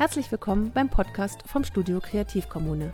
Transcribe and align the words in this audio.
Herzlich 0.00 0.30
willkommen 0.30 0.72
beim 0.72 0.88
Podcast 0.88 1.42
vom 1.44 1.62
Studio 1.62 2.00
Kreativkommune. 2.00 2.90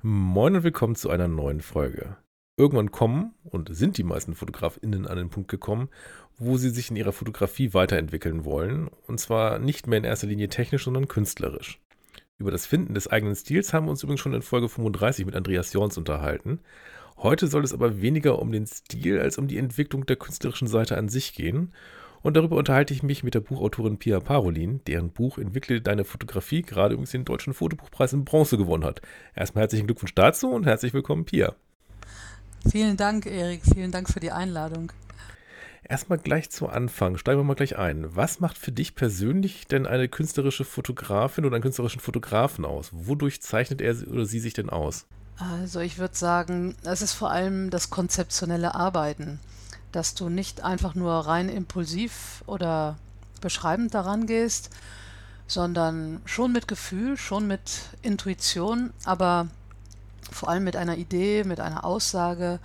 Moin 0.00 0.54
und 0.54 0.62
willkommen 0.62 0.94
zu 0.94 1.10
einer 1.10 1.26
neuen 1.26 1.60
Folge. 1.60 2.18
Irgendwann 2.56 2.92
kommen 2.92 3.34
und 3.42 3.74
sind 3.74 3.98
die 3.98 4.04
meisten 4.04 4.36
FotografInnen 4.36 5.08
an 5.08 5.16
den 5.16 5.28
Punkt 5.28 5.50
gekommen, 5.50 5.88
wo 6.36 6.56
sie 6.56 6.70
sich 6.70 6.90
in 6.90 6.96
ihrer 6.96 7.10
Fotografie 7.10 7.74
weiterentwickeln 7.74 8.44
wollen. 8.44 8.90
Und 9.08 9.18
zwar 9.18 9.58
nicht 9.58 9.88
mehr 9.88 9.98
in 9.98 10.04
erster 10.04 10.28
Linie 10.28 10.50
technisch, 10.50 10.84
sondern 10.84 11.08
künstlerisch. 11.08 11.80
Über 12.38 12.52
das 12.52 12.64
Finden 12.64 12.94
des 12.94 13.08
eigenen 13.08 13.34
Stils 13.34 13.74
haben 13.74 13.86
wir 13.86 13.90
uns 13.90 14.04
übrigens 14.04 14.20
schon 14.20 14.34
in 14.34 14.42
Folge 14.42 14.68
35 14.68 15.26
mit 15.26 15.34
Andreas 15.34 15.72
Jorns 15.72 15.98
unterhalten. 15.98 16.60
Heute 17.20 17.48
soll 17.48 17.64
es 17.64 17.72
aber 17.72 18.00
weniger 18.00 18.38
um 18.38 18.52
den 18.52 18.64
Stil 18.64 19.18
als 19.18 19.38
um 19.38 19.48
die 19.48 19.58
Entwicklung 19.58 20.06
der 20.06 20.14
künstlerischen 20.14 20.68
Seite 20.68 20.96
an 20.96 21.08
sich 21.08 21.34
gehen. 21.34 21.72
Und 22.22 22.36
darüber 22.36 22.56
unterhalte 22.56 22.94
ich 22.94 23.02
mich 23.02 23.24
mit 23.24 23.34
der 23.34 23.40
Buchautorin 23.40 23.98
Pia 23.98 24.20
Parolin, 24.20 24.80
deren 24.86 25.10
Buch 25.10 25.36
Entwickle 25.36 25.80
deine 25.80 26.04
Fotografie 26.04 26.62
gerade 26.62 26.94
übrigens 26.94 27.10
den 27.10 27.24
Deutschen 27.24 27.54
Fotobuchpreis 27.54 28.12
in 28.12 28.24
Bronze 28.24 28.56
gewonnen 28.56 28.84
hat. 28.84 29.02
Erstmal 29.34 29.62
herzlichen 29.62 29.88
Glückwunsch 29.88 30.14
dazu 30.14 30.50
und 30.50 30.64
herzlich 30.64 30.94
willkommen, 30.94 31.24
Pia. 31.24 31.56
Vielen 32.70 32.96
Dank, 32.96 33.26
Erik. 33.26 33.62
Vielen 33.64 33.90
Dank 33.90 34.08
für 34.08 34.20
die 34.20 34.30
Einladung. 34.30 34.92
Erstmal 35.82 36.18
gleich 36.18 36.50
zu 36.50 36.68
Anfang, 36.68 37.16
steigen 37.16 37.40
wir 37.40 37.44
mal 37.44 37.54
gleich 37.54 37.78
ein. 37.78 38.14
Was 38.14 38.38
macht 38.38 38.58
für 38.58 38.72
dich 38.72 38.94
persönlich 38.94 39.66
denn 39.66 39.86
eine 39.86 40.08
künstlerische 40.08 40.64
Fotografin 40.64 41.44
oder 41.46 41.56
einen 41.56 41.62
künstlerischen 41.62 42.00
Fotografen 42.00 42.64
aus? 42.64 42.90
Wodurch 42.92 43.42
zeichnet 43.42 43.80
er 43.80 43.96
oder 44.08 44.24
sie 44.24 44.38
sich 44.38 44.52
denn 44.52 44.70
aus? 44.70 45.06
Also 45.38 45.78
ich 45.80 45.98
würde 45.98 46.16
sagen, 46.16 46.74
es 46.82 47.00
ist 47.00 47.12
vor 47.12 47.30
allem 47.30 47.70
das 47.70 47.90
konzeptionelle 47.90 48.74
Arbeiten, 48.74 49.38
dass 49.92 50.14
du 50.14 50.28
nicht 50.28 50.64
einfach 50.64 50.96
nur 50.96 51.12
rein 51.12 51.48
impulsiv 51.48 52.42
oder 52.46 52.96
beschreibend 53.40 53.94
daran 53.94 54.26
gehst, 54.26 54.70
sondern 55.46 56.20
schon 56.24 56.52
mit 56.52 56.66
Gefühl, 56.66 57.16
schon 57.16 57.46
mit 57.46 57.82
Intuition, 58.02 58.92
aber 59.04 59.46
vor 60.30 60.48
allem 60.48 60.64
mit 60.64 60.74
einer 60.74 60.96
Idee, 60.96 61.44
mit 61.44 61.60
einer 61.60 61.84
Aussage, 61.84 62.58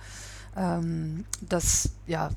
ähm, 0.56 1.24
dass 1.40 1.90
ja, 2.06 2.30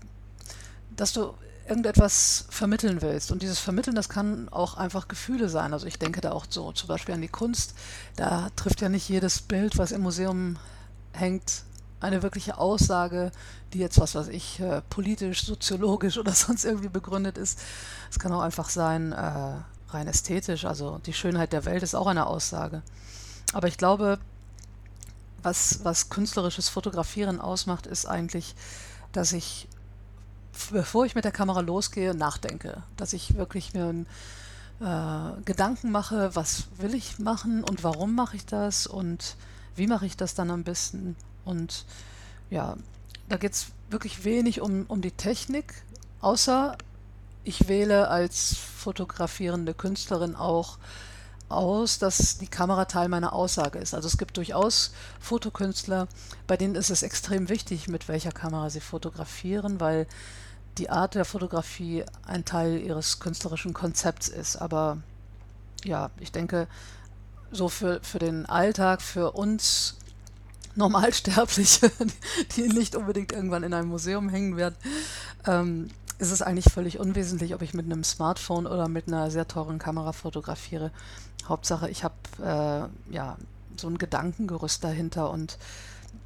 dass 0.95 1.13
du 1.13 1.33
irgendetwas 1.67 2.45
vermitteln 2.49 3.01
willst. 3.01 3.31
Und 3.31 3.41
dieses 3.41 3.59
Vermitteln, 3.59 3.95
das 3.95 4.09
kann 4.09 4.49
auch 4.49 4.77
einfach 4.77 5.07
Gefühle 5.07 5.49
sein. 5.49 5.73
Also 5.73 5.85
ich 5.85 5.99
denke 5.99 6.21
da 6.21 6.31
auch 6.31 6.45
so 6.49 6.71
zum 6.71 6.87
Beispiel 6.87 7.15
an 7.15 7.21
die 7.21 7.27
Kunst. 7.27 7.73
Da 8.15 8.49
trifft 8.55 8.81
ja 8.81 8.89
nicht 8.89 9.09
jedes 9.09 9.41
Bild, 9.41 9.77
was 9.77 9.91
im 9.91 10.01
Museum 10.01 10.57
hängt, 11.13 11.63
eine 11.99 12.21
wirkliche 12.23 12.57
Aussage, 12.57 13.31
die 13.73 13.79
jetzt, 13.79 13.99
was 13.99 14.15
weiß 14.15 14.27
ich, 14.27 14.59
äh, 14.59 14.81
politisch, 14.89 15.45
soziologisch 15.45 16.17
oder 16.19 16.31
sonst 16.31 16.63
irgendwie 16.63 16.89
begründet 16.89 17.37
ist. 17.37 17.59
Es 18.09 18.19
kann 18.19 18.31
auch 18.31 18.41
einfach 18.41 18.69
sein, 18.69 19.11
äh, 19.11 19.53
rein 19.89 20.07
ästhetisch. 20.07 20.65
Also 20.65 20.99
die 21.05 21.13
Schönheit 21.13 21.53
der 21.53 21.65
Welt 21.65 21.83
ist 21.83 21.95
auch 21.95 22.07
eine 22.07 22.27
Aussage. 22.27 22.81
Aber 23.53 23.67
ich 23.67 23.77
glaube, 23.77 24.19
was, 25.43 25.83
was 25.83 26.09
künstlerisches 26.09 26.69
Fotografieren 26.69 27.39
ausmacht, 27.39 27.87
ist 27.87 28.05
eigentlich, 28.05 28.55
dass 29.11 29.33
ich 29.33 29.67
bevor 30.71 31.05
ich 31.05 31.15
mit 31.15 31.25
der 31.25 31.31
Kamera 31.31 31.61
losgehe, 31.61 32.13
nachdenke. 32.13 32.83
Dass 32.95 33.13
ich 33.13 33.35
wirklich 33.35 33.73
mir 33.73 34.05
äh, 34.79 35.41
Gedanken 35.45 35.91
mache, 35.91 36.35
was 36.35 36.65
will 36.77 36.93
ich 36.93 37.19
machen 37.19 37.63
und 37.63 37.83
warum 37.83 38.15
mache 38.15 38.35
ich 38.35 38.45
das 38.45 38.87
und 38.87 39.35
wie 39.75 39.87
mache 39.87 40.05
ich 40.05 40.17
das 40.17 40.35
dann 40.35 40.51
am 40.51 40.63
besten. 40.63 41.15
Und 41.45 41.85
ja, 42.49 42.75
da 43.29 43.37
geht 43.37 43.53
es 43.53 43.67
wirklich 43.89 44.23
wenig 44.23 44.61
um, 44.61 44.85
um 44.87 45.01
die 45.01 45.11
Technik, 45.11 45.73
außer 46.21 46.77
ich 47.43 47.67
wähle 47.67 48.09
als 48.09 48.55
fotografierende 48.57 49.73
Künstlerin 49.73 50.35
auch 50.35 50.77
aus, 51.49 51.97
dass 51.97 52.37
die 52.37 52.47
Kamera 52.47 52.85
Teil 52.85 53.07
meiner 53.07 53.33
Aussage 53.33 53.79
ist. 53.79 53.93
Also 53.93 54.07
es 54.07 54.17
gibt 54.17 54.35
durchaus 54.35 54.91
Fotokünstler, 55.19 56.07
bei 56.45 56.57
denen 56.57 56.75
ist 56.75 56.89
es 56.89 57.03
extrem 57.03 57.47
wichtig, 57.47 57.87
mit 57.87 58.07
welcher 58.09 58.31
Kamera 58.31 58.69
sie 58.69 58.81
fotografieren, 58.81 59.79
weil 59.79 60.07
die 60.77 60.89
Art 60.89 61.15
der 61.15 61.25
Fotografie 61.25 62.03
ein 62.25 62.45
Teil 62.45 62.79
ihres 62.79 63.19
künstlerischen 63.19 63.73
Konzepts 63.73 64.27
ist. 64.27 64.57
Aber 64.57 64.97
ja, 65.83 66.11
ich 66.19 66.31
denke, 66.31 66.67
so 67.51 67.69
für, 67.69 67.99
für 68.03 68.19
den 68.19 68.45
Alltag, 68.45 69.01
für 69.01 69.31
uns 69.31 69.97
Normalsterbliche, 70.75 71.91
die 72.55 72.67
nicht 72.69 72.95
unbedingt 72.95 73.31
irgendwann 73.31 73.63
in 73.63 73.73
einem 73.73 73.89
Museum 73.89 74.29
hängen 74.29 74.57
werden, 74.57 74.75
ähm, 75.45 75.89
ist 76.19 76.31
es 76.31 76.41
eigentlich 76.41 76.71
völlig 76.71 76.99
unwesentlich, 76.99 77.53
ob 77.53 77.61
ich 77.61 77.73
mit 77.73 77.85
einem 77.85 78.03
Smartphone 78.03 78.67
oder 78.67 78.87
mit 78.87 79.07
einer 79.07 79.29
sehr 79.31 79.47
teuren 79.47 79.79
Kamera 79.79 80.13
fotografiere. 80.13 80.91
Hauptsache, 81.47 81.89
ich 81.89 82.03
habe 82.03 82.15
äh, 82.39 83.13
ja 83.13 83.37
so 83.75 83.87
ein 83.87 83.97
Gedankengerüst 83.97 84.83
dahinter 84.83 85.29
und 85.29 85.57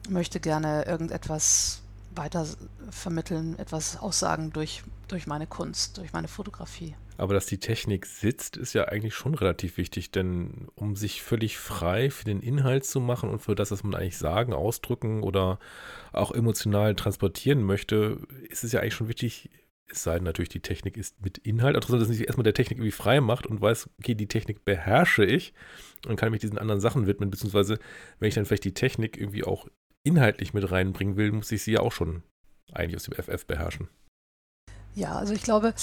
möchte 0.09 0.39
gerne 0.39 0.85
irgendetwas 0.85 1.80
weiter 2.15 2.45
vermitteln, 2.89 3.57
etwas 3.59 3.97
aussagen 3.97 4.51
durch, 4.51 4.83
durch 5.07 5.27
meine 5.27 5.47
Kunst, 5.47 5.97
durch 5.97 6.13
meine 6.13 6.27
Fotografie. 6.27 6.95
Aber 7.17 7.33
dass 7.35 7.45
die 7.45 7.59
Technik 7.59 8.07
sitzt, 8.07 8.57
ist 8.57 8.73
ja 8.73 8.85
eigentlich 8.85 9.13
schon 9.13 9.35
relativ 9.35 9.77
wichtig, 9.77 10.11
denn 10.11 10.67
um 10.73 10.95
sich 10.95 11.21
völlig 11.21 11.57
frei 11.57 12.09
für 12.09 12.25
den 12.25 12.39
Inhalt 12.39 12.83
zu 12.83 12.99
machen 12.99 13.29
und 13.29 13.39
für 13.39 13.53
das, 13.53 13.69
was 13.69 13.83
man 13.83 13.93
eigentlich 13.93 14.17
sagen, 14.17 14.53
ausdrücken 14.53 15.21
oder 15.21 15.59
auch 16.13 16.31
emotional 16.31 16.95
transportieren 16.95 17.63
möchte, 17.63 18.17
ist 18.49 18.63
es 18.63 18.71
ja 18.71 18.79
eigentlich 18.79 18.95
schon 18.95 19.07
wichtig, 19.07 19.51
es 19.91 20.03
sei 20.03 20.15
denn 20.15 20.23
natürlich, 20.23 20.49
die 20.49 20.61
Technik 20.61 20.97
ist 20.97 21.21
mit 21.21 21.37
Inhalt, 21.37 21.75
aber 21.75 21.85
dass 21.85 22.07
man 22.07 22.17
sich 22.17 22.25
erstmal 22.25 22.43
der 22.43 22.53
Technik 22.53 22.79
irgendwie 22.79 22.91
frei 22.91 23.21
macht 23.21 23.45
und 23.45 23.61
weiß, 23.61 23.89
okay, 23.99 24.15
die 24.15 24.27
Technik 24.27 24.65
beherrsche 24.65 25.25
ich 25.25 25.53
und 26.07 26.15
kann 26.15 26.31
mich 26.31 26.41
diesen 26.41 26.57
anderen 26.57 26.81
Sachen 26.81 27.07
widmen, 27.07 27.29
beziehungsweise 27.29 27.77
wenn 28.19 28.29
ich 28.29 28.35
dann 28.35 28.45
vielleicht 28.45 28.63
die 28.63 28.73
Technik 28.73 29.17
irgendwie 29.17 29.43
auch 29.43 29.67
inhaltlich 30.03 30.53
mit 30.53 30.71
reinbringen 30.71 31.15
will, 31.15 31.31
muss 31.31 31.51
ich 31.51 31.63
sie 31.63 31.73
ja 31.73 31.81
auch 31.81 31.91
schon 31.91 32.23
eigentlich 32.73 32.95
aus 32.95 33.03
dem 33.03 33.13
FF 33.13 33.45
beherrschen. 33.45 33.89
Ja, 34.95 35.15
also 35.15 35.33
ich 35.33 35.43
glaube, 35.43 35.73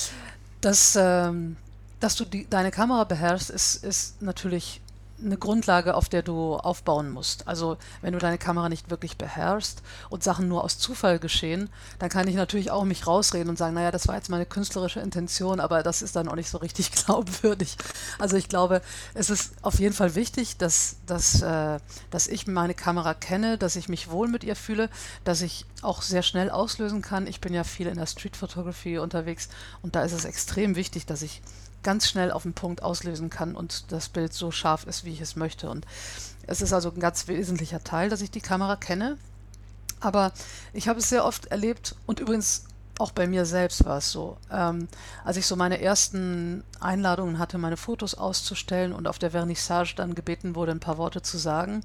dass, 0.60 0.96
ähm, 1.00 1.56
dass 2.00 2.16
du 2.16 2.24
die, 2.24 2.48
deine 2.48 2.70
Kamera 2.70 3.04
beherrschst, 3.04 3.50
ist, 3.50 3.84
ist 3.84 4.22
natürlich 4.22 4.80
eine 5.22 5.36
Grundlage, 5.36 5.94
auf 5.94 6.08
der 6.08 6.22
du 6.22 6.54
aufbauen 6.54 7.10
musst. 7.10 7.48
Also 7.48 7.76
wenn 8.02 8.12
du 8.12 8.18
deine 8.18 8.38
Kamera 8.38 8.68
nicht 8.68 8.90
wirklich 8.90 9.16
beherrschst 9.16 9.82
und 10.10 10.22
Sachen 10.22 10.48
nur 10.48 10.64
aus 10.64 10.78
Zufall 10.78 11.18
geschehen, 11.18 11.68
dann 11.98 12.08
kann 12.08 12.28
ich 12.28 12.34
natürlich 12.34 12.70
auch 12.70 12.84
mich 12.84 13.06
rausreden 13.06 13.48
und 13.48 13.58
sagen, 13.58 13.74
naja, 13.74 13.90
das 13.90 14.08
war 14.08 14.14
jetzt 14.14 14.30
meine 14.30 14.46
künstlerische 14.46 15.00
Intention, 15.00 15.60
aber 15.60 15.82
das 15.82 16.02
ist 16.02 16.16
dann 16.16 16.28
auch 16.28 16.34
nicht 16.34 16.50
so 16.50 16.58
richtig 16.58 16.92
glaubwürdig. 17.04 17.76
Also 18.18 18.36
ich 18.36 18.48
glaube, 18.48 18.80
es 19.14 19.30
ist 19.30 19.52
auf 19.62 19.78
jeden 19.78 19.94
Fall 19.94 20.14
wichtig, 20.14 20.56
dass, 20.56 20.96
dass, 21.06 21.42
äh, 21.42 21.78
dass 22.10 22.28
ich 22.28 22.46
meine 22.46 22.74
Kamera 22.74 23.14
kenne, 23.14 23.58
dass 23.58 23.76
ich 23.76 23.88
mich 23.88 24.10
wohl 24.10 24.28
mit 24.28 24.44
ihr 24.44 24.56
fühle, 24.56 24.88
dass 25.24 25.42
ich 25.42 25.66
auch 25.82 26.02
sehr 26.02 26.22
schnell 26.22 26.50
auslösen 26.50 27.02
kann. 27.02 27.26
Ich 27.26 27.40
bin 27.40 27.54
ja 27.54 27.64
viel 27.64 27.86
in 27.86 27.96
der 27.96 28.06
Street 28.06 28.36
Photography 28.36 28.98
unterwegs 28.98 29.48
und 29.82 29.96
da 29.96 30.02
ist 30.02 30.12
es 30.12 30.24
extrem 30.24 30.76
wichtig, 30.76 31.06
dass 31.06 31.22
ich 31.22 31.42
ganz 31.82 32.08
schnell 32.08 32.30
auf 32.30 32.42
den 32.42 32.54
Punkt 32.54 32.82
auslösen 32.82 33.30
kann 33.30 33.54
und 33.54 33.92
das 33.92 34.08
Bild 34.08 34.32
so 34.32 34.50
scharf 34.50 34.84
ist, 34.84 35.04
wie 35.04 35.12
ich 35.12 35.20
es 35.20 35.36
möchte. 35.36 35.70
Und 35.70 35.86
es 36.46 36.60
ist 36.60 36.72
also 36.72 36.90
ein 36.90 37.00
ganz 37.00 37.28
wesentlicher 37.28 37.82
Teil, 37.84 38.08
dass 38.08 38.20
ich 38.20 38.30
die 38.30 38.40
Kamera 38.40 38.76
kenne. 38.76 39.16
Aber 40.00 40.32
ich 40.72 40.88
habe 40.88 41.00
es 41.00 41.08
sehr 41.08 41.24
oft 41.24 41.46
erlebt 41.46 41.96
und 42.06 42.20
übrigens 42.20 42.64
auch 42.98 43.12
bei 43.12 43.26
mir 43.26 43.46
selbst 43.46 43.84
war 43.84 43.98
es 43.98 44.10
so. 44.10 44.36
Ähm, 44.50 44.88
als 45.24 45.36
ich 45.36 45.46
so 45.46 45.56
meine 45.56 45.80
ersten 45.80 46.64
Einladungen 46.80 47.38
hatte, 47.38 47.58
meine 47.58 47.76
Fotos 47.76 48.14
auszustellen 48.14 48.92
und 48.92 49.06
auf 49.06 49.18
der 49.18 49.30
Vernissage 49.30 49.94
dann 49.96 50.14
gebeten 50.14 50.54
wurde, 50.56 50.72
ein 50.72 50.80
paar 50.80 50.98
Worte 50.98 51.22
zu 51.22 51.38
sagen, 51.38 51.84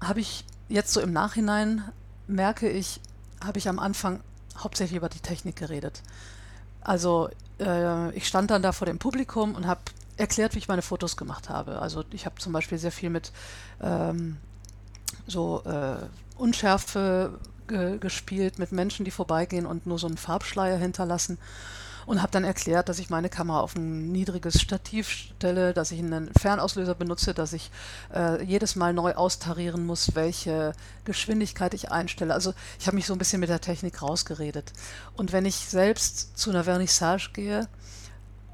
habe 0.00 0.20
ich 0.20 0.44
jetzt 0.68 0.92
so 0.92 1.00
im 1.00 1.12
Nachhinein, 1.12 1.84
merke 2.26 2.68
ich, 2.68 3.00
habe 3.42 3.58
ich 3.58 3.68
am 3.68 3.78
Anfang 3.78 4.20
hauptsächlich 4.58 4.96
über 4.96 5.08
die 5.08 5.20
Technik 5.20 5.56
geredet. 5.56 6.02
Also 6.82 7.30
äh, 7.62 8.10
ich 8.12 8.26
stand 8.26 8.50
dann 8.50 8.62
da 8.62 8.72
vor 8.72 8.86
dem 8.86 8.98
Publikum 8.98 9.54
und 9.54 9.66
habe 9.66 9.80
erklärt, 10.16 10.54
wie 10.54 10.58
ich 10.58 10.68
meine 10.68 10.82
Fotos 10.82 11.16
gemacht 11.16 11.48
habe. 11.48 11.80
Also 11.80 12.04
ich 12.12 12.26
habe 12.26 12.36
zum 12.36 12.52
Beispiel 12.52 12.78
sehr 12.78 12.92
viel 12.92 13.10
mit 13.10 13.32
ähm, 13.80 14.36
so 15.26 15.62
äh, 15.64 15.96
Unschärfe 16.36 17.38
ge 17.68 17.98
gespielt, 17.98 18.58
mit 18.58 18.72
Menschen, 18.72 19.04
die 19.04 19.10
vorbeigehen 19.10 19.66
und 19.66 19.86
nur 19.86 19.98
so 19.98 20.06
einen 20.06 20.16
Farbschleier 20.16 20.76
hinterlassen 20.76 21.38
und 22.06 22.20
habe 22.20 22.32
dann 22.32 22.44
erklärt, 22.44 22.88
dass 22.88 22.98
ich 22.98 23.10
meine 23.10 23.28
Kamera 23.28 23.60
auf 23.60 23.76
ein 23.76 24.10
niedriges 24.12 24.60
Stativ 24.60 25.08
stelle, 25.08 25.72
dass 25.72 25.90
ich 25.92 25.98
einen 26.00 26.30
Fernauslöser 26.38 26.94
benutze, 26.94 27.34
dass 27.34 27.52
ich 27.52 27.70
äh, 28.14 28.42
jedes 28.44 28.76
Mal 28.76 28.92
neu 28.92 29.14
austarieren 29.14 29.86
muss, 29.86 30.14
welche 30.14 30.72
Geschwindigkeit 31.04 31.74
ich 31.74 31.90
einstelle. 31.90 32.34
Also 32.34 32.54
ich 32.78 32.86
habe 32.86 32.96
mich 32.96 33.06
so 33.06 33.14
ein 33.14 33.18
bisschen 33.18 33.40
mit 33.40 33.48
der 33.48 33.60
Technik 33.60 34.02
rausgeredet. 34.02 34.72
Und 35.16 35.32
wenn 35.32 35.46
ich 35.46 35.56
selbst 35.56 36.36
zu 36.38 36.50
einer 36.50 36.64
Vernissage 36.64 37.30
gehe 37.32 37.68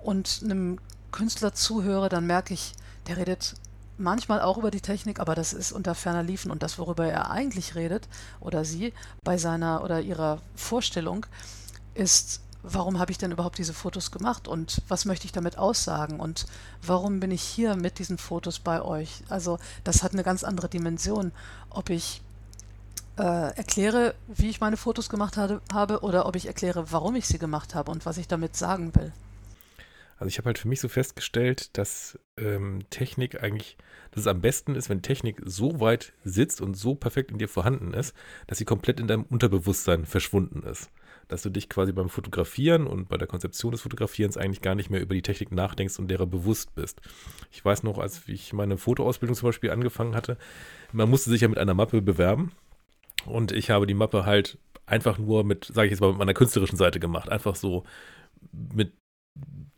und 0.02 0.40
einem 0.44 0.78
Künstler 1.12 1.54
zuhöre, 1.54 2.08
dann 2.08 2.26
merke 2.26 2.54
ich, 2.54 2.74
der 3.06 3.16
redet 3.16 3.54
manchmal 3.98 4.40
auch 4.40 4.58
über 4.58 4.70
die 4.70 4.80
Technik, 4.80 5.20
aber 5.20 5.34
das 5.34 5.52
ist 5.52 5.72
unter 5.72 5.94
ferner 5.94 6.22
Liefen 6.22 6.50
und 6.50 6.62
das, 6.62 6.78
worüber 6.78 7.06
er 7.06 7.30
eigentlich 7.30 7.74
redet 7.74 8.08
oder 8.40 8.64
sie 8.64 8.92
bei 9.24 9.36
seiner 9.36 9.82
oder 9.82 10.00
ihrer 10.00 10.40
Vorstellung, 10.54 11.26
ist, 11.94 12.40
warum 12.62 12.98
habe 12.98 13.12
ich 13.12 13.18
denn 13.18 13.32
überhaupt 13.32 13.58
diese 13.58 13.74
Fotos 13.74 14.10
gemacht 14.10 14.48
und 14.48 14.82
was 14.88 15.04
möchte 15.04 15.26
ich 15.26 15.32
damit 15.32 15.58
aussagen 15.58 16.20
und 16.20 16.46
warum 16.82 17.20
bin 17.20 17.30
ich 17.30 17.42
hier 17.42 17.76
mit 17.76 17.98
diesen 17.98 18.18
Fotos 18.18 18.58
bei 18.58 18.82
euch? 18.82 19.22
Also 19.28 19.58
das 19.84 20.02
hat 20.02 20.12
eine 20.12 20.24
ganz 20.24 20.44
andere 20.44 20.68
Dimension, 20.68 21.32
ob 21.70 21.90
ich 21.90 22.22
äh, 23.18 23.56
erkläre, 23.56 24.14
wie 24.28 24.48
ich 24.48 24.60
meine 24.60 24.76
Fotos 24.76 25.08
gemacht 25.08 25.36
habe, 25.36 25.60
habe 25.72 26.00
oder 26.00 26.26
ob 26.26 26.36
ich 26.36 26.46
erkläre, 26.46 26.92
warum 26.92 27.16
ich 27.16 27.26
sie 27.26 27.38
gemacht 27.38 27.74
habe 27.74 27.90
und 27.90 28.06
was 28.06 28.18
ich 28.18 28.28
damit 28.28 28.56
sagen 28.56 28.94
will. 28.94 29.12
Also 30.18 30.28
ich 30.28 30.38
habe 30.38 30.46
halt 30.46 30.58
für 30.58 30.68
mich 30.68 30.80
so 30.80 30.88
festgestellt, 30.88 31.76
dass 31.78 32.18
ähm, 32.36 32.80
Technik 32.90 33.40
eigentlich, 33.42 33.76
dass 34.10 34.22
es 34.22 34.26
am 34.26 34.40
besten 34.40 34.74
ist, 34.74 34.88
wenn 34.88 35.00
Technik 35.00 35.40
so 35.44 35.78
weit 35.78 36.12
sitzt 36.24 36.60
und 36.60 36.74
so 36.74 36.96
perfekt 36.96 37.30
in 37.30 37.38
dir 37.38 37.48
vorhanden 37.48 37.94
ist, 37.94 38.14
dass 38.48 38.58
sie 38.58 38.64
komplett 38.64 38.98
in 38.98 39.06
deinem 39.06 39.22
Unterbewusstsein 39.22 40.06
verschwunden 40.06 40.64
ist. 40.64 40.90
Dass 41.28 41.42
du 41.42 41.50
dich 41.50 41.68
quasi 41.68 41.92
beim 41.92 42.08
Fotografieren 42.08 42.86
und 42.86 43.08
bei 43.08 43.16
der 43.16 43.28
Konzeption 43.28 43.72
des 43.72 43.82
Fotografierens 43.82 44.36
eigentlich 44.36 44.62
gar 44.62 44.74
nicht 44.74 44.90
mehr 44.90 45.00
über 45.00 45.14
die 45.14 45.22
Technik 45.22 45.52
nachdenkst 45.52 45.98
und 45.98 46.08
derer 46.08 46.26
bewusst 46.26 46.74
bist. 46.74 47.00
Ich 47.50 47.64
weiß 47.64 47.82
noch, 47.82 47.98
als 47.98 48.26
ich 48.28 48.52
meine 48.52 48.78
Fotoausbildung 48.78 49.36
zum 49.36 49.48
Beispiel 49.48 49.70
angefangen 49.70 50.14
hatte, 50.14 50.38
man 50.92 51.10
musste 51.10 51.30
sich 51.30 51.42
ja 51.42 51.48
mit 51.48 51.58
einer 51.58 51.74
Mappe 51.74 52.00
bewerben 52.02 52.52
und 53.26 53.52
ich 53.52 53.70
habe 53.70 53.86
die 53.86 53.94
Mappe 53.94 54.24
halt 54.24 54.58
einfach 54.86 55.18
nur 55.18 55.44
mit, 55.44 55.66
sage 55.66 55.86
ich 55.86 55.92
jetzt 55.92 56.00
mal, 56.00 56.08
mit 56.10 56.18
meiner 56.18 56.34
künstlerischen 56.34 56.78
Seite 56.78 57.00
gemacht. 57.00 57.28
Einfach 57.28 57.56
so 57.56 57.84
mit 58.52 58.92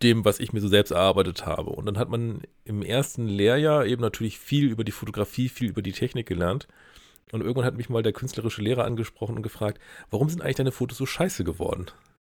dem, 0.03 0.25
was 0.25 0.41
ich 0.41 0.53
mir 0.53 0.61
so 0.61 0.69
selbst 0.69 0.93
erarbeitet 0.93 1.45
habe. 1.47 1.71
Und 1.71 1.87
dann 1.87 1.99
hat 1.99 2.09
man 2.09 2.43
im 2.65 2.83
ersten 2.83 3.27
Lehrjahr 3.27 3.85
eben 3.87 4.01
natürlich 4.01 4.39
viel 4.39 4.69
über 4.69 4.85
die 4.85 4.93
Fotografie, 4.93 5.49
viel 5.49 5.69
über 5.69 5.83
die 5.83 5.93
Technik 5.93 6.27
gelernt. 6.27 6.69
Und 7.33 7.41
irgendwann 7.41 7.65
hat 7.65 7.77
mich 7.77 7.89
mal 7.89 8.03
der 8.03 8.13
künstlerische 8.13 8.63
Lehrer 8.63 8.85
angesprochen 8.85 9.37
und 9.37 9.43
gefragt, 9.43 9.81
warum 10.11 10.29
sind 10.29 10.43
eigentlich 10.43 10.57
deine 10.57 10.73
Fotos 10.73 10.99
so 10.99 11.07
scheiße 11.07 11.45
geworden? 11.45 11.87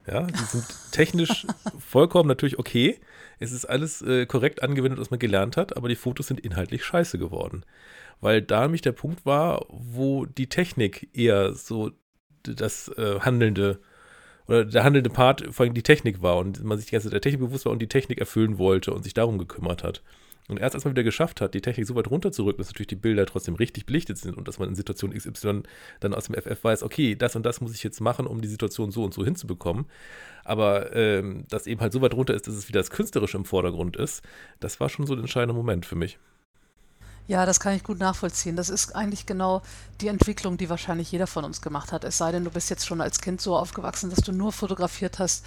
Ja, 0.08 0.24
die 0.24 0.44
sind 0.44 0.66
technisch 0.92 1.46
vollkommen 1.80 2.28
natürlich 2.28 2.60
okay. 2.60 3.00
Es 3.40 3.52
ist 3.52 3.66
alles 3.66 4.02
äh, 4.02 4.26
korrekt 4.26 4.64
angewendet, 4.64 5.00
was 5.00 5.12
man 5.12 5.20
gelernt 5.20 5.58
hat, 5.58 5.78
aber 5.78 5.90
die 5.90 5.96
Fotos 5.96 6.28
sind 6.28 6.40
inhaltlich 6.40 6.84
scheiße 6.84 7.18
geworden. 7.18 7.66
Weil 8.20 8.42
da 8.42 8.62
nämlich 8.62 8.82
der 8.82 8.92
Punkt 8.92 9.26
war, 9.26 9.66
wo 9.70 10.26
die 10.26 10.48
Technik 10.48 11.10
eher 11.14 11.54
so 11.54 11.92
das 12.44 12.88
äh, 12.98 13.20
handelnde 13.20 13.80
oder 14.48 14.66
der 14.66 14.84
handelnde 14.84 15.10
Part 15.10 15.46
vor 15.52 15.66
allem 15.66 15.74
die 15.74 15.84
Technik 15.84 16.22
war 16.22 16.38
und 16.38 16.64
man 16.64 16.78
sich 16.78 16.88
die 16.88 16.92
ganze 16.92 17.08
Zeit 17.08 17.14
der 17.14 17.22
Technik 17.22 17.42
bewusst 17.42 17.66
war 17.66 17.72
und 17.72 17.80
die 17.80 17.88
Technik 17.88 18.20
erfüllen 18.20 18.58
wollte 18.58 18.94
und 18.94 19.04
sich 19.04 19.14
darum 19.14 19.38
gekümmert 19.38 19.84
hat. 19.84 20.02
Und 20.48 20.60
erst 20.60 20.76
als 20.76 20.84
man 20.84 20.94
wieder 20.94 21.04
geschafft 21.04 21.40
hat, 21.40 21.54
die 21.54 21.62
Technik 21.62 21.88
so 21.88 21.96
weit 21.96 22.10
runterzurücken, 22.10 22.58
dass 22.58 22.68
natürlich 22.68 22.88
die 22.88 22.96
Bilder 22.96 23.26
trotzdem 23.26 23.56
richtig 23.56 23.86
belichtet 23.86 24.18
sind 24.18 24.38
und 24.38 24.48
dass 24.48 24.60
man 24.60 24.70
in 24.70 24.76
Situation 24.76 25.14
XY 25.14 25.64
dann 26.00 26.14
aus 26.14 26.26
dem 26.26 26.36
FF 26.36 26.64
weiß, 26.64 26.84
okay, 26.84 27.16
das 27.16 27.36
und 27.36 27.46
das 27.46 27.62
muss 27.62 27.74
ich 27.74 27.84
jetzt 27.84 28.02
machen, 28.02 28.28
um 28.28 28.42
die 28.42 28.48
Situation 28.48 28.92
so 28.92 29.04
und 29.04 29.14
so 29.14 29.24
hinzubekommen. 29.24 29.86
Aber 30.44 30.96
ähm, 30.96 31.46
dass 31.50 31.68
eben 31.68 31.80
halt 31.80 31.94
so 31.94 32.02
weit 32.02 32.14
runter 32.14 32.34
ist, 32.34 32.48
dass 32.48 32.56
es 32.56 32.68
wieder 32.68 32.80
das 32.80 32.90
Künstlerische 32.90 33.38
im 33.38 33.46
Vordergrund 33.46 33.96
ist, 33.96 34.24
das 34.60 34.80
war 34.80 34.90
schon 34.90 35.06
so 35.06 35.14
ein 35.14 35.20
entscheidender 35.20 35.56
Moment 35.56 35.86
für 35.86 35.96
mich. 35.96 36.18
Ja, 37.28 37.46
das 37.46 37.60
kann 37.60 37.74
ich 37.76 37.84
gut 37.84 38.00
nachvollziehen. 38.00 38.56
Das 38.56 38.70
ist 38.70 38.96
eigentlich 38.96 39.26
genau 39.26 39.62
die 40.02 40.08
Entwicklung, 40.08 40.58
die 40.58 40.70
wahrscheinlich 40.70 41.12
jeder 41.12 41.28
von 41.28 41.46
uns 41.46 41.62
gemacht 41.62 41.92
hat. 41.92 42.04
Es 42.04 42.18
sei 42.18 42.32
denn, 42.32 42.44
du 42.44 42.50
bist 42.50 42.70
jetzt 42.70 42.86
schon 42.86 43.00
als 43.00 43.22
Kind 43.22 43.40
so 43.40 43.56
aufgewachsen, 43.56 44.10
dass 44.10 44.20
du 44.20 44.34
nur 44.34 44.52
fotografiert 44.52 45.20
hast. 45.20 45.46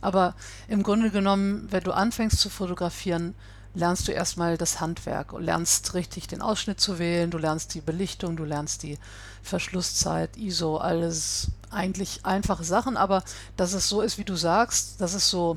Aber 0.00 0.36
im 0.68 0.82
Grunde 0.82 1.10
genommen, 1.10 1.66
wenn 1.70 1.82
du 1.82 1.92
anfängst 1.92 2.38
zu 2.38 2.50
fotografieren, 2.50 3.34
lernst 3.74 4.08
du 4.08 4.12
erstmal 4.12 4.56
das 4.56 4.80
Handwerk 4.80 5.32
und 5.32 5.42
lernst 5.42 5.94
richtig 5.94 6.28
den 6.28 6.42
Ausschnitt 6.42 6.80
zu 6.80 6.98
wählen, 6.98 7.30
du 7.30 7.38
lernst 7.38 7.74
die 7.74 7.80
Belichtung, 7.80 8.36
du 8.36 8.44
lernst 8.44 8.82
die 8.82 8.98
Verschlusszeit, 9.42 10.36
ISO, 10.36 10.78
alles 10.78 11.48
eigentlich 11.70 12.24
einfache 12.24 12.64
Sachen, 12.64 12.96
aber 12.96 13.24
dass 13.56 13.72
es 13.72 13.88
so 13.88 14.00
ist, 14.00 14.16
wie 14.16 14.24
du 14.24 14.36
sagst, 14.36 15.00
dass 15.00 15.14
es 15.14 15.28
so 15.28 15.56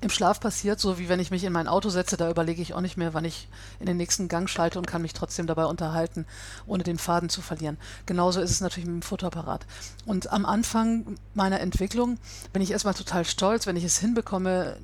im 0.00 0.10
Schlaf 0.10 0.38
passiert, 0.38 0.78
so 0.78 0.98
wie 0.98 1.08
wenn 1.08 1.18
ich 1.18 1.30
mich 1.30 1.42
in 1.42 1.52
mein 1.52 1.66
Auto 1.66 1.88
setze, 1.88 2.16
da 2.16 2.30
überlege 2.30 2.62
ich 2.62 2.72
auch 2.72 2.80
nicht 2.80 2.96
mehr, 2.96 3.14
wann 3.14 3.24
ich 3.24 3.48
in 3.80 3.86
den 3.86 3.96
nächsten 3.96 4.28
Gang 4.28 4.48
schalte 4.48 4.78
und 4.78 4.86
kann 4.86 5.02
mich 5.02 5.12
trotzdem 5.12 5.46
dabei 5.46 5.64
unterhalten, 5.64 6.24
ohne 6.66 6.84
den 6.84 6.98
Faden 6.98 7.28
zu 7.28 7.42
verlieren. 7.42 7.78
Genauso 8.06 8.40
ist 8.40 8.50
es 8.50 8.60
natürlich 8.60 8.86
mit 8.86 8.94
dem 8.94 9.02
Fotoapparat. 9.02 9.66
Und 10.06 10.30
am 10.32 10.46
Anfang 10.46 11.16
meiner 11.34 11.60
Entwicklung 11.60 12.18
bin 12.52 12.62
ich 12.62 12.70
erstmal 12.70 12.94
total 12.94 13.24
stolz, 13.24 13.66
wenn 13.66 13.76
ich 13.76 13.84
es 13.84 13.98
hinbekomme, 13.98 14.76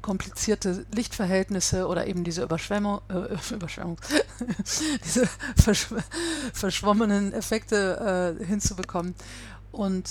komplizierte 0.00 0.86
Lichtverhältnisse 0.94 1.86
oder 1.86 2.06
eben 2.06 2.24
diese 2.24 2.42
Überschwemmung, 2.42 3.00
äh, 3.08 3.36
Überschwemmung 3.54 3.98
diese 5.04 5.28
verschw 5.56 5.96
verschwommenen 6.54 7.32
Effekte 7.32 8.36
äh, 8.40 8.44
hinzubekommen. 8.44 9.14
Und 9.72 10.08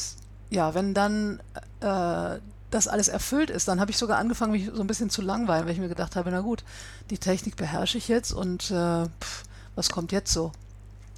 ja, 0.50 0.74
wenn 0.74 0.94
dann 0.94 1.42
äh, 1.82 2.40
das 2.71 2.88
alles 2.88 3.07
erfüllt 3.07 3.50
ist, 3.50 3.68
dann 3.68 3.80
habe 3.80 3.92
ich 3.92 3.98
sogar 3.98 4.18
angefangen, 4.18 4.51
mich 4.51 4.69
so 4.74 4.81
ein 4.81 4.88
bisschen 4.88 5.10
zu 5.10 5.21
langweilen, 5.21 5.66
weil 5.66 5.74
ich 5.74 5.80
mir 5.80 5.89
gedacht 5.89 6.16
habe, 6.16 6.31
na 6.31 6.42
gut, 6.42 6.63
die 7.10 7.18
Technik 7.18 7.56
beherrsche 7.56 7.98
ich 7.98 8.07
jetzt 8.07 8.31
und 8.31 8.69
äh, 8.71 9.06
pff, 9.06 9.44
was 9.75 9.89
kommt 9.89 10.12
jetzt 10.12 10.31
so? 10.31 10.51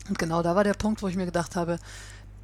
Und 0.08 0.18
genau 0.18 0.42
da 0.42 0.56
war 0.56 0.64
der 0.64 0.74
Punkt, 0.74 1.02
wo 1.02 1.08
ich 1.08 1.16
mir 1.16 1.26
gedacht 1.26 1.56
habe, 1.56 1.78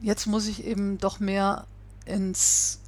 jetzt 0.01 0.27
muss 0.27 0.47
ich 0.47 0.63
eben 0.65 0.97
doch 0.97 1.19
mehr 1.19 1.65
ins 2.05 2.79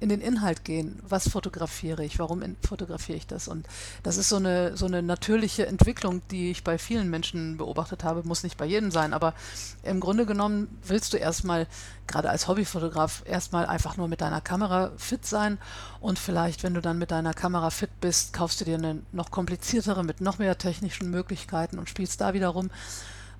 in 0.00 0.08
den 0.08 0.20
Inhalt 0.20 0.64
gehen. 0.64 1.00
Was 1.08 1.28
fotografiere 1.28 2.04
ich? 2.04 2.18
Warum 2.18 2.42
fotografiere 2.62 3.18
ich 3.18 3.26
das? 3.26 3.48
Und 3.48 3.66
das 4.02 4.16
ist 4.16 4.28
so 4.28 4.36
eine, 4.36 4.76
so 4.76 4.86
eine 4.86 5.02
natürliche 5.02 5.66
Entwicklung, 5.66 6.22
die 6.30 6.50
ich 6.50 6.62
bei 6.62 6.78
vielen 6.78 7.10
Menschen 7.10 7.56
beobachtet 7.56 8.04
habe. 8.04 8.22
Muss 8.22 8.44
nicht 8.44 8.56
bei 8.56 8.64
jedem 8.64 8.90
sein, 8.90 9.12
aber 9.12 9.34
im 9.82 9.98
Grunde 9.98 10.24
genommen 10.24 10.68
willst 10.84 11.12
du 11.12 11.16
erstmal, 11.16 11.66
gerade 12.06 12.30
als 12.30 12.46
Hobbyfotograf, 12.46 13.22
erstmal 13.26 13.66
einfach 13.66 13.96
nur 13.96 14.06
mit 14.06 14.20
deiner 14.20 14.40
Kamera 14.40 14.92
fit 14.96 15.26
sein. 15.26 15.58
Und 16.00 16.18
vielleicht, 16.18 16.62
wenn 16.62 16.74
du 16.74 16.80
dann 16.80 16.98
mit 16.98 17.10
deiner 17.10 17.34
Kamera 17.34 17.70
fit 17.70 18.00
bist, 18.00 18.32
kaufst 18.32 18.60
du 18.60 18.64
dir 18.64 18.76
eine 18.76 19.02
noch 19.10 19.32
kompliziertere 19.32 20.04
mit 20.04 20.20
noch 20.20 20.38
mehr 20.38 20.58
technischen 20.58 21.10
Möglichkeiten 21.10 21.78
und 21.78 21.88
spielst 21.88 22.20
da 22.20 22.34
wieder 22.34 22.48
rum. 22.48 22.70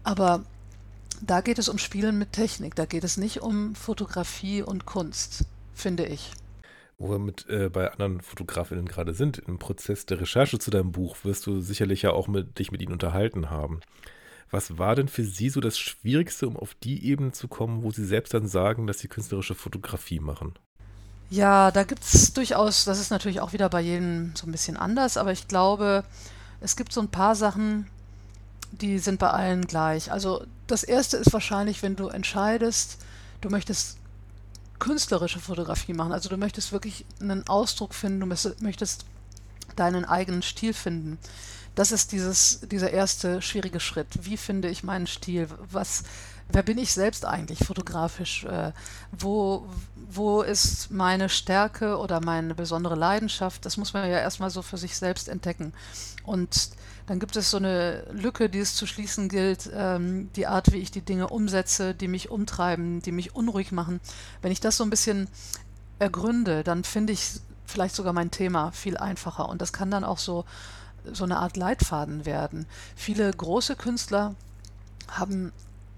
Aber 0.03 0.43
da 1.21 1.41
geht 1.41 1.59
es 1.59 1.69
um 1.69 1.79
Spielen 1.79 2.19
mit 2.19 2.33
Technik. 2.33 2.75
Da 2.75 2.85
geht 2.85 3.05
es 3.05 3.17
nicht 3.17 3.43
um 3.43 3.77
Fotografie 3.77 4.63
und 4.63 4.87
Kunst, 4.87 5.45
finde 5.75 6.07
ich 6.07 6.33
wo 6.99 7.11
wir 7.11 7.19
mit 7.19 7.49
äh, 7.49 7.69
bei 7.69 7.91
anderen 7.93 8.21
Fotografinnen 8.21 8.87
gerade 8.87 9.15
sind, 9.15 9.39
im 9.39 9.59
Prozess 9.59 10.05
der 10.05 10.21
Recherche 10.21 10.59
zu 10.59 10.71
deinem 10.71 10.93
Buch, 10.93 11.17
wirst 11.23 11.47
du 11.47 11.61
sicherlich 11.61 12.03
ja 12.03 12.11
auch 12.11 12.27
mit, 12.27 12.59
dich 12.59 12.73
mit 12.73 12.83
ihnen 12.83 12.93
unterhalten 12.93 13.51
haben. 13.51 13.81
Was 14.51 14.79
war 14.79 14.97
denn 14.97 15.09
für 15.09 15.25
Sie 15.25 15.51
so 15.51 15.61
das 15.61 15.79
Schwierigste, 15.79 16.49
um 16.49 16.57
auf 16.57 16.75
die 16.75 17.05
Ebene 17.05 17.33
zu 17.33 17.49
kommen, 17.49 17.83
wo 17.83 17.93
Sie 17.93 18.05
selbst 18.05 18.35
dann 18.35 18.49
sagen, 18.49 18.87
dass 18.87 18.99
Sie 18.99 19.09
künstlerische 19.09 19.55
Fotografie 19.55 20.21
machen? 20.21 20.55
Ja, 21.31 21.71
da 21.71 21.85
gibt 21.85 22.03
es 22.03 22.33
durchaus, 22.33 22.85
das 22.85 22.99
ist 22.99 23.11
natürlich 23.11 23.41
auch 23.41 23.53
wieder 23.53 23.69
bei 23.69 23.83
jedem 23.83 24.33
so 24.35 24.47
ein 24.47 24.53
bisschen 24.53 24.79
anders, 24.79 25.19
aber 25.19 25.31
ich 25.31 25.47
glaube, 25.47 26.03
es 26.61 26.75
gibt 26.75 26.93
so 26.93 27.03
ein 27.03 27.11
paar 27.11 27.35
Sachen, 27.35 27.87
die 28.73 28.99
sind 28.99 29.19
bei 29.19 29.29
allen 29.31 29.67
gleich. 29.67 30.11
Also 30.11 30.45
das 30.67 30.83
erste 30.83 31.19
ist 31.19 31.33
wahrscheinlich, 31.33 31.83
wenn 31.83 31.97
du 31.97 32.09
entscheidest, 32.09 32.99
du 33.43 33.51
möchtest 33.51 33.98
künstlerische 34.79 35.41
Fotografie 35.41 35.93
machen. 35.93 36.13
Also 36.13 36.29
du 36.29 36.37
möchtest 36.37 36.73
wirklich 36.73 37.05
einen 37.21 37.47
Ausdruck 37.49 37.95
finden, 37.95 38.21
du 38.21 38.27
möchtest 38.61 39.05
deinen 39.77 40.05
eigenen 40.05 40.43
Stil 40.43 40.75
finden. 40.75 41.19
Das 41.75 41.93
ist 41.93 42.11
dieses, 42.11 42.61
dieser 42.63 42.91
erste 42.91 43.41
schwierige 43.41 43.79
Schritt. 43.79 44.09
Wie 44.23 44.37
finde 44.37 44.69
ich 44.69 44.83
meinen 44.83 45.07
Stil? 45.07 45.49
Was, 45.71 46.03
wer 46.49 46.65
bin 46.65 46.77
ich 46.77 46.93
selbst 46.93 47.25
eigentlich 47.25 47.61
fotografisch? 47.61 48.45
Äh, 48.45 48.73
wo, 49.13 49.69
wo 49.95 50.43
ist 50.43 50.91
meine 50.91 51.29
Stärke 51.29 51.99
oder 51.99 52.21
meine 52.21 52.55
besondere 52.55 52.97
Leidenschaft? 52.97 53.65
Das 53.65 53.77
muss 53.77 53.93
man 53.93 54.11
ja 54.11 54.19
erstmal 54.19 54.51
so 54.51 54.63
für 54.63 54.77
sich 54.77 54.97
selbst 54.97 55.29
entdecken. 55.29 55.73
Und 56.25 56.71
dann 57.09 57.21
gibt 57.21 57.37
es 57.37 57.51
so 57.51 57.57
eine 57.57 58.05
Lücke, 58.13 58.51
die 58.51 58.59
es 58.59 58.75
zu 58.75 58.87
schließen 58.87 59.31
gilt, 59.31 59.71
ähm, 59.73 60.31
die 60.37 60.47
Art, 60.47 60.73
wie 60.73 60.77
ich 60.77 60.91
die 60.91 61.01
Dinge 61.01 61.29
umsetze, 61.29 61.95
die 61.95 62.07
mich 62.07 62.31
umtreiben, 62.31 63.01
die 63.01 63.13
mich 63.13 63.35
unruhig 63.35 63.73
machen. 63.73 64.01
Wenn 64.43 64.53
ich 64.53 64.61
das 64.61 64.77
so 64.77 64.85
ein 64.85 64.91
bisschen 64.91 65.27
ergründe, 65.99 66.63
dann 66.65 66.85
finde 66.85 67.15
ich 67.15 67.41
vielleicht 67.65 67.95
sogar 67.95 68.13
mein 68.13 68.31
Thema 68.31 68.73
viel 68.73 68.99
einfacher. 68.99 69.49
Und 69.49 69.63
das 69.63 69.73
kann 69.73 69.91
dann 69.91 70.05
auch 70.05 70.19
so, 70.19 70.45
so 71.11 71.25
eine 71.25 71.39
Art 71.39 71.57
Leitfaden 71.57 72.27
werden. 72.27 72.67
Viele 72.95 73.31
große 73.31 73.77
Künstler 73.77 74.35
haben 75.09 75.53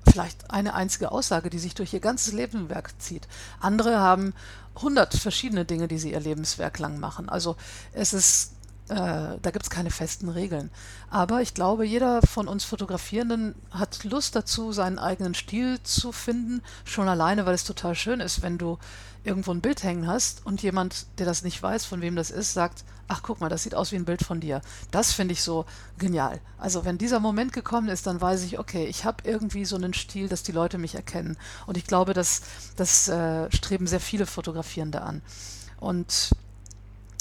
vielleicht 0.08 0.52
eine 0.52 0.74
einzige 0.74 1.10
Aussage, 1.10 1.50
die 1.50 1.58
sich 1.58 1.74
durch 1.74 1.92
ihr 1.92 2.00
ganzes 2.00 2.32
Lebenswerk 2.32 2.92
zieht. 3.00 3.26
Andere 3.58 3.98
haben 3.98 4.32
hundert 4.76 5.14
verschiedene 5.14 5.64
Dinge, 5.64 5.88
die 5.88 5.98
sie 5.98 6.12
ihr 6.12 6.20
Lebenswerk 6.20 6.78
lang 6.78 7.00
machen. 7.00 7.28
Also 7.28 7.56
es 7.92 8.12
ist 8.12 8.52
Äh, 8.90 9.38
da 9.40 9.50
gibt 9.52 9.62
es 9.62 9.70
keine 9.70 9.92
festen 9.92 10.28
Regeln. 10.28 10.68
Aber 11.10 11.42
ich 11.42 11.54
glaube, 11.54 11.86
jeder 11.86 12.22
von 12.22 12.48
uns 12.48 12.64
Fotografierenden 12.64 13.54
hat 13.70 14.02
Lust 14.02 14.34
dazu, 14.34 14.72
seinen 14.72 14.98
eigenen 14.98 15.34
Stil 15.34 15.80
zu 15.84 16.10
finden. 16.10 16.60
Schon 16.84 17.08
alleine, 17.08 17.46
weil 17.46 17.54
es 17.54 17.62
total 17.62 17.94
schön 17.94 18.18
ist, 18.18 18.42
wenn 18.42 18.58
du 18.58 18.78
irgendwo 19.22 19.52
ein 19.52 19.60
Bild 19.60 19.84
hängen 19.84 20.08
hast 20.08 20.44
und 20.44 20.62
jemand, 20.62 21.06
der 21.18 21.26
das 21.26 21.44
nicht 21.44 21.62
weiß, 21.62 21.84
von 21.84 22.00
wem 22.00 22.16
das 22.16 22.32
ist, 22.32 22.52
sagt, 22.52 22.84
ach 23.06 23.22
guck 23.22 23.40
mal, 23.40 23.48
das 23.48 23.62
sieht 23.62 23.76
aus 23.76 23.92
wie 23.92 23.96
ein 23.96 24.04
Bild 24.04 24.24
von 24.24 24.40
dir. 24.40 24.60
Das 24.90 25.12
finde 25.12 25.34
ich 25.34 25.42
so 25.42 25.66
genial. 25.98 26.40
Also 26.58 26.84
wenn 26.84 26.98
dieser 26.98 27.20
Moment 27.20 27.52
gekommen 27.52 27.90
ist, 27.90 28.08
dann 28.08 28.20
weiß 28.20 28.42
ich, 28.42 28.58
okay, 28.58 28.86
ich 28.86 29.04
habe 29.04 29.22
irgendwie 29.22 29.66
so 29.66 29.76
einen 29.76 29.94
Stil, 29.94 30.28
dass 30.28 30.42
die 30.42 30.52
Leute 30.52 30.78
mich 30.78 30.96
erkennen. 30.96 31.36
Und 31.66 31.76
ich 31.76 31.86
glaube, 31.86 32.12
das, 32.12 32.42
das 32.74 33.06
äh, 33.06 33.48
streben 33.52 33.86
sehr 33.86 34.00
viele 34.00 34.26
Fotografierende 34.26 35.02
an. 35.02 35.22
Und 35.78 36.32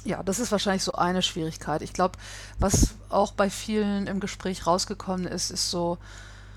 ja, 0.10 0.24
das 0.24 0.40
ist 0.40 0.52
wahrscheinlich 0.52 0.84
so 0.84 0.94
eine 0.94 1.22
Schwierigkeit. 1.22 1.82
Ich 1.82 1.94
glaube, 1.94 2.18
was 2.58 2.96
auch 3.10 3.32
bei 3.32 3.50
vielen 3.50 4.08
im 4.08 4.20
Gespräch 4.20 4.68
rausgekommen 4.68 5.26
ist, 5.26 5.52
ist 5.52 5.70
so, 5.70 5.98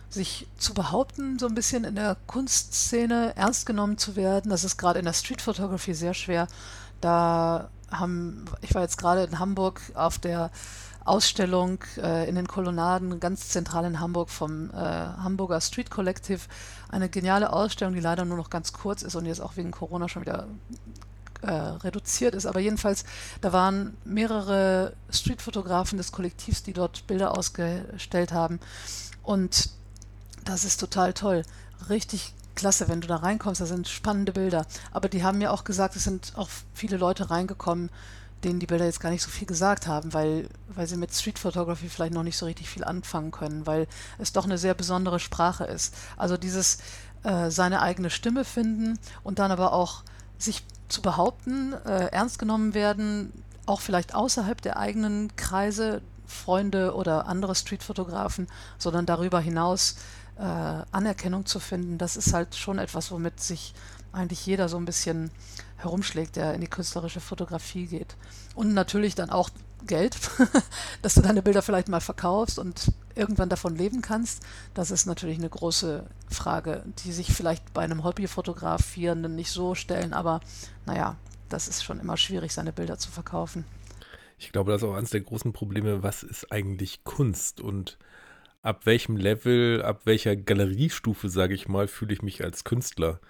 sich 0.08 0.46
zu 0.58 0.74
behaupten, 0.74 1.38
so 1.38 1.46
ein 1.46 1.54
bisschen 1.54 1.84
in 1.84 1.94
der 1.94 2.16
Kunstszene 2.26 3.34
ernst 3.36 3.66
genommen 3.66 3.98
zu 3.98 4.16
werden. 4.16 4.50
Das 4.50 4.64
ist 4.64 4.76
gerade 4.76 4.98
in 4.98 5.04
der 5.04 5.14
Street 5.14 5.40
Photography 5.40 5.94
sehr 5.94 6.14
schwer. 6.14 6.48
Da 7.00 7.70
haben, 7.90 8.44
ich 8.60 8.74
war 8.74 8.82
jetzt 8.82 8.98
gerade 8.98 9.24
in 9.24 9.38
Hamburg 9.38 9.80
auf 9.94 10.18
der 10.18 10.50
Ausstellung 11.04 11.78
äh, 11.96 12.28
in 12.28 12.36
den 12.36 12.46
Kolonnaden, 12.46 13.20
ganz 13.20 13.48
zentral 13.48 13.84
in 13.84 14.00
Hamburg 14.00 14.30
vom 14.30 14.70
äh, 14.70 14.74
Hamburger 14.74 15.60
Street 15.60 15.90
Collective. 15.90 16.40
Eine 16.90 17.08
geniale 17.08 17.52
Ausstellung, 17.52 17.94
die 17.94 18.00
leider 18.00 18.24
nur 18.24 18.36
noch 18.36 18.50
ganz 18.50 18.72
kurz 18.72 19.02
ist 19.02 19.14
und 19.16 19.26
jetzt 19.26 19.40
auch 19.40 19.56
wegen 19.56 19.72
Corona 19.72 20.08
schon 20.08 20.22
wieder 20.22 20.46
äh, 21.42 21.52
reduziert 21.52 22.34
ist. 22.34 22.46
Aber 22.46 22.60
jedenfalls, 22.60 23.04
da 23.40 23.52
waren 23.52 23.96
mehrere 24.04 24.94
Streetfotografen 25.10 25.98
des 25.98 26.12
Kollektivs, 26.12 26.62
die 26.62 26.72
dort 26.72 27.06
Bilder 27.06 27.36
ausgestellt 27.36 28.32
haben. 28.32 28.60
Und 29.22 29.70
das 30.44 30.64
ist 30.64 30.78
total 30.78 31.12
toll. 31.12 31.42
Richtig 31.88 32.34
klasse, 32.54 32.88
wenn 32.88 33.00
du 33.00 33.08
da 33.08 33.16
reinkommst. 33.16 33.60
Da 33.60 33.66
sind 33.66 33.88
spannende 33.88 34.32
Bilder. 34.32 34.66
Aber 34.90 35.08
die 35.08 35.22
haben 35.22 35.38
mir 35.38 35.52
auch 35.52 35.64
gesagt, 35.64 35.96
es 35.96 36.04
sind 36.04 36.32
auch 36.36 36.48
viele 36.74 36.96
Leute 36.96 37.30
reingekommen, 37.30 37.90
denen 38.44 38.58
die 38.58 38.66
Bilder 38.66 38.84
jetzt 38.84 39.00
gar 39.00 39.10
nicht 39.10 39.22
so 39.22 39.30
viel 39.30 39.46
gesagt 39.46 39.86
haben, 39.86 40.12
weil, 40.12 40.48
weil 40.68 40.86
sie 40.86 40.96
mit 40.96 41.14
Street 41.14 41.38
Photography 41.38 41.88
vielleicht 41.88 42.12
noch 42.12 42.24
nicht 42.24 42.36
so 42.36 42.46
richtig 42.46 42.68
viel 42.68 42.82
anfangen 42.82 43.30
können, 43.30 43.66
weil 43.66 43.86
es 44.18 44.32
doch 44.32 44.44
eine 44.44 44.58
sehr 44.58 44.74
besondere 44.74 45.20
Sprache 45.20 45.64
ist. 45.64 45.94
Also 46.16 46.36
dieses 46.36 46.78
äh, 47.22 47.50
seine 47.50 47.82
eigene 47.82 48.10
Stimme 48.10 48.44
finden 48.44 48.98
und 49.22 49.38
dann 49.38 49.52
aber 49.52 49.72
auch 49.72 50.02
sich 50.38 50.64
zu 50.92 51.02
behaupten, 51.02 51.72
äh, 51.72 52.06
ernst 52.12 52.38
genommen 52.38 52.74
werden, 52.74 53.32
auch 53.66 53.80
vielleicht 53.80 54.14
außerhalb 54.14 54.60
der 54.60 54.76
eigenen 54.76 55.34
Kreise, 55.36 56.02
Freunde 56.26 56.94
oder 56.94 57.26
andere 57.26 57.54
Streetfotografen, 57.54 58.48
sondern 58.78 59.06
darüber 59.06 59.40
hinaus 59.40 59.96
äh, 60.38 60.42
Anerkennung 60.42 61.46
zu 61.46 61.60
finden, 61.60 61.98
das 61.98 62.16
ist 62.16 62.32
halt 62.32 62.54
schon 62.54 62.78
etwas, 62.78 63.10
womit 63.10 63.40
sich 63.40 63.74
eigentlich 64.12 64.44
jeder 64.46 64.68
so 64.68 64.76
ein 64.76 64.84
bisschen 64.84 65.30
herumschlägt, 65.76 66.36
der 66.36 66.54
in 66.54 66.60
die 66.60 66.68
künstlerische 66.68 67.20
Fotografie 67.20 67.86
geht. 67.86 68.16
Und 68.54 68.74
natürlich 68.74 69.14
dann 69.14 69.30
auch 69.30 69.50
Geld, 69.86 70.16
dass 71.02 71.14
du 71.14 71.22
deine 71.22 71.42
Bilder 71.42 71.62
vielleicht 71.62 71.88
mal 71.88 72.00
verkaufst 72.00 72.58
und 72.58 72.92
irgendwann 73.14 73.48
davon 73.48 73.76
leben 73.76 74.02
kannst. 74.02 74.42
Das 74.74 74.90
ist 74.90 75.06
natürlich 75.06 75.38
eine 75.38 75.48
große 75.48 76.04
Frage, 76.30 76.84
die 77.04 77.12
sich 77.12 77.32
vielleicht 77.32 77.72
bei 77.72 77.82
einem 77.82 78.04
Hobbyfotografierenden 78.04 79.34
nicht 79.34 79.50
so 79.50 79.74
stellen, 79.74 80.12
aber 80.12 80.40
naja, 80.86 81.16
das 81.48 81.68
ist 81.68 81.84
schon 81.84 82.00
immer 82.00 82.16
schwierig, 82.16 82.52
seine 82.52 82.72
Bilder 82.72 82.98
zu 82.98 83.10
verkaufen. 83.10 83.64
Ich 84.38 84.52
glaube, 84.52 84.72
das 84.72 84.82
ist 84.82 84.88
auch 84.88 84.94
eines 84.94 85.10
der 85.10 85.20
großen 85.20 85.52
Probleme, 85.52 86.02
was 86.02 86.22
ist 86.22 86.50
eigentlich 86.50 87.04
Kunst 87.04 87.60
und 87.60 87.98
ab 88.62 88.86
welchem 88.86 89.16
Level, 89.16 89.82
ab 89.82 90.02
welcher 90.04 90.36
Galeriestufe, 90.36 91.28
sage 91.28 91.54
ich 91.54 91.68
mal, 91.68 91.88
fühle 91.88 92.12
ich 92.12 92.22
mich 92.22 92.42
als 92.42 92.64
Künstler. 92.64 93.20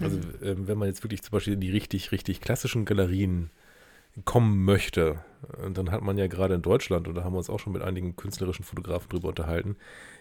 Also 0.00 0.16
mhm. 0.16 0.34
ähm, 0.42 0.68
wenn 0.68 0.78
man 0.78 0.88
jetzt 0.88 1.02
wirklich 1.02 1.22
zum 1.22 1.32
Beispiel 1.32 1.54
in 1.54 1.60
die 1.60 1.70
richtig, 1.70 2.12
richtig 2.12 2.40
klassischen 2.40 2.84
Galerien 2.84 3.50
kommen 4.24 4.64
möchte, 4.64 5.20
dann 5.72 5.90
hat 5.90 6.02
man 6.02 6.18
ja 6.18 6.26
gerade 6.26 6.54
in 6.54 6.62
Deutschland, 6.62 7.08
und 7.08 7.14
da 7.14 7.24
haben 7.24 7.32
wir 7.32 7.38
uns 7.38 7.50
auch 7.50 7.60
schon 7.60 7.72
mit 7.72 7.82
einigen 7.82 8.16
künstlerischen 8.16 8.64
Fotografen 8.64 9.08
drüber 9.08 9.28
unterhalten, 9.28 9.76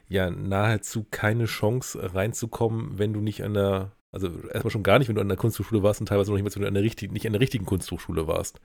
ja 0.08 0.30
nahezu 0.30 1.06
keine 1.10 1.46
Chance 1.46 2.14
reinzukommen, 2.14 2.98
wenn 2.98 3.14
du 3.14 3.22
nicht 3.22 3.44
an 3.44 3.54
der, 3.54 3.92
also 4.12 4.30
erstmal 4.52 4.72
schon 4.72 4.84
gar 4.84 5.00
nicht, 5.00 5.08
wenn 5.08 5.16
du 5.16 5.22
an 5.22 5.28
der 5.28 5.38
Kunsthochschule 5.38 5.84
warst 5.84 6.00
und 6.00 6.08
teilweise 6.08 6.32
noch 6.32 6.40
nicht, 6.40 6.56
wenn 6.56 6.62
du 6.62 6.68
an 6.68 6.74
der 6.74 6.84
richtigen, 6.84 7.14
nicht 7.14 7.26
an 7.26 7.34
der 7.34 7.42
richtigen 7.42 7.66
Kunsthochschule 7.66 8.28
warst. 8.28 8.62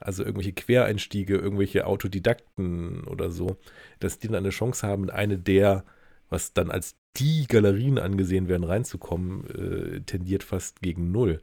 Also 0.00 0.24
irgendwelche 0.24 0.52
Quereinstiege, 0.52 1.36
irgendwelche 1.36 1.86
Autodidakten 1.86 3.04
oder 3.04 3.30
so, 3.30 3.56
dass 4.00 4.18
die 4.18 4.26
dann 4.26 4.36
eine 4.36 4.50
Chance 4.50 4.86
haben, 4.86 5.04
in 5.04 5.10
eine 5.10 5.38
der, 5.38 5.84
was 6.28 6.52
dann 6.52 6.70
als 6.70 6.96
die 7.16 7.46
Galerien 7.46 7.98
angesehen 7.98 8.48
werden, 8.48 8.64
reinzukommen, 8.64 9.46
äh, 9.46 10.00
tendiert 10.00 10.42
fast 10.42 10.82
gegen 10.82 11.12
null. 11.12 11.40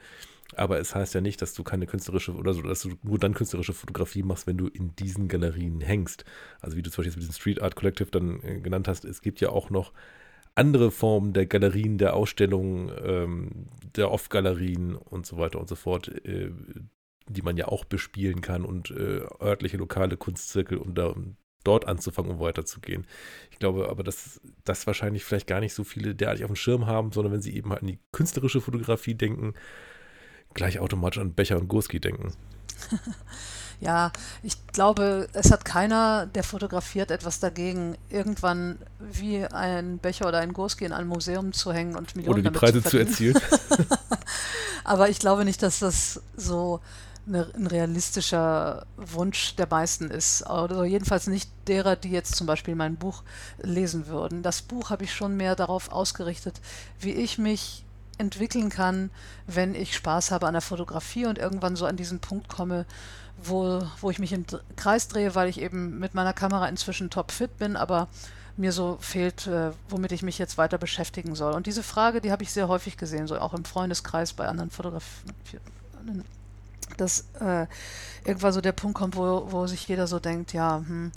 Aber 0.55 0.79
es 0.79 0.95
heißt 0.95 1.13
ja 1.13 1.21
nicht, 1.21 1.41
dass 1.41 1.53
du 1.53 1.63
keine 1.63 1.87
künstlerische 1.87 2.33
oder 2.33 2.53
so, 2.53 2.61
dass 2.61 2.81
du 2.81 2.91
nur 3.03 3.19
dann 3.19 3.33
künstlerische 3.33 3.73
Fotografie 3.73 4.23
machst, 4.23 4.47
wenn 4.47 4.57
du 4.57 4.67
in 4.67 4.95
diesen 4.95 5.27
Galerien 5.27 5.81
hängst. 5.81 6.25
Also 6.59 6.77
wie 6.77 6.81
du 6.81 6.89
zum 6.89 7.03
Beispiel 7.03 7.21
mit 7.21 7.29
diesem 7.29 7.39
Street 7.39 7.61
Art 7.61 7.75
Collective 7.75 8.11
dann 8.11 8.41
äh, 8.43 8.59
genannt 8.59 8.87
hast, 8.87 9.05
es 9.05 9.21
gibt 9.21 9.41
ja 9.41 9.49
auch 9.49 9.69
noch 9.69 9.93
andere 10.55 10.91
Formen 10.91 11.33
der 11.33 11.45
Galerien, 11.45 11.97
der 11.97 12.15
Ausstellungen, 12.15 12.91
ähm, 13.03 13.67
der 13.95 14.11
Off-Galerien 14.11 14.95
und 14.95 15.25
so 15.25 15.37
weiter 15.37 15.59
und 15.59 15.69
so 15.69 15.75
fort, 15.75 16.09
äh, 16.25 16.51
die 17.27 17.41
man 17.41 17.55
ja 17.55 17.67
auch 17.67 17.85
bespielen 17.85 18.41
kann 18.41 18.65
und 18.65 18.91
äh, 18.91 19.21
örtliche 19.39 19.77
lokale 19.77 20.17
Kunstzirkel 20.17 20.77
und 20.77 20.97
da, 20.97 21.15
dort 21.63 21.87
anzufangen, 21.87 22.31
um 22.31 22.39
weiterzugehen. 22.39 23.05
Ich 23.51 23.59
glaube 23.59 23.89
aber, 23.89 24.03
dass 24.03 24.41
das 24.63 24.87
wahrscheinlich 24.87 25.23
vielleicht 25.23 25.47
gar 25.47 25.59
nicht 25.59 25.73
so 25.73 25.83
viele 25.83 26.15
derartig 26.15 26.43
auf 26.43 26.49
dem 26.49 26.55
Schirm 26.55 26.85
haben, 26.87 27.11
sondern 27.11 27.33
wenn 27.33 27.41
sie 27.41 27.55
eben 27.55 27.69
halt 27.69 27.81
an 27.81 27.87
die 27.87 27.99
künstlerische 28.11 28.61
Fotografie 28.61 29.15
denken, 29.15 29.53
gleich 30.53 30.79
automatisch 30.79 31.19
an 31.19 31.33
Becher 31.33 31.57
und 31.57 31.67
Gurski 31.67 31.99
denken. 31.99 32.33
ja, 33.79 34.11
ich 34.43 34.55
glaube, 34.67 35.27
es 35.33 35.51
hat 35.51 35.65
keiner, 35.65 36.25
der 36.27 36.43
fotografiert, 36.43 37.11
etwas 37.11 37.39
dagegen, 37.39 37.97
irgendwann 38.09 38.77
wie 38.99 39.45
ein 39.45 39.97
Becher 39.97 40.27
oder 40.27 40.39
ein 40.39 40.53
Gurski 40.53 40.85
in 40.85 40.93
einem 40.93 41.09
Museum 41.09 41.53
zu 41.53 41.73
hängen 41.73 41.95
und 41.95 42.15
Millionen 42.15 42.39
oder 42.39 42.51
die 42.51 42.57
Preise 42.57 42.83
zu, 42.83 42.89
zu 42.89 42.97
erzielen. 42.97 43.39
Aber 44.83 45.09
ich 45.09 45.19
glaube 45.19 45.45
nicht, 45.45 45.61
dass 45.63 45.79
das 45.79 46.21
so 46.35 46.79
eine, 47.27 47.47
ein 47.55 47.67
realistischer 47.67 48.85
Wunsch 48.97 49.55
der 49.55 49.67
meisten 49.69 50.09
ist. 50.09 50.47
Oder 50.49 50.85
jedenfalls 50.85 51.27
nicht 51.27 51.49
derer, 51.67 51.95
die 51.95 52.09
jetzt 52.09 52.35
zum 52.35 52.47
Beispiel 52.47 52.75
mein 52.75 52.95
Buch 52.95 53.23
lesen 53.61 54.07
würden. 54.07 54.43
Das 54.43 54.61
Buch 54.61 54.89
habe 54.89 55.03
ich 55.03 55.13
schon 55.13 55.37
mehr 55.37 55.55
darauf 55.55 55.91
ausgerichtet, 55.91 56.59
wie 56.99 57.11
ich 57.11 57.37
mich 57.37 57.85
entwickeln 58.21 58.69
kann, 58.69 59.09
wenn 59.47 59.75
ich 59.75 59.95
Spaß 59.95 60.31
habe 60.31 60.47
an 60.47 60.53
der 60.53 60.61
Fotografie 60.61 61.25
und 61.25 61.37
irgendwann 61.37 61.75
so 61.75 61.85
an 61.85 61.97
diesen 61.97 62.19
Punkt 62.19 62.47
komme, 62.47 62.85
wo, 63.43 63.81
wo 63.99 64.09
ich 64.09 64.19
mich 64.19 64.31
im 64.31 64.45
Kreis 64.77 65.07
drehe, 65.07 65.35
weil 65.35 65.49
ich 65.49 65.59
eben 65.59 65.99
mit 65.99 66.13
meiner 66.13 66.33
Kamera 66.33 66.69
inzwischen 66.69 67.09
topfit 67.09 67.57
bin, 67.57 67.75
aber 67.75 68.07
mir 68.57 68.71
so 68.71 68.97
fehlt, 69.01 69.47
äh, 69.47 69.71
womit 69.89 70.11
ich 70.11 70.23
mich 70.23 70.37
jetzt 70.37 70.57
weiter 70.57 70.77
beschäftigen 70.77 71.35
soll. 71.35 71.53
Und 71.53 71.65
diese 71.67 71.83
Frage, 71.83 72.21
die 72.21 72.31
habe 72.31 72.43
ich 72.43 72.51
sehr 72.51 72.67
häufig 72.67 72.97
gesehen, 72.97 73.27
so 73.27 73.37
auch 73.39 73.53
im 73.53 73.65
Freundeskreis 73.65 74.33
bei 74.33 74.47
anderen 74.47 74.69
Fotografen, 74.69 75.33
dass 76.97 77.25
äh, 77.39 77.67
irgendwann 78.25 78.53
so 78.53 78.61
der 78.61 78.73
Punkt 78.73 78.97
kommt, 78.97 79.15
wo, 79.15 79.51
wo 79.51 79.67
sich 79.67 79.87
jeder 79.87 80.07
so 80.07 80.19
denkt, 80.19 80.53
ja, 80.53 80.77
hm, 80.77 81.11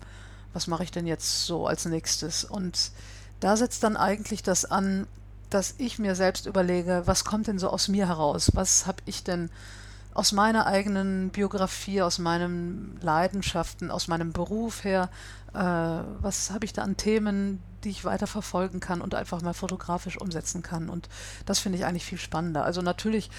was 0.52 0.66
mache 0.66 0.84
ich 0.84 0.92
denn 0.92 1.06
jetzt 1.06 1.44
so 1.46 1.66
als 1.66 1.84
nächstes? 1.84 2.44
Und 2.44 2.92
da 3.40 3.56
setzt 3.56 3.82
dann 3.82 3.96
eigentlich 3.96 4.42
das 4.42 4.64
an, 4.64 5.06
dass 5.50 5.74
ich 5.78 5.98
mir 5.98 6.14
selbst 6.14 6.46
überlege, 6.46 7.02
was 7.06 7.24
kommt 7.24 7.46
denn 7.46 7.58
so 7.58 7.68
aus 7.68 7.88
mir 7.88 8.08
heraus? 8.08 8.50
Was 8.54 8.86
habe 8.86 9.02
ich 9.06 9.24
denn 9.24 9.50
aus 10.14 10.32
meiner 10.32 10.66
eigenen 10.66 11.30
Biografie, 11.30 12.02
aus 12.02 12.18
meinen 12.18 12.98
Leidenschaften, 13.02 13.90
aus 13.90 14.06
meinem 14.06 14.32
Beruf 14.32 14.84
her, 14.84 15.10
äh, 15.52 15.58
was 15.58 16.50
habe 16.50 16.64
ich 16.64 16.72
da 16.72 16.82
an 16.82 16.96
Themen, 16.96 17.62
die 17.82 17.90
ich 17.90 18.04
weiter 18.04 18.26
verfolgen 18.26 18.80
kann 18.80 19.00
und 19.00 19.14
einfach 19.14 19.42
mal 19.42 19.54
fotografisch 19.54 20.20
umsetzen 20.20 20.62
kann. 20.62 20.88
Und 20.88 21.08
das 21.46 21.58
finde 21.58 21.78
ich 21.78 21.84
eigentlich 21.84 22.04
viel 22.04 22.18
spannender. 22.18 22.64
Also 22.64 22.80
natürlich 22.80 23.30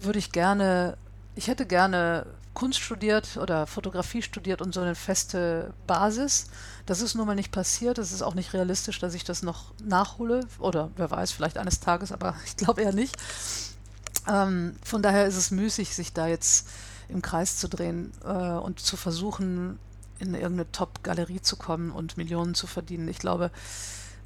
würde 0.00 0.18
ich 0.18 0.32
gerne, 0.32 0.96
ich 1.36 1.48
hätte 1.48 1.64
gerne 1.64 2.26
Kunst 2.56 2.80
studiert 2.80 3.36
oder 3.36 3.66
Fotografie 3.66 4.22
studiert 4.22 4.62
und 4.62 4.72
so 4.72 4.80
eine 4.80 4.94
feste 4.94 5.74
Basis. 5.86 6.46
Das 6.86 7.02
ist 7.02 7.14
nun 7.14 7.26
mal 7.26 7.34
nicht 7.34 7.52
passiert. 7.52 7.98
Es 7.98 8.12
ist 8.12 8.22
auch 8.22 8.34
nicht 8.34 8.54
realistisch, 8.54 8.98
dass 8.98 9.12
ich 9.12 9.24
das 9.24 9.42
noch 9.42 9.74
nachhole. 9.84 10.40
Oder 10.58 10.90
wer 10.96 11.10
weiß, 11.10 11.32
vielleicht 11.32 11.58
eines 11.58 11.80
Tages, 11.80 12.12
aber 12.12 12.34
ich 12.46 12.56
glaube 12.56 12.80
eher 12.82 12.94
nicht. 12.94 13.14
Ähm, 14.26 14.74
von 14.82 15.02
daher 15.02 15.26
ist 15.26 15.36
es 15.36 15.50
müßig, 15.50 15.94
sich 15.94 16.14
da 16.14 16.28
jetzt 16.28 16.66
im 17.08 17.20
Kreis 17.20 17.58
zu 17.58 17.68
drehen 17.68 18.10
äh, 18.24 18.28
und 18.28 18.80
zu 18.80 18.96
versuchen, 18.96 19.78
in 20.18 20.32
irgendeine 20.32 20.72
Top-Galerie 20.72 21.42
zu 21.42 21.56
kommen 21.56 21.90
und 21.90 22.16
Millionen 22.16 22.54
zu 22.54 22.66
verdienen. 22.66 23.06
Ich 23.08 23.18
glaube, 23.18 23.50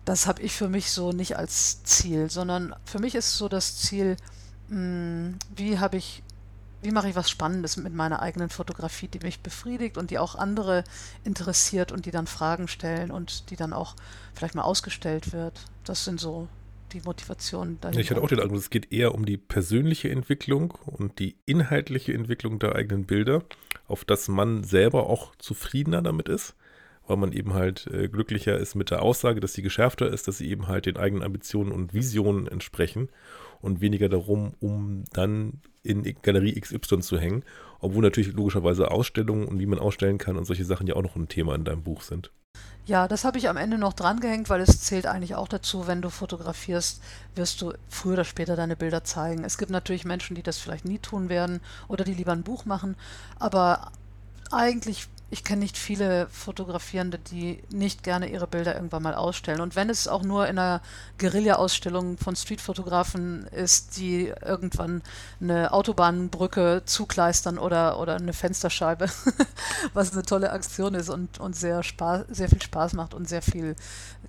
das 0.05 0.29
habe 0.29 0.41
ich 0.41 0.55
für 0.55 0.69
mich 0.69 0.93
so 0.93 1.11
nicht 1.11 1.37
als 1.37 1.83
Ziel, 1.83 2.31
sondern 2.31 2.77
für 2.85 3.01
mich 3.01 3.17
ist 3.17 3.37
so 3.37 3.49
das 3.49 3.77
Ziel, 3.79 4.17
mh, 4.69 4.77
hm, 4.77 5.39
wie 5.57 5.81
habe 5.81 5.97
ich 5.97 6.23
wie 6.83 6.91
mache 6.91 7.09
ich 7.09 7.17
was 7.17 7.31
Spannendes 7.31 7.77
mit 7.77 7.95
meiner 7.95 8.23
eigenen 8.23 8.49
Fotografie, 8.49 9.09
die 9.09 9.21
mich 9.21 9.41
befriedigt 9.41 9.99
und 9.99 10.11
die 10.11 10.19
auch 10.19 10.35
andere 10.35 10.85
interessiert 11.25 11.93
und 11.93 12.07
die 12.07 12.11
dann 12.11 12.27
Fragen 12.27 12.69
stellen 12.69 13.11
und 13.11 13.51
die 13.51 13.57
dann 13.57 13.73
auch 13.73 13.97
vielleicht 14.35 14.55
mal 14.55 14.63
ausgestellt 14.63 15.33
wird. 15.33 15.61
Das 15.85 16.05
sind 16.05 16.21
so 16.21 16.49
die 16.93 17.01
Motivationen 17.03 17.81
dahinter. 17.81 18.01
Ich 18.01 18.11
hatte 18.11 18.23
auch 18.23 18.29
den 18.29 18.41
Eindruck, 18.41 18.59
es 18.59 18.71
geht 18.71 18.93
eher 18.93 19.15
um 19.15 19.25
die 19.25 19.37
persönliche 19.37 20.11
Entwicklung 20.11 20.73
und 20.87 21.19
die 21.19 21.37
inhaltliche 21.47 22.13
Entwicklung 22.15 22.59
der 22.59 22.75
eigenen 22.75 23.05
Bilder, 23.05 23.45
auf 23.87 24.05
dass 24.05 24.29
man 24.29 24.65
selber 24.65 25.07
auch 25.09 25.35
zufriedener 25.37 26.03
damit 26.03 26.29
ist, 26.29 26.57
weil 27.07 27.17
man 27.17 27.33
eben 27.33 27.55
halt 27.55 27.87
äh, 27.89 28.09
glücklicher 28.09 28.59
ist 28.59 28.75
mit 28.75 28.91
der 28.91 29.03
Aussage, 29.03 29.41
dass 29.41 29.53
sie 29.53 29.63
geschärfter 29.63 30.09
ist, 30.11 30.29
dass 30.29 30.39
sie 30.39 30.49
eben 30.49 30.69
halt 30.69 30.87
den 30.87 30.97
eigenen 30.97 31.23
Ambitionen 31.23 31.73
und 31.73 31.95
Visionen 31.95 32.47
entsprechen 32.47 33.09
und 33.61 33.81
weniger 33.81 34.09
darum, 34.09 34.55
um 34.61 35.05
dann 35.13 35.61
in 35.83 36.03
Galerie 36.23 36.61
XY 36.61 37.01
zu 37.01 37.19
hängen, 37.19 37.45
obwohl 37.81 38.03
natürlich 38.03 38.33
logischerweise 38.33 38.91
Ausstellungen 38.91 39.49
und 39.49 39.59
wie 39.59 39.67
man 39.67 39.79
ausstellen 39.79 40.19
kann 40.19 40.37
und 40.37 40.45
solche 40.45 40.65
Sachen 40.65 40.87
ja 40.87 40.97
auch 40.97 41.03
noch 41.03 41.17
ein 41.17 41.29
Thema 41.29 41.55
in 41.55 41.65
deinem 41.65 41.83
Buch 41.83 42.03
sind. 42.03 42.31
Ja, 42.87 43.07
das 43.07 43.25
habe 43.25 43.39
ich 43.39 43.49
am 43.49 43.57
Ende 43.57 43.79
noch 43.79 43.93
drangehängt, 43.93 44.51
weil 44.51 44.61
es 44.61 44.83
zählt 44.83 45.07
eigentlich 45.07 45.37
auch 45.37 45.49
dazu, 45.49 45.87
wenn 45.87 46.03
du 46.03 46.11
fotografierst, 46.11 47.01
wirst 47.35 47.63
du 47.63 47.73
früher 47.89 48.15
oder 48.15 48.25
später 48.25 48.57
deine 48.57 48.75
Bilder 48.75 49.05
zeigen. 49.05 49.45
Es 49.45 49.59
gibt 49.59 49.71
natürlich 49.71 50.05
Menschen, 50.05 50.35
die 50.35 50.43
das 50.43 50.59
vielleicht 50.59 50.85
nie 50.85 50.99
tun 50.99 51.29
werden 51.29 51.61
oder 51.89 52.05
die 52.05 52.15
lieber 52.15 52.33
ein 52.33 52.43
Buch 52.43 52.65
machen, 52.65 52.97
aber 53.39 53.93
eigentlich 54.51 55.07
ich 55.33 55.45
kenne 55.45 55.61
nicht 55.61 55.79
viele 55.79 56.29
Fotografierende, 56.29 57.19
die 57.19 57.63
nicht 57.71 58.03
gerne 58.03 58.29
ihre 58.29 58.49
Bilder 58.49 58.75
irgendwann 58.75 59.05
mal 59.05 59.15
ausstellen. 59.15 59.61
Und 59.61 59.77
wenn 59.77 59.89
es 59.89 60.09
auch 60.09 60.25
nur 60.25 60.49
in 60.49 60.59
einer 60.59 60.83
Guerilla-Ausstellung 61.19 62.19
von 62.19 62.35
Streetfotografen 62.35 63.45
ist, 63.47 63.97
die 63.97 64.33
irgendwann 64.45 65.03
eine 65.41 65.73
Autobahnbrücke 65.73 66.83
zukleistern 66.85 67.59
oder, 67.59 68.01
oder 68.01 68.17
eine 68.17 68.33
Fensterscheibe, 68.33 69.07
was 69.95 70.13
eine 70.13 70.23
tolle 70.23 70.51
Aktion 70.51 70.95
ist 70.95 71.09
und, 71.09 71.39
und 71.39 71.55
sehr, 71.55 71.85
Spaß, 71.85 72.25
sehr 72.29 72.49
viel 72.49 72.63
Spaß 72.63 72.95
macht 72.95 73.15
und 73.15 73.29
sehr 73.29 73.43
viel 73.43 73.77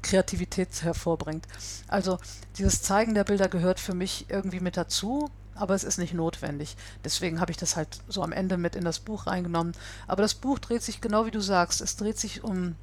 Kreativität 0.04 0.84
hervorbringt. 0.84 1.48
Also 1.88 2.20
dieses 2.60 2.84
Zeigen 2.84 3.16
der 3.16 3.24
Bilder 3.24 3.50
gehört 3.50 3.80
für 3.80 3.96
mich 3.96 4.28
irgendwie 4.30 4.60
mit 4.60 4.78
dazu 4.78 5.32
aber 5.56 5.76
es 5.76 5.84
ist 5.84 5.98
nicht 5.98 6.14
notwendig. 6.14 6.76
Deswegen 7.04 7.40
habe 7.40 7.52
ich 7.52 7.58
das 7.58 7.76
halt 7.76 8.00
so 8.08 8.24
am 8.24 8.32
Ende 8.32 8.58
mit 8.58 8.76
in 8.76 8.86
das 8.86 9.00
Buch 9.00 9.28
reingenommen. 9.28 9.74
Aber 10.08 10.22
das 10.22 10.34
Buch 10.34 10.60
dreht 10.60 10.84
sich 10.84 11.02
genau 11.02 11.26
wie 11.26 11.32
du 11.32 11.42
sagst, 11.42 11.82
es 11.82 11.98
dreht 11.98 12.18
sich 12.18 12.44
um, 12.44 12.76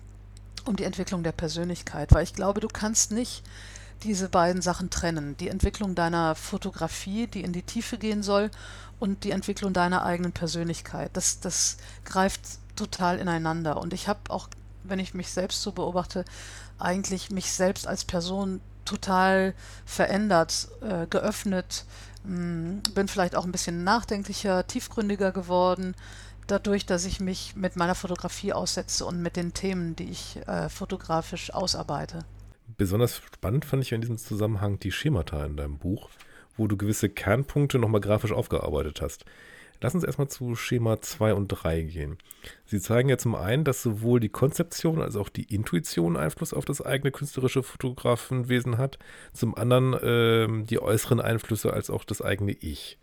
um 0.65 0.77
die 0.77 0.85
Entwicklung 0.85 1.23
der 1.23 1.33
Persönlichkeit, 1.33 2.13
weil 2.13 2.25
ich 2.25 2.35
glaube, 2.35 2.61
du 2.61 2.69
kannst 2.69 3.13
nicht 3.13 3.43
diese 4.03 4.29
beiden 4.29 4.63
Sachen 4.63 4.91
trennen. 4.91 5.37
Die 5.39 5.49
Entwicklung 5.49 5.95
deiner 5.95 6.35
Fotografie, 6.35 7.27
die 7.27 7.43
in 7.43 7.53
die 7.53 7.63
Tiefe 7.63 7.99
gehen 7.99 8.23
soll, 8.23 8.51
und 9.01 9.25
die 9.25 9.31
Entwicklung 9.31 9.73
deiner 9.73 10.05
eigenen 10.05 10.33
Persönlichkeit. 10.33 11.11
Das, 11.13 11.41
das 11.41 11.77
greift 12.05 12.41
total 12.77 13.19
ineinander. 13.19 13.77
Und 13.77 13.93
ich 13.93 14.09
habe 14.09 14.21
auch, 14.29 14.49
wenn 14.85 14.99
ich 14.99 15.15
mich 15.15 15.31
selbst 15.31 15.63
so 15.63 15.73
beobachte, 15.73 16.25
eigentlich 16.79 17.31
mich 17.31 17.53
selbst 17.53 17.87
als 17.87 18.05
Person 18.05 18.61
total 18.85 19.55
verändert, 19.85 20.69
äh, 20.81 21.07
geöffnet, 21.07 21.85
bin 22.25 23.09
vielleicht 23.09 23.37
auch 23.37 23.45
ein 23.45 23.53
bisschen 23.53 23.85
nachdenklicher, 23.85 24.67
tiefgründiger 24.67 25.33
geworden, 25.33 25.95
dadurch, 26.47 26.87
dass 26.87 27.05
ich 27.05 27.21
mich 27.21 27.55
mit 27.57 27.77
meiner 27.77 27.95
Fotografie 27.95 28.53
aussetze 28.53 29.05
und 29.05 29.23
mit 29.23 29.37
den 29.37 29.55
Themen, 29.55 29.97
die 29.97 30.11
ich 30.11 30.37
äh, 30.47 30.69
fotografisch 30.69 31.53
ausarbeite. 31.53 32.25
Besonders 32.77 33.17
spannend 33.17 33.65
fand 33.65 33.83
ich 33.83 33.93
in 33.93 34.01
diesem 34.01 34.19
Zusammenhang 34.19 34.79
die 34.79 34.93
Schemata 34.93 35.45
in 35.45 35.57
deinem 35.57 35.79
Buch, 35.79 36.11
wo 36.57 36.67
du 36.67 36.77
gewisse 36.77 37.09
Kernpunkte 37.09 37.79
nochmal 37.79 38.01
grafisch 38.01 38.33
aufgearbeitet 38.33 39.01
hast. 39.01 39.25
Lass 39.81 39.95
uns 39.95 40.05
erstmal 40.05 40.29
zu 40.29 40.57
Schema 40.57 41.01
2 41.01 41.35
und 41.35 41.49
3 41.49 41.83
gehen. 41.83 42.19
Sie 42.65 42.81
zeigen 42.81 43.09
ja 43.09 43.19
zum 43.19 43.35
einen, 43.35 43.65
dass 43.65 43.83
sowohl 43.83 44.19
die 44.19 44.29
Konzeption 44.29 45.01
als 45.01 45.15
auch 45.15 45.29
die 45.29 45.55
Intuition 45.55 46.17
Einfluss 46.17 46.53
auf 46.53 46.65
das 46.65 46.81
eigene 46.81 47.13
künstlerische 47.13 47.63
Fotografenwesen 47.63 48.79
hat, 48.79 48.99
zum 49.33 49.55
anderen 49.55 49.95
äh, 49.95 50.65
die 50.65 50.81
äußeren 50.81 51.21
Einflüsse 51.21 51.73
als 51.73 51.91
auch 51.91 52.05
das 52.05 52.23
eigene 52.23 52.53
Ich. 52.53 52.99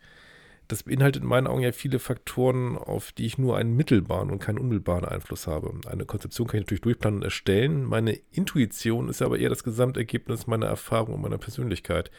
Das 0.68 0.84
beinhaltet 0.84 1.22
in 1.22 1.30
meinen 1.30 1.46
Augen 1.48 1.62
ja 1.62 1.72
viele 1.72 2.00
Faktoren, 2.00 2.76
auf 2.76 3.12
die 3.12 3.28
ich 3.28 3.38
nur 3.38 3.56
einen 3.56 3.76
mittelbaren 3.76 4.32
und 4.32 4.40
keinen 4.40 4.58
unmittelbaren 4.58 5.06
Einfluss 5.06 5.46
habe. 5.46 5.72
Eine 5.86 6.06
Konzeption 6.06 6.48
kann 6.48 6.58
ich 6.58 6.66
natürlich 6.66 6.82
durchplanen 6.82 7.20
und 7.20 7.24
erstellen. 7.24 7.84
Meine 7.84 8.20
Intuition 8.32 9.08
ist 9.08 9.22
aber 9.22 9.38
eher 9.38 9.50
das 9.50 9.64
Gesamtergebnis 9.64 10.48
meiner 10.48 10.66
Erfahrung 10.66 11.16
und 11.16 11.22
meiner 11.22 11.38
Persönlichkeit. 11.38 12.10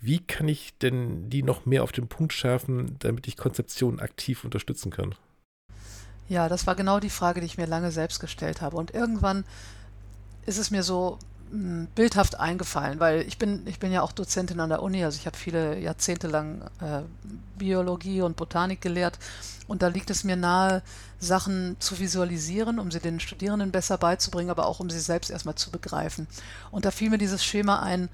Wie 0.00 0.20
kann 0.20 0.48
ich 0.48 0.76
denn 0.78 1.28
die 1.28 1.42
noch 1.42 1.66
mehr 1.66 1.82
auf 1.82 1.92
den 1.92 2.08
Punkt 2.08 2.32
schärfen, 2.32 2.96
damit 3.00 3.26
ich 3.26 3.36
Konzeptionen 3.36 4.00
aktiv 4.00 4.44
unterstützen 4.44 4.90
kann? 4.90 5.14
Ja, 6.28 6.48
das 6.48 6.66
war 6.66 6.74
genau 6.74 7.00
die 7.00 7.10
Frage, 7.10 7.40
die 7.40 7.46
ich 7.46 7.58
mir 7.58 7.66
lange 7.66 7.90
selbst 7.90 8.20
gestellt 8.20 8.60
habe. 8.60 8.76
Und 8.76 8.92
irgendwann 8.92 9.44
ist 10.46 10.58
es 10.58 10.70
mir 10.70 10.82
so 10.82 11.18
hm, 11.50 11.88
bildhaft 11.94 12.38
eingefallen, 12.38 13.00
weil 13.00 13.22
ich 13.22 13.38
bin, 13.38 13.66
ich 13.66 13.78
bin 13.78 13.90
ja 13.90 14.02
auch 14.02 14.12
Dozentin 14.12 14.60
an 14.60 14.68
der 14.68 14.82
Uni, 14.82 15.02
also 15.04 15.16
ich 15.18 15.26
habe 15.26 15.36
viele 15.36 15.78
Jahrzehnte 15.78 16.28
lang 16.28 16.60
äh, 16.80 17.02
Biologie 17.56 18.20
und 18.20 18.36
Botanik 18.36 18.82
gelehrt 18.82 19.18
und 19.66 19.82
da 19.82 19.88
liegt 19.88 20.10
es 20.10 20.24
mir 20.24 20.36
nahe, 20.36 20.82
Sachen 21.18 21.76
zu 21.80 21.98
visualisieren, 21.98 22.78
um 22.78 22.90
sie 22.90 23.00
den 23.00 23.18
Studierenden 23.18 23.70
besser 23.70 23.96
beizubringen, 23.96 24.50
aber 24.50 24.66
auch 24.66 24.80
um 24.80 24.90
sie 24.90 25.00
selbst 25.00 25.30
erstmal 25.30 25.54
zu 25.54 25.70
begreifen. 25.70 26.26
Und 26.70 26.84
da 26.84 26.90
fiel 26.90 27.10
mir 27.10 27.18
dieses 27.18 27.44
Schema 27.44 27.80
ein, 27.80 28.08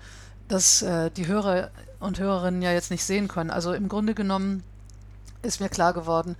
das 0.48 0.82
äh, 0.82 1.10
die 1.10 1.26
Hörer 1.26 1.70
und 2.00 2.18
Hörerinnen 2.18 2.62
ja 2.62 2.72
jetzt 2.72 2.90
nicht 2.90 3.04
sehen 3.04 3.28
können. 3.28 3.50
Also 3.50 3.72
im 3.72 3.88
Grunde 3.88 4.14
genommen 4.14 4.62
ist 5.42 5.60
mir 5.60 5.68
klar 5.68 5.92
geworden, 5.92 6.36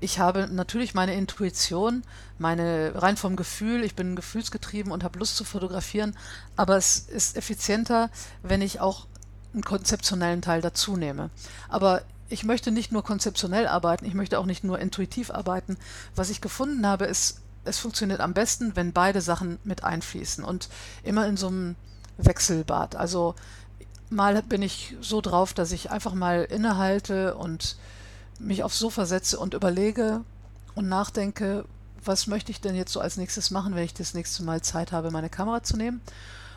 ich 0.00 0.20
habe 0.20 0.48
natürlich 0.50 0.94
meine 0.94 1.14
Intuition, 1.14 2.04
meine 2.38 2.92
rein 2.94 3.16
vom 3.16 3.34
Gefühl, 3.34 3.82
ich 3.82 3.96
bin 3.96 4.14
gefühlsgetrieben 4.14 4.92
und 4.92 5.02
habe 5.02 5.18
Lust 5.18 5.36
zu 5.36 5.44
fotografieren, 5.44 6.16
aber 6.56 6.76
es 6.76 6.98
ist 6.98 7.36
effizienter, 7.36 8.10
wenn 8.42 8.62
ich 8.62 8.80
auch 8.80 9.06
einen 9.52 9.64
konzeptionellen 9.64 10.42
Teil 10.42 10.60
dazu 10.60 10.96
nehme. 10.96 11.30
Aber 11.68 12.02
ich 12.28 12.44
möchte 12.44 12.70
nicht 12.70 12.92
nur 12.92 13.02
konzeptionell 13.02 13.66
arbeiten, 13.66 14.04
ich 14.04 14.14
möchte 14.14 14.38
auch 14.38 14.46
nicht 14.46 14.62
nur 14.62 14.78
intuitiv 14.78 15.30
arbeiten. 15.30 15.76
Was 16.14 16.30
ich 16.30 16.40
gefunden 16.40 16.86
habe, 16.86 17.06
ist, 17.06 17.40
es 17.64 17.78
funktioniert 17.78 18.20
am 18.20 18.34
besten, 18.34 18.76
wenn 18.76 18.92
beide 18.92 19.20
Sachen 19.20 19.58
mit 19.64 19.82
einfließen 19.82 20.44
und 20.44 20.68
immer 21.02 21.26
in 21.26 21.36
so 21.36 21.48
einem 21.48 21.76
Wechselbad. 22.18 22.96
Also 22.96 23.34
mal 24.10 24.42
bin 24.42 24.62
ich 24.62 24.96
so 25.00 25.20
drauf, 25.20 25.54
dass 25.54 25.72
ich 25.72 25.90
einfach 25.90 26.14
mal 26.14 26.44
innehalte 26.44 27.34
und 27.34 27.76
mich 28.38 28.62
aufs 28.62 28.78
Sofa 28.78 29.06
setze 29.06 29.38
und 29.38 29.54
überlege 29.54 30.22
und 30.74 30.88
nachdenke, 30.88 31.64
was 32.04 32.26
möchte 32.26 32.52
ich 32.52 32.60
denn 32.60 32.76
jetzt 32.76 32.92
so 32.92 33.00
als 33.00 33.16
nächstes 33.16 33.50
machen, 33.50 33.74
wenn 33.74 33.84
ich 33.84 33.94
das 33.94 34.14
nächste 34.14 34.42
Mal 34.42 34.62
Zeit 34.62 34.92
habe, 34.92 35.10
meine 35.10 35.30
Kamera 35.30 35.62
zu 35.62 35.76
nehmen. 35.76 36.00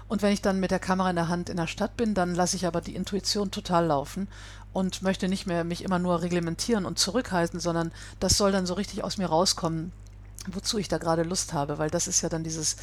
Und 0.08 0.22
wenn 0.22 0.34
ich 0.34 0.42
dann 0.42 0.60
mit 0.60 0.72
der 0.72 0.80
Kamera 0.80 1.10
in 1.10 1.16
der 1.16 1.30
Hand 1.30 1.50
in 1.50 1.58
der 1.58 1.68
Stadt 1.68 1.96
bin, 1.96 2.14
dann 2.14 2.36
lasse 2.36 2.58
ich 2.58 2.66
aber 2.68 2.82
die 2.82 2.96
Intuition 2.96 3.50
total 3.50 3.86
laufen 3.86 4.28
und 4.74 5.02
möchte 5.02 5.30
nicht 5.30 5.48
mehr 5.48 5.64
mich 5.64 5.84
immer 5.84 6.00
nur 6.00 6.22
reglementieren 6.22 6.86
und 6.86 7.00
zurückhalten, 7.00 7.60
sondern 7.60 7.92
das 8.20 8.38
soll 8.38 8.52
dann 8.52 8.66
so 8.66 8.74
richtig 8.74 9.04
aus 9.04 9.18
mir 9.18 9.28
rauskommen, 9.28 9.94
wozu 10.52 10.78
ich 10.78 10.90
da 10.90 10.98
gerade 10.98 11.24
Lust 11.24 11.54
habe, 11.54 11.78
weil 11.78 11.90
das 11.90 12.08
ist 12.08 12.22
ja 12.22 12.30
dann 12.30 12.44
dieses 12.44 12.76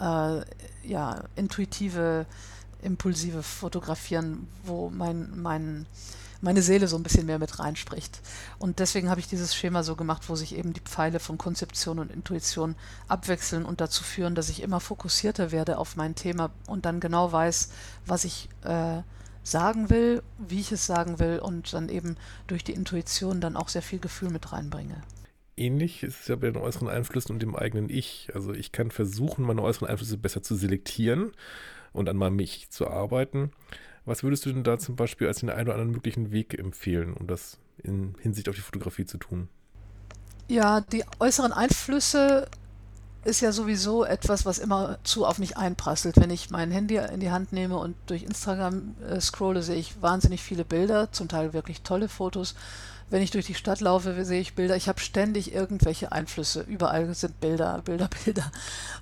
äh, 0.00 0.40
ja, 0.86 1.24
intuitive, 1.36 2.26
impulsive 2.82 3.42
Fotografieren, 3.42 4.48
wo 4.64 4.90
mein, 4.90 5.30
mein, 5.40 5.86
meine 6.40 6.62
Seele 6.62 6.88
so 6.88 6.96
ein 6.96 7.02
bisschen 7.02 7.26
mehr 7.26 7.38
mit 7.38 7.58
reinspricht. 7.58 8.20
Und 8.58 8.78
deswegen 8.78 9.08
habe 9.10 9.20
ich 9.20 9.28
dieses 9.28 9.54
Schema 9.54 9.82
so 9.82 9.96
gemacht, 9.96 10.28
wo 10.28 10.36
sich 10.36 10.56
eben 10.56 10.72
die 10.72 10.80
Pfeile 10.80 11.20
von 11.20 11.38
Konzeption 11.38 11.98
und 11.98 12.12
Intuition 12.12 12.76
abwechseln 13.08 13.64
und 13.64 13.80
dazu 13.80 14.04
führen, 14.04 14.34
dass 14.34 14.50
ich 14.50 14.62
immer 14.62 14.80
fokussierter 14.80 15.52
werde 15.52 15.78
auf 15.78 15.96
mein 15.96 16.14
Thema 16.14 16.50
und 16.66 16.84
dann 16.84 17.00
genau 17.00 17.32
weiß, 17.32 17.70
was 18.06 18.24
ich 18.24 18.48
äh, 18.64 19.00
sagen 19.42 19.90
will, 19.90 20.22
wie 20.38 20.60
ich 20.60 20.72
es 20.72 20.86
sagen 20.86 21.18
will 21.18 21.38
und 21.38 21.72
dann 21.72 21.88
eben 21.88 22.16
durch 22.46 22.64
die 22.64 22.72
Intuition 22.72 23.40
dann 23.40 23.56
auch 23.56 23.68
sehr 23.68 23.82
viel 23.82 23.98
Gefühl 23.98 24.30
mit 24.30 24.52
reinbringe 24.52 25.02
ähnlich 25.56 26.02
ist 26.02 26.20
es 26.20 26.28
ja 26.28 26.36
bei 26.36 26.50
den 26.50 26.56
äußeren 26.56 26.88
Einflüssen 26.88 27.32
und 27.32 27.42
dem 27.42 27.56
eigenen 27.56 27.88
Ich. 27.88 28.28
Also 28.34 28.52
ich 28.52 28.72
kann 28.72 28.90
versuchen, 28.90 29.44
meine 29.44 29.62
äußeren 29.62 29.88
Einflüsse 29.88 30.18
besser 30.18 30.42
zu 30.42 30.54
selektieren 30.54 31.32
und 31.92 32.08
an 32.08 32.16
meinem 32.16 32.38
Ich 32.40 32.70
zu 32.70 32.88
arbeiten. 32.88 33.52
Was 34.04 34.22
würdest 34.22 34.44
du 34.44 34.52
denn 34.52 34.64
da 34.64 34.78
zum 34.78 34.96
Beispiel 34.96 35.26
als 35.26 35.40
den 35.40 35.50
einen 35.50 35.68
oder 35.68 35.74
anderen 35.74 35.92
möglichen 35.92 36.30
Weg 36.30 36.58
empfehlen, 36.58 37.14
um 37.14 37.26
das 37.26 37.58
in 37.82 38.14
Hinsicht 38.20 38.48
auf 38.48 38.54
die 38.54 38.60
Fotografie 38.60 39.06
zu 39.06 39.18
tun? 39.18 39.48
Ja, 40.48 40.82
die 40.82 41.04
äußeren 41.20 41.52
Einflüsse 41.52 42.46
ist 43.24 43.40
ja 43.40 43.52
sowieso 43.52 44.04
etwas, 44.04 44.44
was 44.44 44.58
immer 44.58 44.98
zu 45.02 45.24
auf 45.24 45.38
mich 45.38 45.56
einprasselt. 45.56 46.16
Wenn 46.20 46.30
ich 46.30 46.50
mein 46.50 46.70
Handy 46.70 46.96
in 46.96 47.20
die 47.20 47.30
Hand 47.30 47.52
nehme 47.52 47.78
und 47.78 47.96
durch 48.06 48.22
Instagram 48.22 48.94
äh, 49.08 49.20
scrolle, 49.20 49.62
sehe 49.62 49.76
ich 49.76 50.02
wahnsinnig 50.02 50.42
viele 50.42 50.66
Bilder, 50.66 51.10
zum 51.10 51.28
Teil 51.28 51.54
wirklich 51.54 51.80
tolle 51.80 52.08
Fotos 52.08 52.54
wenn 53.10 53.22
ich 53.22 53.30
durch 53.30 53.46
die 53.46 53.54
Stadt 53.54 53.80
laufe, 53.80 54.24
sehe 54.24 54.40
ich 54.40 54.54
Bilder. 54.54 54.76
Ich 54.76 54.88
habe 54.88 55.00
ständig 55.00 55.52
irgendwelche 55.52 56.12
Einflüsse. 56.12 56.62
Überall 56.62 57.14
sind 57.14 57.40
Bilder, 57.40 57.80
Bilder, 57.84 58.08
Bilder. 58.24 58.50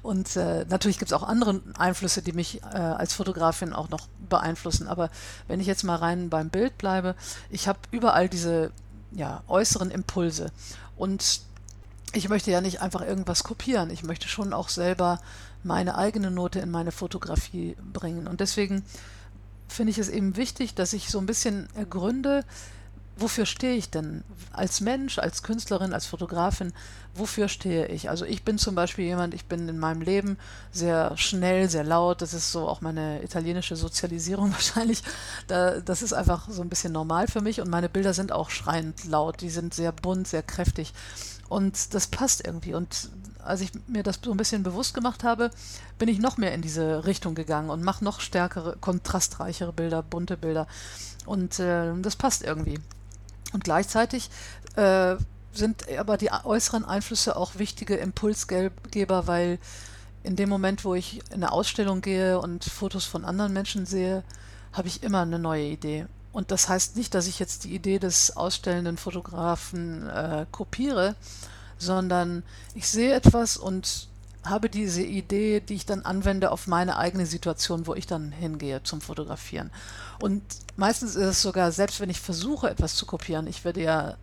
Und 0.03 0.37
äh, 0.37 0.65
natürlich 0.69 0.99
gibt 0.99 1.11
es 1.11 1.17
auch 1.17 1.23
andere 1.23 1.61
Einflüsse, 1.79 2.23
die 2.23 2.33
mich 2.33 2.63
äh, 2.63 2.77
als 2.77 3.15
Fotografin 3.15 3.73
auch 3.73 3.89
noch 3.89 4.09
beeinflussen. 4.29 4.89
Aber 4.89 5.11
wenn 5.49 5.61
ich 5.61 5.67
jetzt 5.67 5.85
mal 5.85 5.97
rein 5.97 6.31
beim 6.31 6.51
Bild 6.51 6.77
bleibe, 6.79 7.15
ich 7.51 7.69
habe 7.69 7.79
überall 7.91 8.29
diese 8.29 8.73
ja, 9.13 9.43
äußeren 9.49 9.91
Impulse. 9.91 10.51
Und 10.97 11.41
ich 12.13 12.29
möchte 12.29 12.51
ja 12.51 12.61
nicht 12.61 12.83
einfach 12.83 13.03
irgendwas 13.03 13.45
kopieren. 13.45 13.91
Ich 13.91 14.03
möchte 14.03 14.29
schon 14.29 14.53
auch 14.53 14.69
selber 14.69 15.21
meine 15.63 15.97
eigene 15.97 16.31
Note 16.31 16.61
in 16.61 16.71
meine 16.71 16.93
Fotografie 16.93 17.77
bringen. 17.93 18.27
Und 18.27 18.41
deswegen 18.41 18.85
finde 19.69 19.91
ich 19.93 19.99
es 19.99 20.09
eben 20.09 20.37
wichtig, 20.37 20.75
dass 20.75 20.93
ich 20.93 21.09
so 21.09 21.19
ein 21.19 21.27
bisschen 21.27 21.69
ergründe, 21.75 22.45
wofür 23.23 23.47
stehe 23.47 23.77
ich 23.77 23.91
denn? 23.91 24.25
Als 24.53 24.81
Mensch, 24.81 25.19
als 25.19 25.43
Künstlerin, 25.43 25.95
als 25.95 26.05
Fotografin, 26.05 26.73
wofür 27.15 27.49
stehe 27.49 27.87
ich? 27.87 28.11
Also 28.11 28.25
ich 28.25 28.45
bin 28.45 28.59
zum 28.59 28.75
Beispiel 28.75 29.05
jemand, 29.07 29.33
ich 29.33 29.47
bin 29.47 29.69
in 29.69 29.79
meinem 29.79 30.03
Leben 30.03 30.37
sehr 30.73 31.17
schnell, 31.17 31.71
sehr 31.71 31.85
laut, 31.85 32.21
das 32.21 32.35
ist 32.35 32.53
so 32.53 32.69
auch 32.69 32.81
meine 32.81 33.23
italienische 33.23 33.77
Sozialisierung 33.77 34.53
wahrscheinlich, 34.53 35.03
da, 35.47 35.81
das 35.81 36.03
ist 36.03 36.13
einfach 36.13 36.49
so 36.51 36.61
ein 36.63 36.69
bisschen 36.69 36.93
normal 36.93 37.29
für 37.29 37.41
mich. 37.41 37.61
Und 37.61 37.71
meine 37.71 37.89
Bilder 37.89 38.13
sind 38.13 38.33
auch 38.33 38.51
schreiend 38.51 39.05
laut, 39.05 39.41
die 39.41 39.51
sind 39.51 39.73
sehr 39.73 39.93
bunt, 39.93 40.29
sehr 40.29 40.43
kräftig. 40.43 40.93
Und 41.49 41.95
das 41.95 42.07
passt 42.07 42.45
irgendwie. 42.47 42.75
Und 42.75 43.11
als 43.45 43.61
ich 43.61 43.73
mir 43.87 44.03
das 44.03 44.21
so 44.23 44.31
ein 44.31 44.37
bisschen 44.37 44.63
bewusst 44.63 44.95
gemacht 44.95 45.25
habe, 45.25 45.51
bin 45.99 46.09
ich 46.09 46.19
noch 46.19 46.37
mehr 46.37 46.55
in 46.55 46.63
diese 46.63 47.05
Richtung 47.07 47.35
gegangen 47.35 47.71
und 47.71 47.83
mache 47.83 48.05
noch 48.05 48.21
stärkere, 48.21 48.77
kontrastreichere 48.81 49.73
Bilder, 49.73 50.03
bunte 50.03 50.37
Bilder. 50.37 50.67
Und 51.27 51.59
äh, 51.59 51.93
das 52.01 52.17
passt 52.17 52.43
irgendwie. 52.43 52.79
Und 53.53 53.65
gleichzeitig 53.65 54.31
äh, 54.77 55.17
sind 55.53 55.87
aber 55.99 56.17
die 56.17 56.31
äußeren 56.31 56.85
Einflüsse 56.85 57.37
auch 57.37 57.57
wichtige 57.57 57.97
Impulsgeber, 57.97 59.27
weil 59.27 59.59
in 60.23 60.37
dem 60.37 60.49
Moment, 60.49 60.85
wo 60.85 60.95
ich 60.95 61.21
in 61.31 61.43
eine 61.43 61.53
Ausstellung 61.53 62.01
gehe 62.01 62.39
und 62.39 62.65
Fotos 62.65 63.05
von 63.05 63.25
anderen 63.25 63.53
Menschen 63.53 63.87
sehe, 63.87 64.23
habe 64.73 64.89
ich 64.89 65.03
immer 65.03 65.23
eine 65.23 65.39
neue 65.39 65.65
Idee. 65.65 66.07
Und 66.33 66.51
das 66.51 66.69
heißt 66.69 66.97
nicht, 66.97 67.15
dass 67.15 67.27
ich 67.27 67.39
jetzt 67.39 67.65
die 67.65 67.75
Idee 67.75 67.99
des 67.99 68.37
ausstellenden 68.37 68.97
Fotografen 68.97 70.09
äh, 70.09 70.47
kopiere, 70.51 71.15
sondern 71.77 72.43
ich 72.75 72.89
sehe 72.89 73.13
etwas 73.13 73.57
und 73.57 74.09
habe 74.45 74.69
diese 74.69 75.03
Idee, 75.03 75.61
die 75.61 75.75
ich 75.75 75.87
dann 75.87 76.03
anwende 76.03 76.51
auf 76.51 76.67
meine 76.67 76.97
eigene 76.97 77.27
Situation, 77.27 77.87
wo 77.87 77.95
ich 77.95 78.07
dann 78.07 78.33
hingehe 78.33 78.83
zum 78.83 79.01
Fotografieren. 79.01 79.71
Und 80.21 80.43
meistens 80.77 81.15
ist 81.15 81.27
es 81.27 81.43
sogar, 81.43 81.71
selbst 81.73 82.01
wenn 82.01 82.11
ich 82.11 82.21
versuche, 82.21 82.69
etwas 82.69 82.97
zu 82.97 83.07
kopieren, 83.07 83.47
ich 83.47 83.65
werde 83.65 83.83
ja 83.83 84.17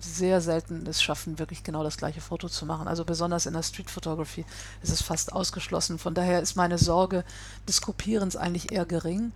sehr 0.00 0.40
selten 0.40 0.86
es 0.86 1.02
schaffen, 1.02 1.38
wirklich 1.38 1.62
genau 1.62 1.82
das 1.82 1.96
gleiche 1.96 2.20
Foto 2.20 2.48
zu 2.48 2.66
machen. 2.66 2.88
Also 2.88 3.04
besonders 3.04 3.46
in 3.46 3.54
der 3.54 3.62
Street 3.62 3.90
Photography 3.90 4.44
ist 4.82 4.92
es 4.92 5.02
fast 5.02 5.32
ausgeschlossen. 5.32 5.98
Von 5.98 6.14
daher 6.14 6.40
ist 6.40 6.56
meine 6.56 6.76
Sorge 6.78 7.24
des 7.66 7.80
Kopierens 7.80 8.36
eigentlich 8.36 8.70
eher 8.70 8.84
gering. 8.84 9.32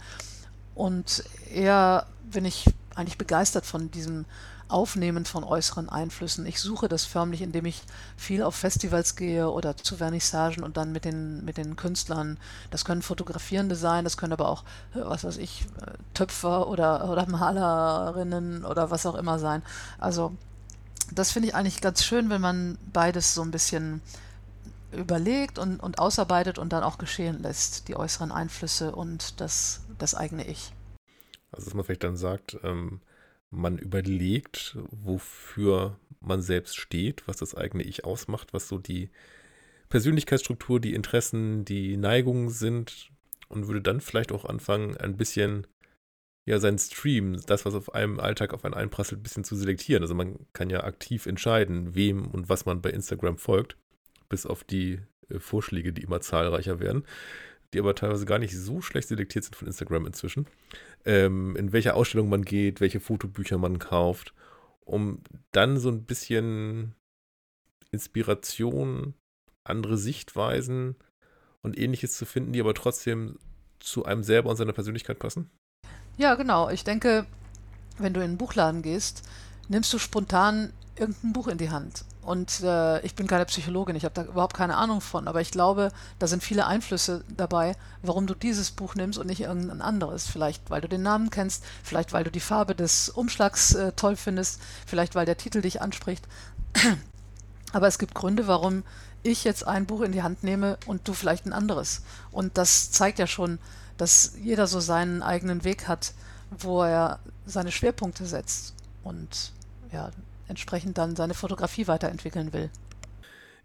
Und 0.74 1.24
eher 1.52 2.06
bin 2.30 2.44
ich 2.44 2.66
eigentlich 2.94 3.18
begeistert 3.18 3.64
von 3.64 3.90
diesem 3.90 4.26
Aufnehmen 4.68 5.24
von 5.24 5.44
äußeren 5.44 5.88
Einflüssen. 5.88 6.46
Ich 6.46 6.60
suche 6.60 6.88
das 6.88 7.04
förmlich, 7.04 7.42
indem 7.42 7.64
ich 7.64 7.82
viel 8.16 8.42
auf 8.42 8.54
Festivals 8.54 9.16
gehe 9.16 9.50
oder 9.50 9.76
zu 9.76 9.96
Vernissagen 9.96 10.62
und 10.62 10.76
dann 10.76 10.92
mit 10.92 11.04
den, 11.04 11.44
mit 11.44 11.56
den 11.56 11.76
Künstlern, 11.76 12.38
das 12.70 12.84
können 12.84 13.02
Fotografierende 13.02 13.76
sein, 13.76 14.04
das 14.04 14.16
können 14.16 14.32
aber 14.32 14.48
auch, 14.48 14.64
äh, 14.94 15.00
was 15.00 15.24
weiß 15.24 15.38
ich, 15.38 15.66
äh, 15.80 15.92
Töpfer 16.14 16.68
oder, 16.68 17.10
oder 17.10 17.26
Malerinnen 17.28 18.64
oder 18.64 18.90
was 18.90 19.06
auch 19.06 19.14
immer 19.14 19.38
sein. 19.38 19.62
Also 19.98 20.32
das 21.12 21.30
finde 21.30 21.48
ich 21.48 21.54
eigentlich 21.54 21.80
ganz 21.80 22.04
schön, 22.04 22.28
wenn 22.30 22.40
man 22.40 22.78
beides 22.92 23.34
so 23.34 23.42
ein 23.42 23.50
bisschen 23.50 24.02
überlegt 24.92 25.58
und, 25.58 25.80
und 25.80 25.98
ausarbeitet 25.98 26.58
und 26.58 26.72
dann 26.72 26.82
auch 26.82 26.98
geschehen 26.98 27.42
lässt, 27.42 27.88
die 27.88 27.96
äußeren 27.96 28.32
Einflüsse 28.32 28.94
und 28.94 29.40
das, 29.40 29.80
das 29.98 30.14
eigene 30.14 30.46
Ich. 30.46 30.72
Also 31.52 31.66
dass 31.66 31.74
man 31.74 31.84
vielleicht 31.84 32.04
dann 32.04 32.16
sagt, 32.16 32.58
ähm, 32.62 33.00
man 33.50 33.78
überlegt, 33.78 34.76
wofür 34.90 35.98
man 36.20 36.42
selbst 36.42 36.76
steht, 36.76 37.26
was 37.26 37.38
das 37.38 37.54
eigene 37.54 37.84
Ich 37.84 38.04
ausmacht, 38.04 38.52
was 38.52 38.68
so 38.68 38.78
die 38.78 39.10
Persönlichkeitsstruktur, 39.88 40.80
die 40.80 40.94
Interessen, 40.94 41.64
die 41.64 41.96
Neigungen 41.96 42.50
sind 42.50 43.10
und 43.48 43.66
würde 43.66 43.80
dann 43.80 44.00
vielleicht 44.00 44.32
auch 44.32 44.44
anfangen, 44.44 44.96
ein 44.96 45.16
bisschen 45.16 45.66
ja 46.44 46.58
seinen 46.58 46.78
Stream, 46.78 47.40
das, 47.46 47.64
was 47.64 47.74
auf 47.74 47.94
einem 47.94 48.20
Alltag 48.20 48.54
auf 48.54 48.64
einen 48.64 48.74
einprasselt, 48.74 49.20
ein 49.20 49.22
bisschen 49.22 49.44
zu 49.44 49.54
selektieren. 49.56 50.02
Also 50.02 50.14
man 50.14 50.38
kann 50.52 50.70
ja 50.70 50.84
aktiv 50.84 51.26
entscheiden, 51.26 51.94
wem 51.94 52.26
und 52.26 52.48
was 52.48 52.64
man 52.66 52.80
bei 52.80 52.90
Instagram 52.90 53.38
folgt, 53.38 53.76
bis 54.28 54.46
auf 54.46 54.64
die 54.64 55.00
äh, 55.28 55.38
Vorschläge, 55.38 55.92
die 55.92 56.02
immer 56.02 56.20
zahlreicher 56.20 56.80
werden, 56.80 57.04
die 57.72 57.80
aber 57.80 57.94
teilweise 57.94 58.26
gar 58.26 58.38
nicht 58.38 58.56
so 58.56 58.80
schlecht 58.80 59.08
selektiert 59.08 59.44
sind 59.44 59.56
von 59.56 59.68
Instagram 59.68 60.06
inzwischen 60.06 60.46
ähm, 61.04 61.56
in 61.56 61.72
welche 61.72 61.94
Ausstellung 61.94 62.28
man 62.28 62.44
geht, 62.44 62.80
welche 62.80 63.00
Fotobücher 63.00 63.58
man 63.58 63.78
kauft, 63.78 64.34
um 64.80 65.22
dann 65.52 65.78
so 65.78 65.88
ein 65.88 66.04
bisschen 66.04 66.94
Inspiration, 67.90 69.14
andere 69.64 69.96
Sichtweisen 69.96 70.96
und 71.62 71.78
ähnliches 71.78 72.12
zu 72.12 72.26
finden, 72.26 72.52
die 72.52 72.60
aber 72.60 72.74
trotzdem 72.74 73.38
zu 73.80 74.04
einem 74.04 74.22
selber 74.22 74.50
und 74.50 74.56
seiner 74.56 74.72
Persönlichkeit 74.72 75.18
passen? 75.18 75.50
Ja, 76.16 76.34
genau. 76.34 76.68
Ich 76.68 76.84
denke, 76.84 77.26
wenn 77.98 78.12
du 78.12 78.20
in 78.20 78.26
einen 78.26 78.38
Buchladen 78.38 78.82
gehst, 78.82 79.22
nimmst 79.68 79.92
du 79.92 79.98
spontan 79.98 80.72
irgendein 80.96 81.32
Buch 81.32 81.48
in 81.48 81.58
die 81.58 81.70
Hand. 81.70 82.04
Und 82.28 82.60
äh, 82.62 83.00
ich 83.06 83.14
bin 83.14 83.26
keine 83.26 83.46
Psychologin, 83.46 83.96
ich 83.96 84.04
habe 84.04 84.12
da 84.12 84.22
überhaupt 84.22 84.54
keine 84.54 84.76
Ahnung 84.76 85.00
von, 85.00 85.26
aber 85.28 85.40
ich 85.40 85.50
glaube, 85.50 85.90
da 86.18 86.26
sind 86.26 86.42
viele 86.42 86.66
Einflüsse 86.66 87.24
dabei, 87.34 87.74
warum 88.02 88.26
du 88.26 88.34
dieses 88.34 88.70
Buch 88.70 88.94
nimmst 88.94 89.18
und 89.18 89.28
nicht 89.28 89.40
irgendein 89.40 89.80
anderes. 89.80 90.26
Vielleicht, 90.26 90.68
weil 90.68 90.82
du 90.82 90.90
den 90.90 91.00
Namen 91.00 91.30
kennst, 91.30 91.64
vielleicht, 91.82 92.12
weil 92.12 92.24
du 92.24 92.30
die 92.30 92.40
Farbe 92.40 92.74
des 92.74 93.08
Umschlags 93.08 93.74
äh, 93.74 93.92
toll 93.92 94.14
findest, 94.14 94.60
vielleicht, 94.84 95.14
weil 95.14 95.24
der 95.24 95.38
Titel 95.38 95.62
dich 95.62 95.80
anspricht. 95.80 96.22
aber 97.72 97.86
es 97.86 97.98
gibt 97.98 98.14
Gründe, 98.14 98.46
warum 98.46 98.82
ich 99.22 99.44
jetzt 99.44 99.66
ein 99.66 99.86
Buch 99.86 100.02
in 100.02 100.12
die 100.12 100.22
Hand 100.22 100.44
nehme 100.44 100.76
und 100.84 101.08
du 101.08 101.14
vielleicht 101.14 101.46
ein 101.46 101.54
anderes. 101.54 102.02
Und 102.30 102.58
das 102.58 102.90
zeigt 102.90 103.18
ja 103.18 103.26
schon, 103.26 103.58
dass 103.96 104.34
jeder 104.38 104.66
so 104.66 104.80
seinen 104.80 105.22
eigenen 105.22 105.64
Weg 105.64 105.88
hat, 105.88 106.12
wo 106.50 106.82
er 106.82 107.20
seine 107.46 107.72
Schwerpunkte 107.72 108.26
setzt. 108.26 108.74
Und 109.02 109.52
ja, 109.92 110.10
entsprechend 110.48 110.98
dann 110.98 111.16
seine 111.16 111.34
Fotografie 111.34 111.86
weiterentwickeln 111.86 112.52
will. 112.52 112.70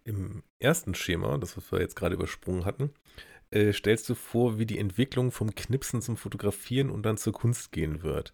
Im 0.03 0.43
ersten 0.59 0.95
Schema, 0.95 1.37
das 1.37 1.55
was 1.55 1.71
wir 1.71 1.79
jetzt 1.79 1.95
gerade 1.95 2.15
übersprungen 2.15 2.65
hatten, 2.65 2.91
äh, 3.51 3.71
stellst 3.71 4.09
du 4.09 4.15
vor, 4.15 4.59
wie 4.59 4.65
die 4.65 4.79
Entwicklung 4.79 5.31
vom 5.31 5.55
Knipsen 5.55 6.01
zum 6.01 6.17
Fotografieren 6.17 6.89
und 6.89 7.03
dann 7.03 7.17
zur 7.17 7.33
Kunst 7.33 7.71
gehen 7.71 8.03
wird. 8.03 8.33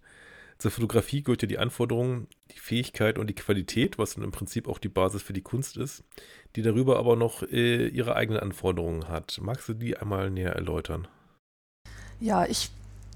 Zur 0.58 0.72
Fotografie 0.72 1.24
gehört 1.24 1.42
ja 1.42 1.48
die 1.48 1.58
Anforderung, 1.58 2.28
die 2.52 2.60
Fähigkeit 2.60 3.18
und 3.18 3.28
die 3.28 3.36
Qualität, 3.36 3.98
was 3.98 4.16
dann 4.16 4.26
im 4.26 4.32
Prinzip 4.32 4.68
auch 4.68 4.78
die 4.78 4.90
Basis 4.90 5.22
für 5.22 5.32
die 5.32 5.42
Kunst 5.42 5.78
ist, 5.78 6.04
die 6.56 6.62
darüber 6.62 7.00
aber 7.00 7.16
noch 7.16 7.44
äh, 7.44 7.88
ihre 7.88 8.16
eigenen 8.16 8.42
Anforderungen 8.42 9.08
hat. 9.08 9.40
Magst 9.42 9.70
du 9.70 9.74
die 9.74 9.96
einmal 9.96 10.30
näher 10.30 10.54
erläutern? 10.54 11.08
Ja, 12.20 12.46
ich 12.46 12.72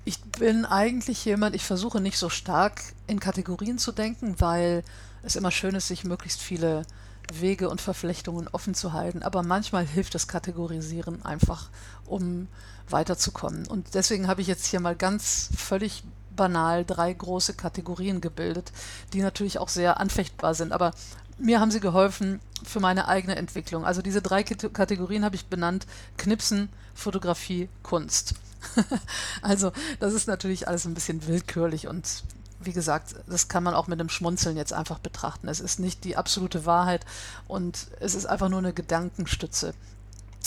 ich 0.06 0.22
bin 0.22 0.65
eigentlich 0.65 1.24
jemand, 1.24 1.56
ich 1.56 1.63
versuche 1.63 2.02
nicht 2.02 2.17
so 2.17 2.30
stark 2.30 2.82
in 3.08 3.19
Kategorien 3.19 3.78
zu 3.78 3.91
denken, 3.91 4.36
weil 4.39 4.84
es 5.23 5.36
immer 5.36 5.51
schön 5.51 5.75
ist, 5.75 5.88
sich 5.88 6.03
möglichst 6.03 6.41
viele 6.41 6.83
Wege 7.31 7.69
und 7.69 7.81
Verflechtungen 7.81 8.47
offen 8.51 8.75
zu 8.75 8.93
halten. 8.93 9.23
Aber 9.23 9.43
manchmal 9.43 9.86
hilft 9.86 10.15
das 10.15 10.27
Kategorisieren 10.27 11.23
einfach, 11.25 11.69
um 12.05 12.47
weiterzukommen. 12.89 13.65
Und 13.67 13.93
deswegen 13.93 14.27
habe 14.27 14.41
ich 14.41 14.47
jetzt 14.47 14.65
hier 14.65 14.79
mal 14.79 14.95
ganz 14.95 15.49
völlig 15.55 16.03
banal 16.36 16.83
drei 16.83 17.13
große 17.13 17.53
Kategorien 17.53 18.19
gebildet, 18.19 18.71
die 19.13 19.21
natürlich 19.21 19.59
auch 19.59 19.69
sehr 19.69 19.99
anfechtbar 19.99 20.53
sind. 20.53 20.71
Aber 20.71 20.91
mir 21.38 21.59
haben 21.59 21.71
sie 21.71 21.79
geholfen 21.79 22.39
für 22.63 22.79
meine 22.79 23.07
eigene 23.07 23.36
Entwicklung. 23.36 23.86
Also 23.86 24.01
diese 24.01 24.21
drei 24.21 24.43
Kategorien 24.43 25.25
habe 25.25 25.36
ich 25.36 25.47
benannt. 25.47 25.86
Knipsen, 26.17 26.69
Fotografie, 26.93 27.69
Kunst. 27.81 28.36
also 29.41 29.71
das 29.99 30.13
ist 30.13 30.27
natürlich 30.27 30.67
alles 30.67 30.86
ein 30.86 30.93
bisschen 30.93 31.27
willkürlich 31.27 31.88
und 31.88 32.23
wie 32.65 32.73
gesagt, 32.73 33.15
das 33.28 33.47
kann 33.47 33.63
man 33.63 33.73
auch 33.73 33.88
mit 33.88 33.99
einem 33.99 34.10
Schmunzeln 34.10 34.58
jetzt 34.58 34.73
einfach 34.73 34.99
betrachten. 34.99 35.47
Es 35.47 35.60
ist 35.60 35.80
nicht 35.80 36.04
die 36.04 36.15
absolute 36.15 36.65
Wahrheit 36.65 37.06
und 37.47 37.88
es 37.99 38.15
ist 38.15 38.26
einfach 38.26 38.49
nur 38.49 38.60
eine 38.60 38.73
Gedankenstütze. 38.73 39.73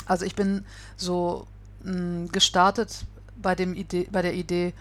Also 0.07 0.24
ich 0.24 0.35
bin 0.35 0.64
so 0.96 1.46
mh, 1.85 1.92
hm, 1.92 2.33
gestartet 2.33 3.05
bei, 3.40 3.55
dem 3.55 3.74
Idee, 3.74 4.09
bei 4.11 4.22
der 4.22 4.35
Idee, 4.35 4.72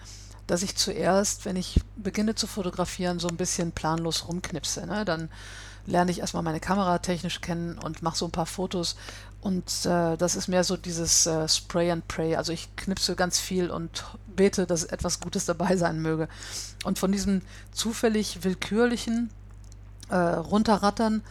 dass 0.46 0.62
ich 0.62 0.76
zuerst, 0.76 1.44
wenn 1.44 1.56
ich 1.56 1.80
beginne 1.96 2.34
zu 2.34 2.46
fotografieren, 2.46 3.18
so 3.18 3.28
ein 3.28 3.36
bisschen 3.36 3.72
planlos 3.72 4.28
rumknipse. 4.28 4.86
Ne? 4.86 5.04
Dann 5.04 5.28
lerne 5.86 6.10
ich 6.10 6.20
erstmal 6.20 6.42
meine 6.42 6.60
Kamera 6.60 6.98
technisch 6.98 7.40
kennen 7.40 7.78
und 7.78 8.02
mache 8.02 8.16
so 8.16 8.26
ein 8.26 8.32
paar 8.32 8.46
Fotos 8.46 8.96
und 9.46 9.86
äh, 9.86 10.16
das 10.16 10.34
ist 10.34 10.48
mehr 10.48 10.64
so 10.64 10.76
dieses 10.76 11.24
äh, 11.24 11.48
Spray 11.48 11.92
and 11.92 12.08
Pray. 12.08 12.34
Also 12.34 12.50
ich 12.50 12.74
knipse 12.74 13.14
ganz 13.14 13.38
viel 13.38 13.70
und 13.70 14.04
bete, 14.26 14.66
dass 14.66 14.82
etwas 14.82 15.20
Gutes 15.20 15.44
dabei 15.44 15.76
sein 15.76 16.02
möge. 16.02 16.28
Und 16.82 16.98
von 16.98 17.12
diesem 17.12 17.42
zufällig 17.70 18.42
willkürlichen 18.42 19.30
äh, 20.08 20.16
Runterrattern 20.16 21.22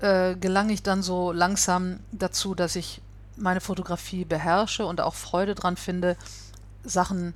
äh, 0.00 0.36
gelange 0.36 0.74
ich 0.74 0.82
dann 0.82 1.02
so 1.02 1.32
langsam 1.32 2.00
dazu, 2.12 2.54
dass 2.54 2.76
ich 2.76 3.00
meine 3.38 3.62
Fotografie 3.62 4.26
beherrsche 4.26 4.84
und 4.84 5.00
auch 5.00 5.14
Freude 5.14 5.54
dran 5.54 5.78
finde, 5.78 6.18
Sachen 6.84 7.32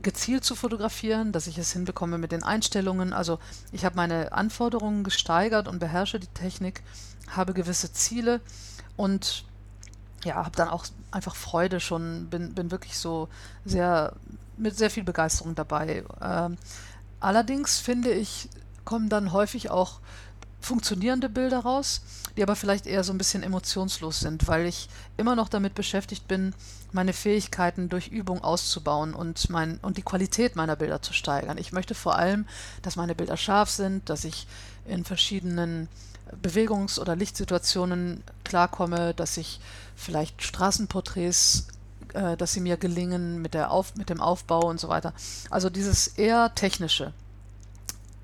gezielt 0.00 0.44
zu 0.44 0.54
fotografieren, 0.54 1.32
dass 1.32 1.46
ich 1.46 1.58
es 1.58 1.74
hinbekomme 1.74 2.16
mit 2.16 2.32
den 2.32 2.42
Einstellungen. 2.42 3.12
Also 3.12 3.38
ich 3.70 3.84
habe 3.84 3.96
meine 3.96 4.32
Anforderungen 4.32 5.04
gesteigert 5.04 5.68
und 5.68 5.78
beherrsche 5.78 6.20
die 6.20 6.26
Technik, 6.28 6.82
habe 7.28 7.52
gewisse 7.52 7.92
Ziele 7.92 8.40
und 8.96 9.44
ja, 10.24 10.36
habe 10.36 10.56
dann 10.56 10.68
auch 10.68 10.86
einfach 11.10 11.36
Freude 11.36 11.80
schon, 11.80 12.28
bin, 12.28 12.54
bin 12.54 12.70
wirklich 12.70 12.98
so 12.98 13.28
sehr 13.64 14.12
mit 14.56 14.76
sehr 14.76 14.90
viel 14.90 15.04
Begeisterung 15.04 15.54
dabei. 15.54 16.04
Ähm, 16.20 16.56
allerdings 17.20 17.78
finde 17.78 18.10
ich, 18.10 18.48
kommen 18.84 19.08
dann 19.08 19.32
häufig 19.32 19.70
auch 19.70 20.00
funktionierende 20.60 21.28
Bilder 21.28 21.60
raus, 21.60 22.00
die 22.36 22.42
aber 22.42 22.56
vielleicht 22.56 22.86
eher 22.86 23.04
so 23.04 23.12
ein 23.12 23.18
bisschen 23.18 23.42
emotionslos 23.42 24.20
sind, 24.20 24.48
weil 24.48 24.66
ich 24.66 24.88
immer 25.16 25.36
noch 25.36 25.48
damit 25.48 25.74
beschäftigt 25.74 26.26
bin, 26.26 26.54
meine 26.92 27.12
Fähigkeiten 27.12 27.88
durch 27.88 28.08
Übung 28.08 28.42
auszubauen 28.42 29.14
und, 29.14 29.48
mein, 29.50 29.78
und 29.82 29.96
die 29.96 30.02
Qualität 30.02 30.56
meiner 30.56 30.76
Bilder 30.76 31.02
zu 31.02 31.12
steigern. 31.12 31.58
Ich 31.58 31.72
möchte 31.72 31.94
vor 31.94 32.16
allem, 32.16 32.46
dass 32.82 32.96
meine 32.96 33.14
Bilder 33.14 33.36
scharf 33.36 33.70
sind, 33.70 34.08
dass 34.08 34.24
ich 34.24 34.46
in 34.86 35.04
verschiedenen 35.04 35.88
Bewegungs- 36.42 36.98
oder 36.98 37.16
Lichtsituationen 37.16 38.22
klarkomme, 38.44 39.14
dass 39.14 39.36
ich 39.36 39.60
vielleicht 39.94 40.42
Straßenporträts, 40.42 41.68
äh, 42.14 42.36
dass 42.36 42.52
sie 42.52 42.60
mir 42.60 42.76
gelingen 42.76 43.40
mit, 43.42 43.54
der 43.54 43.70
Auf, 43.70 43.94
mit 43.96 44.10
dem 44.10 44.20
Aufbau 44.20 44.68
und 44.68 44.80
so 44.80 44.88
weiter. 44.88 45.12
Also 45.50 45.70
dieses 45.70 46.08
eher 46.08 46.54
technische. 46.54 47.12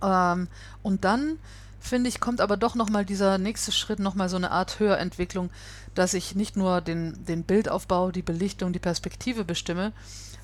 Ähm, 0.02 0.48
und 0.82 1.04
dann 1.04 1.38
finde 1.80 2.08
ich, 2.08 2.20
kommt 2.20 2.40
aber 2.40 2.56
doch 2.56 2.74
nochmal 2.74 3.04
dieser 3.04 3.38
nächste 3.38 3.72
Schritt, 3.72 3.98
nochmal 3.98 4.28
so 4.28 4.36
eine 4.36 4.50
Art 4.50 4.78
Höherentwicklung, 4.78 5.50
dass 5.94 6.14
ich 6.14 6.34
nicht 6.34 6.56
nur 6.56 6.80
den, 6.80 7.24
den 7.24 7.42
Bildaufbau, 7.42 8.12
die 8.12 8.22
Belichtung, 8.22 8.72
die 8.72 8.78
Perspektive 8.78 9.44
bestimme, 9.44 9.92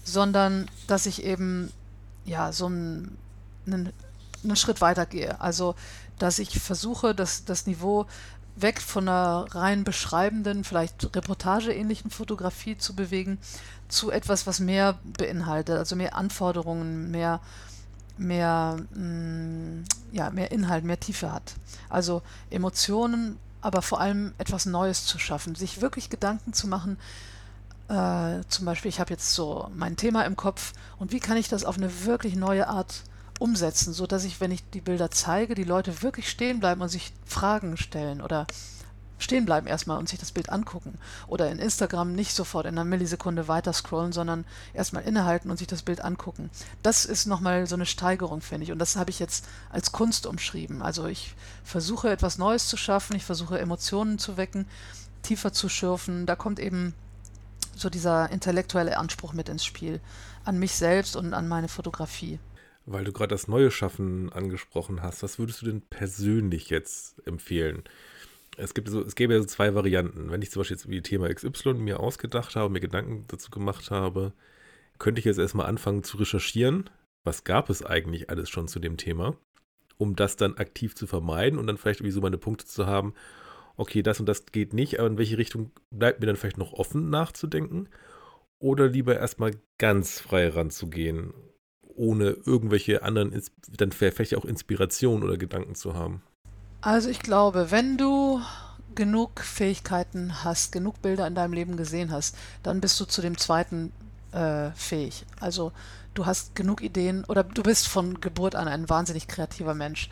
sondern 0.04 0.68
dass 0.86 1.06
ich 1.06 1.24
eben 1.24 1.72
ja 2.24 2.52
so 2.52 2.66
einen, 2.66 3.16
einen, 3.66 3.92
Schritt 4.54 4.80
weiter 4.80 5.06
gehe. 5.06 5.40
Also 5.40 5.74
dass 6.18 6.38
ich 6.38 6.58
versuche, 6.60 7.14
dass 7.14 7.44
das 7.44 7.66
Niveau 7.66 8.06
weg 8.56 8.80
von 8.80 9.08
einer 9.08 9.46
rein 9.50 9.84
beschreibenden, 9.84 10.64
vielleicht 10.64 11.14
reportageähnlichen 11.14 12.10
Fotografie 12.10 12.76
zu 12.76 12.94
bewegen, 12.94 13.38
zu 13.88 14.10
etwas, 14.10 14.46
was 14.46 14.60
mehr 14.60 14.98
beinhaltet, 15.04 15.78
also 15.78 15.96
mehr 15.96 16.16
Anforderungen, 16.16 17.10
mehr, 17.10 17.40
mehr, 18.16 18.76
mh, 18.94 19.00
mm, 19.00 19.84
ja, 20.12 20.30
mehr 20.30 20.50
Inhalt, 20.50 20.84
mehr 20.84 21.00
Tiefe 21.00 21.32
hat. 21.32 21.54
Also 21.88 22.22
Emotionen, 22.50 23.38
aber 23.60 23.82
vor 23.82 24.00
allem 24.00 24.34
etwas 24.38 24.66
Neues 24.66 25.06
zu 25.06 25.18
schaffen, 25.18 25.54
sich 25.54 25.80
wirklich 25.80 26.10
Gedanken 26.10 26.52
zu 26.52 26.66
machen, 26.66 26.98
äh, 27.88 28.40
zum 28.48 28.66
Beispiel, 28.66 28.90
ich 28.90 29.00
habe 29.00 29.10
jetzt 29.10 29.32
so 29.32 29.70
mein 29.74 29.96
Thema 29.96 30.22
im 30.22 30.36
Kopf 30.36 30.72
und 30.98 31.12
wie 31.12 31.20
kann 31.20 31.36
ich 31.36 31.48
das 31.48 31.64
auf 31.64 31.76
eine 31.76 32.04
wirklich 32.04 32.36
neue 32.36 32.68
Art 32.68 33.02
umsetzen, 33.38 33.92
so 33.92 34.06
dass 34.06 34.24
ich, 34.24 34.40
wenn 34.40 34.50
ich 34.50 34.68
die 34.70 34.80
Bilder 34.80 35.10
zeige, 35.10 35.54
die 35.54 35.64
Leute 35.64 36.02
wirklich 36.02 36.28
stehen 36.28 36.60
bleiben 36.60 36.80
und 36.80 36.88
sich 36.88 37.12
Fragen 37.24 37.76
stellen 37.76 38.20
oder 38.20 38.46
stehen 39.18 39.44
bleiben 39.44 39.66
erstmal 39.66 39.98
und 39.98 40.08
sich 40.08 40.18
das 40.18 40.32
Bild 40.32 40.50
angucken. 40.50 40.98
Oder 41.26 41.50
in 41.50 41.58
Instagram 41.58 42.14
nicht 42.14 42.34
sofort 42.34 42.66
in 42.66 42.74
einer 42.74 42.84
Millisekunde 42.84 43.48
weiter 43.48 43.72
scrollen, 43.72 44.12
sondern 44.12 44.44
erstmal 44.74 45.02
innehalten 45.02 45.50
und 45.50 45.58
sich 45.58 45.66
das 45.66 45.82
Bild 45.82 46.02
angucken. 46.02 46.50
Das 46.82 47.04
ist 47.04 47.26
nochmal 47.26 47.66
so 47.66 47.74
eine 47.74 47.86
Steigerung, 47.86 48.40
finde 48.40 48.64
ich. 48.64 48.72
Und 48.72 48.78
das 48.78 48.96
habe 48.96 49.10
ich 49.10 49.18
jetzt 49.18 49.46
als 49.70 49.92
Kunst 49.92 50.26
umschrieben. 50.26 50.82
Also 50.82 51.06
ich 51.06 51.34
versuche 51.64 52.10
etwas 52.10 52.38
Neues 52.38 52.68
zu 52.68 52.76
schaffen, 52.76 53.16
ich 53.16 53.24
versuche 53.24 53.58
Emotionen 53.58 54.18
zu 54.18 54.36
wecken, 54.36 54.66
tiefer 55.22 55.52
zu 55.52 55.68
schürfen. 55.68 56.26
Da 56.26 56.36
kommt 56.36 56.60
eben 56.60 56.94
so 57.74 57.90
dieser 57.90 58.30
intellektuelle 58.30 58.98
Anspruch 58.98 59.32
mit 59.32 59.48
ins 59.48 59.64
Spiel 59.64 60.00
an 60.44 60.58
mich 60.58 60.72
selbst 60.72 61.16
und 61.16 61.34
an 61.34 61.48
meine 61.48 61.68
Fotografie. 61.68 62.38
Weil 62.90 63.04
du 63.04 63.12
gerade 63.12 63.34
das 63.34 63.48
neue 63.48 63.70
Schaffen 63.70 64.32
angesprochen 64.32 65.02
hast, 65.02 65.22
was 65.22 65.38
würdest 65.38 65.60
du 65.60 65.66
denn 65.66 65.82
persönlich 65.82 66.70
jetzt 66.70 67.20
empfehlen? 67.26 67.84
Es, 68.56 68.72
gibt 68.72 68.88
so, 68.88 69.02
es 69.02 69.14
gäbe 69.14 69.34
ja 69.34 69.40
so 69.40 69.44
zwei 69.44 69.74
Varianten. 69.74 70.30
Wenn 70.30 70.40
ich 70.40 70.50
zum 70.50 70.60
Beispiel 70.60 70.78
jetzt 70.78 70.88
wie 70.88 71.02
Thema 71.02 71.28
XY 71.28 71.74
mir 71.74 72.00
ausgedacht 72.00 72.56
habe, 72.56 72.72
mir 72.72 72.80
Gedanken 72.80 73.26
dazu 73.28 73.50
gemacht 73.50 73.90
habe, 73.90 74.32
könnte 74.98 75.18
ich 75.18 75.26
jetzt 75.26 75.38
erstmal 75.38 75.66
anfangen 75.66 76.02
zu 76.02 76.16
recherchieren, 76.16 76.88
was 77.24 77.44
gab 77.44 77.68
es 77.68 77.84
eigentlich 77.84 78.30
alles 78.30 78.48
schon 78.48 78.68
zu 78.68 78.78
dem 78.78 78.96
Thema, 78.96 79.36
um 79.98 80.16
das 80.16 80.36
dann 80.36 80.56
aktiv 80.56 80.94
zu 80.94 81.06
vermeiden 81.06 81.58
und 81.58 81.66
dann 81.66 81.76
vielleicht 81.76 82.00
irgendwie 82.00 82.14
so 82.14 82.22
meine 82.22 82.38
Punkte 82.38 82.64
zu 82.64 82.86
haben, 82.86 83.12
okay, 83.76 84.02
das 84.02 84.18
und 84.18 84.26
das 84.26 84.46
geht 84.46 84.72
nicht, 84.72 84.98
aber 84.98 85.08
in 85.08 85.18
welche 85.18 85.36
Richtung 85.36 85.72
bleibt 85.90 86.20
mir 86.20 86.26
dann 86.26 86.36
vielleicht 86.36 86.56
noch 86.56 86.72
offen 86.72 87.10
nachzudenken? 87.10 87.90
Oder 88.60 88.88
lieber 88.88 89.14
erstmal 89.14 89.52
ganz 89.76 90.20
frei 90.20 90.48
ranzugehen 90.48 91.34
ohne 91.98 92.36
irgendwelche 92.46 93.02
anderen, 93.02 93.42
dann 93.76 93.92
vielleicht 93.92 94.36
auch 94.36 94.44
Inspiration 94.44 95.22
oder 95.22 95.36
Gedanken 95.36 95.74
zu 95.74 95.94
haben? 95.94 96.22
Also 96.80 97.08
ich 97.08 97.20
glaube, 97.20 97.70
wenn 97.70 97.96
du 97.96 98.40
genug 98.94 99.40
Fähigkeiten 99.40 100.44
hast, 100.44 100.72
genug 100.72 101.02
Bilder 101.02 101.26
in 101.26 101.34
deinem 101.34 101.52
Leben 101.52 101.76
gesehen 101.76 102.10
hast, 102.10 102.36
dann 102.62 102.80
bist 102.80 102.98
du 103.00 103.04
zu 103.04 103.20
dem 103.20 103.36
zweiten 103.36 103.92
äh, 104.32 104.70
fähig. 104.72 105.24
Also 105.40 105.72
du 106.14 106.26
hast 106.26 106.54
genug 106.54 106.82
Ideen 106.82 107.24
oder 107.24 107.44
du 107.44 107.62
bist 107.62 107.88
von 107.88 108.20
Geburt 108.20 108.54
an 108.54 108.68
ein 108.68 108.88
wahnsinnig 108.88 109.28
kreativer 109.28 109.74
Mensch. 109.74 110.10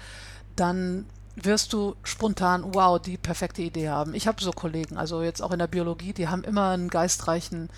Dann 0.55 1.07
wirst 1.37 1.73
du 1.73 1.97
spontan, 2.03 2.75
wow, 2.75 3.01
die 3.01 3.19
perfekte 3.19 3.63
Idee 3.63 3.91
haben. 3.91 4.15
Ich 4.15 4.27
habe 4.27 4.43
so 4.43 4.53
Kollegen, 4.53 4.97
also 4.97 5.23
jetzt 5.23 5.43
auch 5.43 5.53
in 5.53 5.59
der 5.59 5.67
Biologie, 5.67 6.13
die 6.13 6.29
haben 6.29 6.45
immer 6.45 6.71
einen 6.71 6.89
geistreichen 6.89 7.69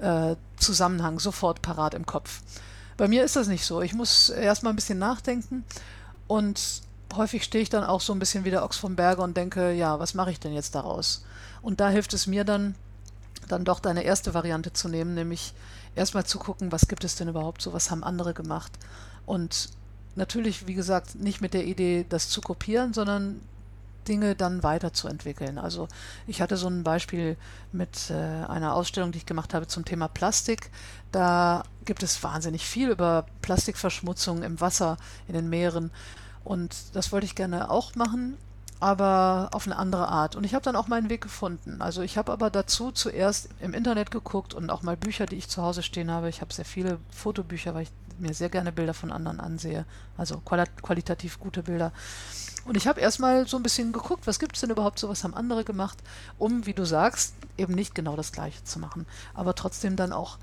äh, 0.00 0.36
Zusammenhang 0.56 1.18
sofort 1.18 1.60
parat 1.62 1.94
im 1.94 2.06
Kopf. 2.06 2.42
Bei 2.98 3.06
mir 3.06 3.24
ist 3.24 3.36
das 3.36 3.46
nicht 3.46 3.64
so. 3.64 3.80
Ich 3.80 3.94
muss 3.94 4.28
erstmal 4.28 4.72
ein 4.72 4.76
bisschen 4.76 4.98
nachdenken 4.98 5.64
und 6.26 6.82
häufig 7.14 7.44
stehe 7.44 7.62
ich 7.62 7.70
dann 7.70 7.84
auch 7.84 8.00
so 8.00 8.12
ein 8.12 8.18
bisschen 8.18 8.44
wie 8.44 8.50
der 8.50 8.64
Ochs 8.64 8.76
vom 8.76 8.96
Berge 8.96 9.22
und 9.22 9.36
denke, 9.36 9.72
ja, 9.72 10.00
was 10.00 10.14
mache 10.14 10.32
ich 10.32 10.40
denn 10.40 10.52
jetzt 10.52 10.74
daraus? 10.74 11.24
Und 11.62 11.78
da 11.78 11.90
hilft 11.90 12.12
es 12.12 12.26
mir 12.26 12.42
dann, 12.44 12.74
dann 13.46 13.64
doch 13.64 13.78
deine 13.78 14.02
erste 14.02 14.34
Variante 14.34 14.72
zu 14.72 14.88
nehmen, 14.88 15.14
nämlich 15.14 15.54
erstmal 15.94 16.26
zu 16.26 16.40
gucken, 16.40 16.72
was 16.72 16.88
gibt 16.88 17.04
es 17.04 17.14
denn 17.14 17.28
überhaupt 17.28 17.62
so, 17.62 17.72
was 17.72 17.92
haben 17.92 18.02
andere 18.02 18.34
gemacht. 18.34 18.72
Und 19.26 19.70
natürlich, 20.16 20.66
wie 20.66 20.74
gesagt, 20.74 21.14
nicht 21.14 21.40
mit 21.40 21.54
der 21.54 21.66
Idee, 21.66 22.04
das 22.08 22.28
zu 22.28 22.40
kopieren, 22.40 22.92
sondern 22.92 23.40
Dinge 24.08 24.34
dann 24.34 24.62
weiterzuentwickeln. 24.62 25.58
Also 25.58 25.88
ich 26.26 26.40
hatte 26.40 26.56
so 26.56 26.68
ein 26.68 26.82
Beispiel 26.82 27.36
mit 27.72 28.10
äh, 28.10 28.14
einer 28.14 28.74
Ausstellung, 28.74 29.12
die 29.12 29.18
ich 29.18 29.26
gemacht 29.26 29.54
habe 29.54 29.66
zum 29.66 29.84
Thema 29.84 30.08
Plastik. 30.08 30.70
Da 31.12 31.62
gibt 31.84 32.02
es 32.02 32.22
wahnsinnig 32.22 32.66
viel 32.66 32.88
über 32.88 33.26
Plastikverschmutzung 33.42 34.42
im 34.42 34.60
Wasser, 34.60 34.96
in 35.26 35.34
den 35.34 35.48
Meeren. 35.48 35.90
Und 36.44 36.74
das 36.94 37.12
wollte 37.12 37.26
ich 37.26 37.34
gerne 37.34 37.70
auch 37.70 37.94
machen, 37.94 38.38
aber 38.80 39.50
auf 39.52 39.66
eine 39.66 39.76
andere 39.76 40.08
Art. 40.08 40.34
Und 40.34 40.44
ich 40.44 40.54
habe 40.54 40.64
dann 40.64 40.76
auch 40.76 40.88
meinen 40.88 41.10
Weg 41.10 41.20
gefunden. 41.20 41.82
Also 41.82 42.00
ich 42.02 42.16
habe 42.16 42.32
aber 42.32 42.48
dazu 42.50 42.90
zuerst 42.90 43.50
im 43.60 43.74
Internet 43.74 44.10
geguckt 44.10 44.54
und 44.54 44.70
auch 44.70 44.82
mal 44.82 44.96
Bücher, 44.96 45.26
die 45.26 45.36
ich 45.36 45.48
zu 45.48 45.62
Hause 45.62 45.82
stehen 45.82 46.10
habe. 46.10 46.28
Ich 46.28 46.40
habe 46.40 46.52
sehr 46.52 46.64
viele 46.64 46.98
Fotobücher, 47.10 47.74
weil 47.74 47.82
ich 47.82 47.90
mir 48.18 48.34
sehr 48.34 48.48
gerne 48.48 48.72
Bilder 48.72 48.94
von 48.94 49.12
anderen 49.12 49.40
ansehe. 49.40 49.84
Also 50.16 50.40
qualitativ 50.40 51.38
gute 51.38 51.62
Bilder. 51.62 51.92
Und 52.68 52.76
ich 52.76 52.86
habe 52.86 53.00
erstmal 53.00 53.48
so 53.48 53.56
ein 53.56 53.62
bisschen 53.62 53.92
geguckt, 53.92 54.26
was 54.26 54.38
gibt 54.38 54.54
es 54.54 54.60
denn 54.60 54.68
überhaupt 54.68 54.98
so, 54.98 55.08
was 55.08 55.24
haben 55.24 55.32
andere 55.32 55.64
gemacht, 55.64 55.96
um, 56.36 56.66
wie 56.66 56.74
du 56.74 56.84
sagst, 56.84 57.34
eben 57.56 57.74
nicht 57.74 57.94
genau 57.94 58.14
das 58.14 58.30
Gleiche 58.30 58.62
zu 58.62 58.78
machen, 58.78 59.06
aber 59.32 59.54
trotzdem 59.54 59.96
dann 59.96 60.12
auch 60.12 60.36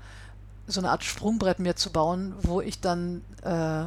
so 0.66 0.80
eine 0.80 0.90
Art 0.90 1.04
Sprungbrett 1.04 1.60
mir 1.60 1.76
zu 1.76 1.92
bauen, 1.92 2.34
wo 2.42 2.60
ich 2.60 2.80
dann 2.80 3.22
äh, 3.42 3.84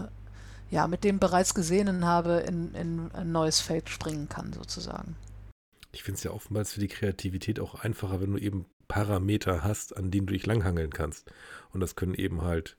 ja 0.72 0.88
mit 0.88 1.04
dem 1.04 1.20
bereits 1.20 1.54
Gesehenen 1.54 2.06
habe 2.06 2.36
in, 2.48 2.74
in 2.76 3.12
ein 3.12 3.34
neues 3.34 3.60
Feld 3.60 3.90
springen 3.90 4.30
kann, 4.30 4.54
sozusagen. 4.54 5.18
Ich 5.92 6.04
finde 6.04 6.20
es 6.20 6.24
ja 6.24 6.32
oftmals 6.32 6.72
für 6.72 6.80
die 6.80 6.88
Kreativität 6.88 7.60
auch 7.60 7.76
einfacher, 7.76 8.22
wenn 8.22 8.32
du 8.32 8.38
eben 8.38 8.68
Parameter 8.88 9.66
hast, 9.66 9.98
an 9.98 10.12
denen 10.12 10.28
du 10.28 10.34
dich 10.34 10.46
langhangeln 10.46 10.94
kannst. 10.94 11.30
Und 11.74 11.82
das 11.82 11.98
können 11.98 12.14
eben 12.14 12.42
halt 12.42 12.78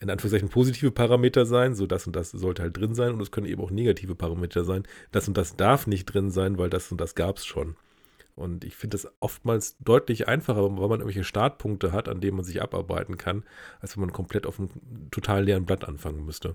in 0.00 0.10
Anführungszeichen 0.10 0.48
positive 0.48 0.90
Parameter 0.90 1.44
sein, 1.46 1.74
so 1.74 1.86
das 1.86 2.06
und 2.06 2.14
das 2.14 2.30
sollte 2.30 2.62
halt 2.62 2.76
drin 2.76 2.94
sein 2.94 3.12
und 3.12 3.20
es 3.20 3.30
können 3.30 3.46
eben 3.46 3.62
auch 3.62 3.70
negative 3.70 4.14
Parameter 4.14 4.64
sein. 4.64 4.84
Das 5.10 5.26
und 5.28 5.36
das 5.36 5.56
darf 5.56 5.86
nicht 5.86 6.06
drin 6.06 6.30
sein, 6.30 6.58
weil 6.58 6.70
das 6.70 6.90
und 6.92 7.00
das 7.00 7.14
gab 7.14 7.38
es 7.38 7.46
schon. 7.46 7.76
Und 8.36 8.62
ich 8.62 8.76
finde 8.76 8.96
das 8.96 9.10
oftmals 9.18 9.76
deutlich 9.80 10.28
einfacher, 10.28 10.62
weil 10.62 10.88
man 10.88 11.00
irgendwelche 11.00 11.24
Startpunkte 11.24 11.90
hat, 11.90 12.08
an 12.08 12.20
denen 12.20 12.36
man 12.36 12.44
sich 12.44 12.62
abarbeiten 12.62 13.16
kann, 13.16 13.42
als 13.80 13.96
wenn 13.96 14.02
man 14.02 14.12
komplett 14.12 14.46
auf 14.46 14.60
einem 14.60 14.70
total 15.10 15.44
leeren 15.44 15.66
Blatt 15.66 15.84
anfangen 15.84 16.24
müsste. 16.24 16.54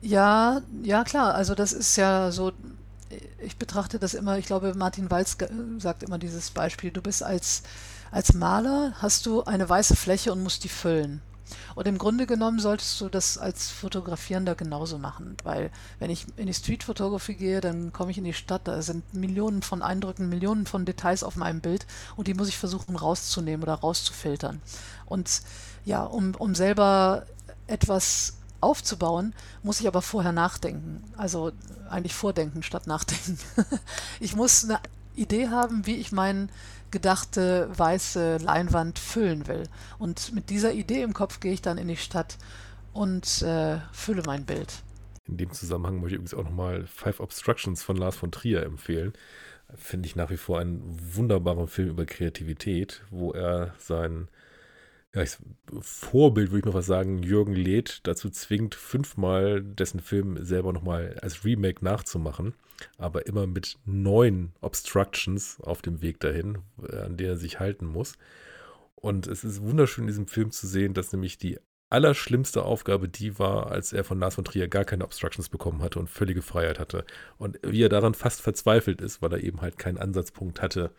Ja, 0.00 0.62
ja 0.82 1.04
klar, 1.04 1.34
also 1.34 1.54
das 1.54 1.72
ist 1.72 1.96
ja 1.96 2.32
so, 2.32 2.52
ich 3.38 3.56
betrachte 3.56 4.00
das 4.00 4.14
immer, 4.14 4.38
ich 4.38 4.46
glaube, 4.46 4.74
Martin 4.74 5.10
Walz 5.10 5.38
sagt 5.78 6.02
immer 6.02 6.18
dieses 6.18 6.50
Beispiel, 6.50 6.90
du 6.90 7.00
bist 7.00 7.22
als, 7.22 7.62
als 8.10 8.34
Maler, 8.34 8.94
hast 8.96 9.26
du 9.26 9.44
eine 9.44 9.68
weiße 9.68 9.94
Fläche 9.94 10.32
und 10.32 10.42
musst 10.42 10.64
die 10.64 10.68
füllen. 10.68 11.22
Und 11.74 11.86
im 11.86 11.98
Grunde 11.98 12.26
genommen 12.26 12.58
solltest 12.58 13.00
du 13.00 13.08
das 13.08 13.38
als 13.38 13.70
Fotografierender 13.70 14.54
genauso 14.54 14.98
machen, 14.98 15.36
weil 15.44 15.70
wenn 15.98 16.10
ich 16.10 16.26
in 16.36 16.46
die 16.46 16.54
Streetfotografie 16.54 17.34
gehe, 17.34 17.60
dann 17.60 17.92
komme 17.92 18.10
ich 18.10 18.18
in 18.18 18.24
die 18.24 18.32
Stadt, 18.32 18.62
da 18.68 18.82
sind 18.82 19.14
Millionen 19.14 19.62
von 19.62 19.82
Eindrücken, 19.82 20.28
Millionen 20.28 20.66
von 20.66 20.84
Details 20.84 21.22
auf 21.22 21.36
meinem 21.36 21.60
Bild 21.60 21.86
und 22.16 22.26
die 22.28 22.34
muss 22.34 22.48
ich 22.48 22.58
versuchen 22.58 22.96
rauszunehmen 22.96 23.62
oder 23.62 23.74
rauszufiltern. 23.74 24.60
Und 25.06 25.42
ja, 25.84 26.02
um, 26.02 26.34
um 26.34 26.54
selber 26.54 27.26
etwas 27.66 28.36
aufzubauen, 28.60 29.34
muss 29.62 29.80
ich 29.80 29.86
aber 29.86 30.02
vorher 30.02 30.32
nachdenken. 30.32 31.02
Also 31.16 31.52
eigentlich 31.88 32.14
vordenken 32.14 32.62
statt 32.62 32.86
nachdenken. 32.86 33.38
ich 34.20 34.34
muss 34.34 34.64
eine 34.64 34.80
Idee 35.14 35.48
haben, 35.48 35.86
wie 35.86 35.96
ich 35.96 36.12
meine 36.12 36.48
gedachte 36.90 37.68
weiße 37.76 38.38
Leinwand 38.38 38.98
füllen 38.98 39.46
will. 39.46 39.64
Und 39.98 40.34
mit 40.34 40.50
dieser 40.50 40.72
Idee 40.72 41.02
im 41.02 41.12
Kopf 41.12 41.40
gehe 41.40 41.52
ich 41.52 41.62
dann 41.62 41.78
in 41.78 41.88
die 41.88 41.96
Stadt 41.96 42.38
und 42.92 43.42
äh, 43.42 43.78
fülle 43.92 44.22
mein 44.24 44.44
Bild. 44.44 44.82
In 45.26 45.36
dem 45.36 45.52
Zusammenhang 45.52 45.96
möchte 45.96 46.10
ich 46.10 46.14
übrigens 46.14 46.34
auch 46.34 46.44
nochmal 46.44 46.86
Five 46.86 47.20
Obstructions 47.20 47.82
von 47.82 47.96
Lars 47.96 48.16
von 48.16 48.30
Trier 48.30 48.62
empfehlen. 48.62 49.12
Finde 49.74 50.06
ich 50.06 50.14
nach 50.14 50.30
wie 50.30 50.36
vor 50.36 50.60
einen 50.60 50.96
wunderbaren 51.14 51.66
Film 51.66 51.88
über 51.88 52.06
Kreativität, 52.06 53.02
wo 53.10 53.32
er 53.32 53.74
sein 53.78 54.28
ja, 55.14 55.22
ich, 55.22 55.36
Vorbild, 55.80 56.50
würde 56.50 56.60
ich 56.60 56.64
mal 56.66 56.78
was 56.78 56.86
sagen, 56.86 57.22
Jürgen 57.22 57.54
Leth 57.54 58.00
dazu 58.04 58.28
zwingt, 58.28 58.74
fünfmal 58.74 59.62
dessen 59.62 60.00
Film 60.00 60.44
selber 60.44 60.72
nochmal 60.72 61.18
als 61.22 61.44
Remake 61.44 61.84
nachzumachen, 61.84 62.54
aber 62.98 63.26
immer 63.26 63.46
mit 63.46 63.78
neuen 63.84 64.52
Obstructions 64.60 65.58
auf 65.60 65.82
dem 65.82 66.02
Weg 66.02 66.20
dahin, 66.20 66.58
an 66.78 67.16
denen 67.16 67.30
er 67.30 67.36
sich 67.36 67.60
halten 67.60 67.86
muss. 67.86 68.18
Und 68.94 69.26
es 69.26 69.44
ist 69.44 69.62
wunderschön 69.62 70.04
in 70.04 70.08
diesem 70.08 70.26
Film 70.26 70.50
zu 70.50 70.66
sehen, 70.66 70.94
dass 70.94 71.12
nämlich 71.12 71.38
die 71.38 71.58
allerschlimmste 71.88 72.64
Aufgabe 72.64 73.08
die 73.08 73.38
war, 73.38 73.70
als 73.70 73.92
er 73.92 74.02
von 74.04 74.18
Lars 74.18 74.34
von 74.34 74.44
Trier 74.44 74.68
gar 74.68 74.84
keine 74.84 75.04
Obstructions 75.04 75.48
bekommen 75.48 75.82
hatte 75.82 75.98
und 75.98 76.10
völlige 76.10 76.42
Freiheit 76.42 76.80
hatte. 76.80 77.04
Und 77.38 77.58
wie 77.62 77.82
er 77.82 77.88
daran 77.88 78.14
fast 78.14 78.40
verzweifelt 78.42 79.00
ist, 79.00 79.22
weil 79.22 79.32
er 79.32 79.42
eben 79.42 79.60
halt 79.60 79.78
keinen 79.78 79.98
Ansatzpunkt 79.98 80.60
hatte 80.62 80.90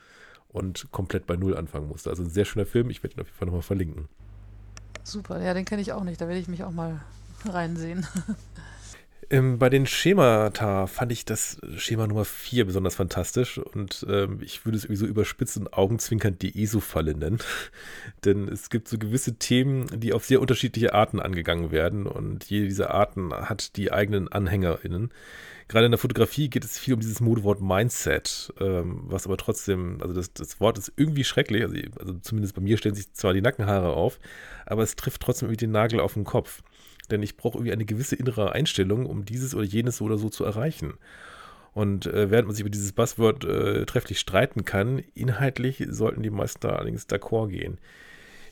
und 0.48 0.90
komplett 0.92 1.28
bei 1.28 1.36
Null 1.36 1.58
anfangen 1.58 1.88
musste. 1.88 2.10
Also 2.10 2.24
ein 2.24 2.30
sehr 2.30 2.46
schöner 2.46 2.66
Film, 2.66 2.90
ich 2.90 3.04
werde 3.04 3.16
ihn 3.16 3.22
auf 3.22 3.28
jeden 3.28 3.38
Fall 3.38 3.48
nochmal 3.48 3.62
verlinken. 3.62 4.08
Super, 5.04 5.42
ja, 5.42 5.54
den 5.54 5.66
kenne 5.66 5.82
ich 5.82 5.92
auch 5.92 6.04
nicht, 6.04 6.20
da 6.22 6.28
werde 6.28 6.40
ich 6.40 6.48
mich 6.48 6.64
auch 6.64 6.72
mal 6.72 7.02
reinsehen. 7.46 8.06
Ähm, 9.30 9.60
bei 9.60 9.70
den 9.70 9.86
Schemata 9.86 10.88
fand 10.88 11.12
ich 11.12 11.26
das 11.26 11.60
Schema 11.76 12.08
Nummer 12.08 12.24
4 12.24 12.66
besonders 12.66 12.96
fantastisch 12.96 13.58
und 13.58 14.06
ähm, 14.10 14.40
ich 14.42 14.66
würde 14.66 14.78
es 14.78 14.84
sowieso 14.84 15.06
überspitzt 15.06 15.58
und 15.58 15.74
augenzwinkernd 15.74 16.42
die 16.42 16.64
ESO-Falle 16.64 17.14
nennen. 17.14 17.40
Denn 18.26 18.48
es 18.48 18.70
gibt 18.70 18.88
so 18.88 18.98
gewisse 18.98 19.36
Themen, 19.36 19.88
die 20.00 20.14
auf 20.14 20.24
sehr 20.24 20.40
unterschiedliche 20.40 20.94
Arten 20.94 21.20
angegangen 21.20 21.72
werden 21.72 22.08
und 22.08 22.46
jede 22.46 22.68
dieser 22.68 22.92
Arten 22.92 23.34
hat 23.34 23.76
die 23.76 23.92
eigenen 23.92 24.30
AnhängerInnen. 24.32 25.12
Gerade 25.68 25.88
in 25.88 25.92
der 25.92 26.00
Fotografie 26.00 26.50
geht 26.50 26.64
es 26.64 26.80
viel 26.80 26.94
um 26.94 27.02
dieses 27.02 27.20
Modewort 27.20 27.62
Mindset, 27.62 28.54
ähm, 28.62 29.02
was 29.08 29.26
aber 29.26 29.36
trotzdem, 29.36 29.98
also 30.02 30.14
das, 30.14 30.32
das 30.32 30.62
Wort 30.62 30.78
ist 30.78 30.94
irgendwie 30.96 31.26
schrecklich, 31.26 31.64
also, 31.64 31.76
also 32.00 32.14
zumindest 32.22 32.56
bei 32.56 32.62
mir 32.62 32.78
stellen 32.78 32.96
sich 32.96 33.12
zwar 33.12 33.34
die 33.34 33.42
Nackenhaare 33.42 33.90
auf, 33.90 34.20
aber 34.66 34.84
es 34.84 34.96
trifft 34.96 35.22
trotzdem 35.22 35.48
irgendwie 35.48 35.66
den 35.66 35.72
Nagel 35.72 36.00
auf 36.00 36.14
den 36.14 36.24
Kopf. 36.24 36.64
Denn 37.12 37.24
ich 37.24 37.38
brauche 37.38 37.58
irgendwie 37.58 37.74
eine 37.74 37.86
gewisse 37.86 38.16
innere 38.16 38.52
Einstellung, 38.52 39.06
um 39.06 39.26
dieses 39.26 39.56
oder 39.56 39.66
jenes 39.66 39.98
so 39.98 40.06
oder 40.06 40.18
so 40.18 40.30
zu 40.30 40.44
erreichen. 40.44 40.96
Und 41.74 42.08
äh, 42.08 42.32
während 42.32 42.48
man 42.48 42.56
sich 42.56 42.62
über 42.62 42.72
dieses 42.72 42.92
Buzzword 42.92 43.44
äh, 43.46 43.86
trefflich 43.86 44.20
streiten 44.20 44.66
kann, 44.66 45.04
inhaltlich 45.14 45.86
sollten 45.90 46.24
die 46.24 46.32
meisten 46.32 46.62
da 46.62 46.70
allerdings 46.70 47.08
d'accord 47.08 47.50
gehen. 47.50 47.78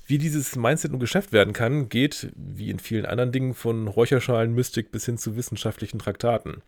Wie 0.06 0.20
dieses 0.20 0.56
Mindset 0.56 0.92
nun 0.92 1.00
geschafft 1.00 1.34
werden 1.34 1.54
kann, 1.54 1.90
geht, 1.90 2.32
wie 2.36 2.70
in 2.70 2.78
vielen 2.78 3.08
anderen 3.08 3.32
Dingen, 3.32 3.56
von 3.56 3.88
Räucherschalen, 3.88 4.54
Mystik 4.54 4.92
bis 4.92 5.06
hin 5.06 5.18
zu 5.18 5.36
wissenschaftlichen 5.36 5.98
Traktaten. 5.98 6.62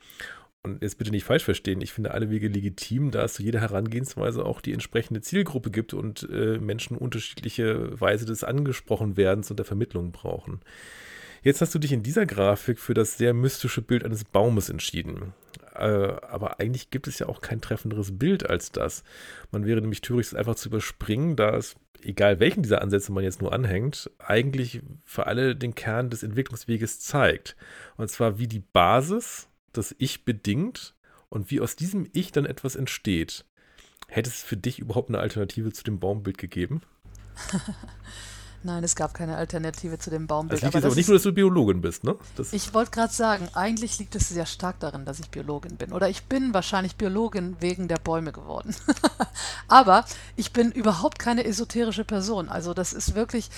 Und 0.64 0.82
jetzt 0.82 0.98
bitte 0.98 1.12
nicht 1.12 1.24
falsch 1.24 1.44
verstehen, 1.44 1.82
ich 1.82 1.94
finde 1.94 2.12
alle 2.12 2.32
Wege 2.32 2.48
legitim, 2.48 3.12
da 3.12 3.24
es 3.24 3.36
zu 3.36 3.44
jeder 3.44 3.62
Herangehensweise 3.62 4.44
auch 4.44 4.60
die 4.60 4.74
entsprechende 4.74 5.22
Zielgruppe 5.22 5.70
gibt 5.70 5.94
und 5.94 6.28
äh, 6.32 6.58
Menschen 6.58 6.98
unterschiedliche 6.98 8.02
Weise 8.02 8.26
des 8.26 8.44
Angesprochenwerdens 8.44 9.52
und 9.52 9.58
der 9.58 9.66
Vermittlung 9.66 10.12
brauchen. 10.12 10.62
Jetzt 11.48 11.62
hast 11.62 11.74
du 11.74 11.80
dich 11.80 11.94
in 11.94 12.04
dieser 12.04 12.26
Grafik 12.26 12.78
für 12.78 12.94
das 12.94 13.18
sehr 13.18 13.34
mystische 13.34 13.82
Bild 13.82 14.04
eines 14.04 14.26
Baumes 14.26 14.68
entschieden. 14.68 15.34
Äh, 15.76 15.86
aber 16.28 16.60
eigentlich 16.60 16.90
gibt 16.90 17.08
es 17.08 17.20
ja 17.20 17.30
auch 17.30 17.40
kein 17.40 17.62
treffenderes 17.62 18.20
Bild 18.20 18.50
als 18.50 18.74
das. 18.74 19.06
Man 19.54 19.66
wäre 19.66 19.80
nämlich 19.80 20.02
töricht, 20.02 20.34
es 20.34 20.38
einfach 20.38 20.56
zu 20.56 20.68
überspringen, 20.68 21.38
da 21.38 21.56
es, 21.56 21.78
egal 22.04 22.42
welchen 22.42 22.64
dieser 22.64 22.82
Ansätze 22.82 23.14
man 23.14 23.24
jetzt 23.24 23.42
nur 23.42 23.54
anhängt, 23.54 24.12
eigentlich 24.20 24.82
für 25.06 25.28
alle 25.28 25.56
den 25.56 25.74
Kern 25.74 26.10
des 26.10 26.22
Entwicklungsweges 26.22 27.00
zeigt. 27.00 27.56
Und 27.96 28.10
zwar 28.10 28.40
wie 28.40 28.48
die 28.48 28.60
Basis 28.74 29.48
das 29.72 29.96
Ich 30.00 30.26
bedingt 30.26 30.96
und 31.30 31.50
wie 31.50 31.62
aus 31.62 31.78
diesem 31.78 32.10
Ich 32.12 32.34
dann 32.34 32.46
etwas 32.46 32.76
entsteht. 32.76 33.46
Hätte 34.10 34.32
es 34.32 34.44
für 34.44 34.58
dich 34.58 34.80
überhaupt 34.80 35.08
eine 35.08 35.20
Alternative 35.20 35.72
zu 35.72 35.86
dem 35.86 36.02
Baumbild 36.02 36.38
gegeben? 36.38 36.82
Nein, 38.64 38.84
es 38.84 38.96
gab 38.96 39.14
keine 39.14 39.38
Alternative 39.38 40.00
zu 40.00 40.10
dem 40.10 40.28
Baumbild. 40.28 40.62
Das 40.62 40.66
liegt 40.66 40.76
aber, 40.76 40.88
aber 40.88 40.96
nicht 40.96 41.08
nur, 41.08 41.16
dass 41.16 41.24
du 41.24 41.32
Biologin 41.32 41.80
bist, 41.80 42.04
ne? 42.04 42.16
Das 42.36 42.54
ich 42.54 42.74
wollte 42.74 42.92
gerade 42.92 43.14
sagen, 43.14 43.48
eigentlich 43.54 44.00
liegt 44.00 44.16
es 44.16 44.30
sehr 44.30 44.46
stark 44.46 44.80
darin, 44.80 45.06
dass 45.06 45.20
ich 45.20 45.30
Biologin 45.30 45.78
bin. 45.78 45.94
Oder 45.94 46.10
ich 46.10 46.24
bin 46.24 46.54
wahrscheinlich 46.54 46.96
Biologin 46.96 47.56
wegen 47.60 47.88
der 47.88 47.98
Bäume 47.98 48.32
geworden. 48.32 48.76
aber 49.68 50.06
ich 50.36 50.54
bin 50.54 50.72
überhaupt 50.72 51.20
keine 51.20 51.46
esoterische 51.46 52.04
Person. 52.04 52.50
Also 52.50 52.74
das 52.74 52.94
ist 52.94 53.16
wirklich, 53.16 53.50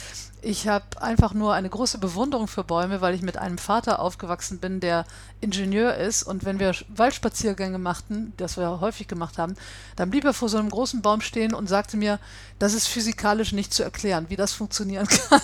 ich 0.42 0.68
habe 0.68 1.02
einfach 1.02 1.34
nur 1.34 1.54
eine 1.54 1.70
große 1.70 1.98
Bewunderung 1.98 2.48
für 2.48 2.64
Bäume, 2.64 3.02
weil 3.02 3.16
ich 3.16 3.22
mit 3.22 3.38
einem 3.38 3.58
Vater 3.58 4.00
aufgewachsen 4.00 4.60
bin, 4.60 4.80
der 4.80 5.06
Ingenieur 5.42 5.96
ist. 5.96 6.24
Und 6.24 6.46
wenn 6.46 6.60
wir 6.60 6.74
Waldspaziergänge 6.90 7.78
machten, 7.78 8.34
das 8.38 8.58
wir 8.58 8.82
häufig 8.82 9.08
gemacht 9.08 9.38
haben, 9.38 9.56
dann 9.96 10.10
blieb 10.10 10.26
er 10.26 10.34
vor 10.34 10.50
so 10.50 10.58
einem 10.58 10.70
großen 10.70 11.02
Baum 11.02 11.22
stehen 11.22 11.54
und 11.54 11.68
sagte 11.68 11.98
mir, 11.98 12.20
das 12.58 12.74
ist 12.74 12.88
physikalisch 12.88 13.54
nicht 13.54 13.74
zu 13.74 13.84
erklären, 13.84 14.26
wie 14.30 14.36
das 14.36 14.54
funktionieren 14.90 15.08
kann. 15.30 15.42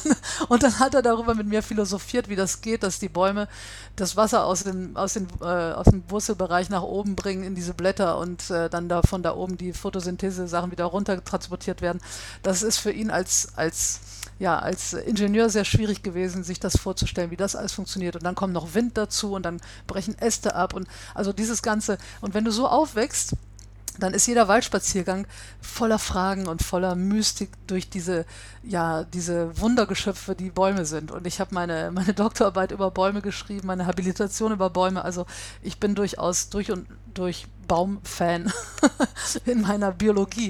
Und 0.49 0.63
dann 0.63 0.79
hat 0.79 0.93
er 0.93 1.01
darüber 1.01 1.36
mit 1.36 1.47
mir 1.47 1.62
philosophiert, 1.62 2.29
wie 2.29 2.36
das 2.36 2.62
geht, 2.62 2.84
dass 2.84 2.99
die 2.99 3.10
Bäume 3.10 3.47
das 3.95 4.15
Wasser 4.15 4.45
aus 4.45 4.63
dem, 4.63 4.95
aus 4.95 5.13
den, 5.13 5.27
äh, 5.41 5.45
aus 5.45 5.86
dem 5.86 6.03
Wurzelbereich 6.10 6.69
nach 6.69 6.84
oben 6.84 7.15
bringen 7.15 7.43
in 7.43 7.55
diese 7.55 7.73
Blätter 7.73 8.17
und 8.17 8.49
äh, 8.49 8.69
dann 8.69 8.89
da 8.89 9.01
von 9.01 9.23
da 9.23 9.36
oben 9.36 9.58
die 9.58 9.73
Photosynthese-Sachen 9.73 10.71
wieder 10.71 10.86
runter 10.86 11.23
transportiert 11.23 11.81
werden. 11.81 12.01
Das 12.43 12.63
ist 12.63 12.77
für 12.77 12.91
ihn 12.91 13.12
als, 13.12 13.49
als 13.55 13.99
ja, 14.38 14.60
als 14.60 14.91
Ingenieur 14.91 15.49
sehr 15.49 15.63
schwierig 15.63 16.03
gewesen, 16.03 16.43
sich 16.43 16.60
das 16.60 16.77
vorzustellen, 16.77 17.31
wie 17.31 17.38
das 17.38 17.55
alles 17.55 17.71
funktioniert. 17.71 18.17
Und 18.17 18.23
dann 18.23 18.36
kommt 18.36 18.51
noch 18.51 18.73
Wind 18.73 18.97
dazu 18.97 19.31
und 19.31 19.43
dann 19.43 19.62
brechen 19.88 20.17
Äste 20.19 20.55
ab 20.55 20.73
und 20.73 20.89
also 21.13 21.31
dieses 21.31 21.62
Ganze. 21.62 21.97
Und 22.19 22.34
wenn 22.34 22.43
du 22.43 22.51
so 22.51 22.67
aufwächst, 22.67 23.36
dann 23.99 24.13
ist 24.13 24.27
jeder 24.27 24.47
Waldspaziergang 24.47 25.27
voller 25.62 25.99
Fragen 25.99 26.47
und 26.47 26.63
voller 26.63 26.95
Mystik 26.95 27.49
durch 27.67 27.89
diese, 27.89 28.25
ja, 28.63 29.03
diese 29.03 29.60
Wundergeschöpfe, 29.60 30.36
die 30.36 30.49
Bäume 30.49 30.86
sind. 30.86 31.12
Und 31.12 31.27
ich 31.27 31.39
habe 31.39 31.53
meine, 31.53 31.91
meine 31.91 32.13
Doktorarbeit 32.13 32.71
über 32.71 32.91
Bäume 32.91 33.21
geschrieben, 33.21 33.67
meine 33.67 33.86
Habilitation 33.86 34.51
über 34.51 34.69
Bäume. 34.69 35.03
Also 35.03 35.25
ich 35.62 35.79
bin 35.79 35.95
durchaus 35.95 36.49
durch 36.49 36.71
und 36.71 36.88
durch 37.13 37.47
Baumfan 37.67 38.51
in 39.45 39.62
meiner 39.62 39.91
Biologie. 39.91 40.49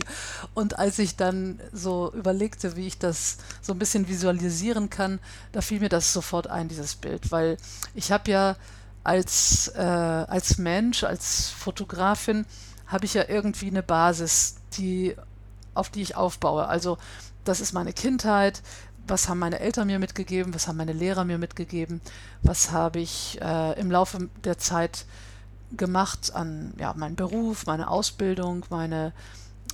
Und 0.53 0.77
als 0.79 0.99
ich 0.99 1.15
dann 1.15 1.59
so 1.71 2.11
überlegte, 2.13 2.75
wie 2.75 2.87
ich 2.87 2.97
das 2.97 3.37
so 3.61 3.73
ein 3.73 3.79
bisschen 3.79 4.07
visualisieren 4.07 4.89
kann, 4.89 5.19
da 5.51 5.61
fiel 5.61 5.79
mir 5.79 5.89
das 5.89 6.11
sofort 6.11 6.47
ein, 6.47 6.67
dieses 6.67 6.95
Bild. 6.95 7.31
Weil 7.31 7.57
ich 7.93 8.11
habe 8.11 8.29
ja 8.31 8.55
als, 9.03 9.67
äh, 9.75 9.81
als 9.81 10.57
Mensch, 10.57 11.03
als 11.03 11.49
Fotografin, 11.49 12.45
habe 12.87 13.05
ich 13.05 13.13
ja 13.13 13.25
irgendwie 13.27 13.67
eine 13.67 13.83
Basis, 13.83 14.55
die, 14.77 15.15
auf 15.73 15.89
die 15.89 16.01
ich 16.01 16.15
aufbaue. 16.15 16.67
Also 16.67 16.97
das 17.43 17.59
ist 17.59 17.73
meine 17.73 17.93
Kindheit, 17.93 18.61
was 19.07 19.29
haben 19.29 19.39
meine 19.39 19.59
Eltern 19.59 19.87
mir 19.87 19.99
mitgegeben, 19.99 20.53
was 20.53 20.67
haben 20.67 20.77
meine 20.77 20.93
Lehrer 20.93 21.25
mir 21.25 21.37
mitgegeben, 21.37 22.01
was 22.41 22.71
habe 22.71 22.99
ich 22.99 23.39
äh, 23.41 23.79
im 23.79 23.91
Laufe 23.91 24.29
der 24.43 24.57
Zeit 24.57 25.05
gemacht 25.77 26.31
an 26.33 26.73
ja, 26.79 26.93
meinen 26.95 27.15
Beruf, 27.15 27.65
meine 27.65 27.89
Ausbildung, 27.89 28.65
meine, 28.69 29.13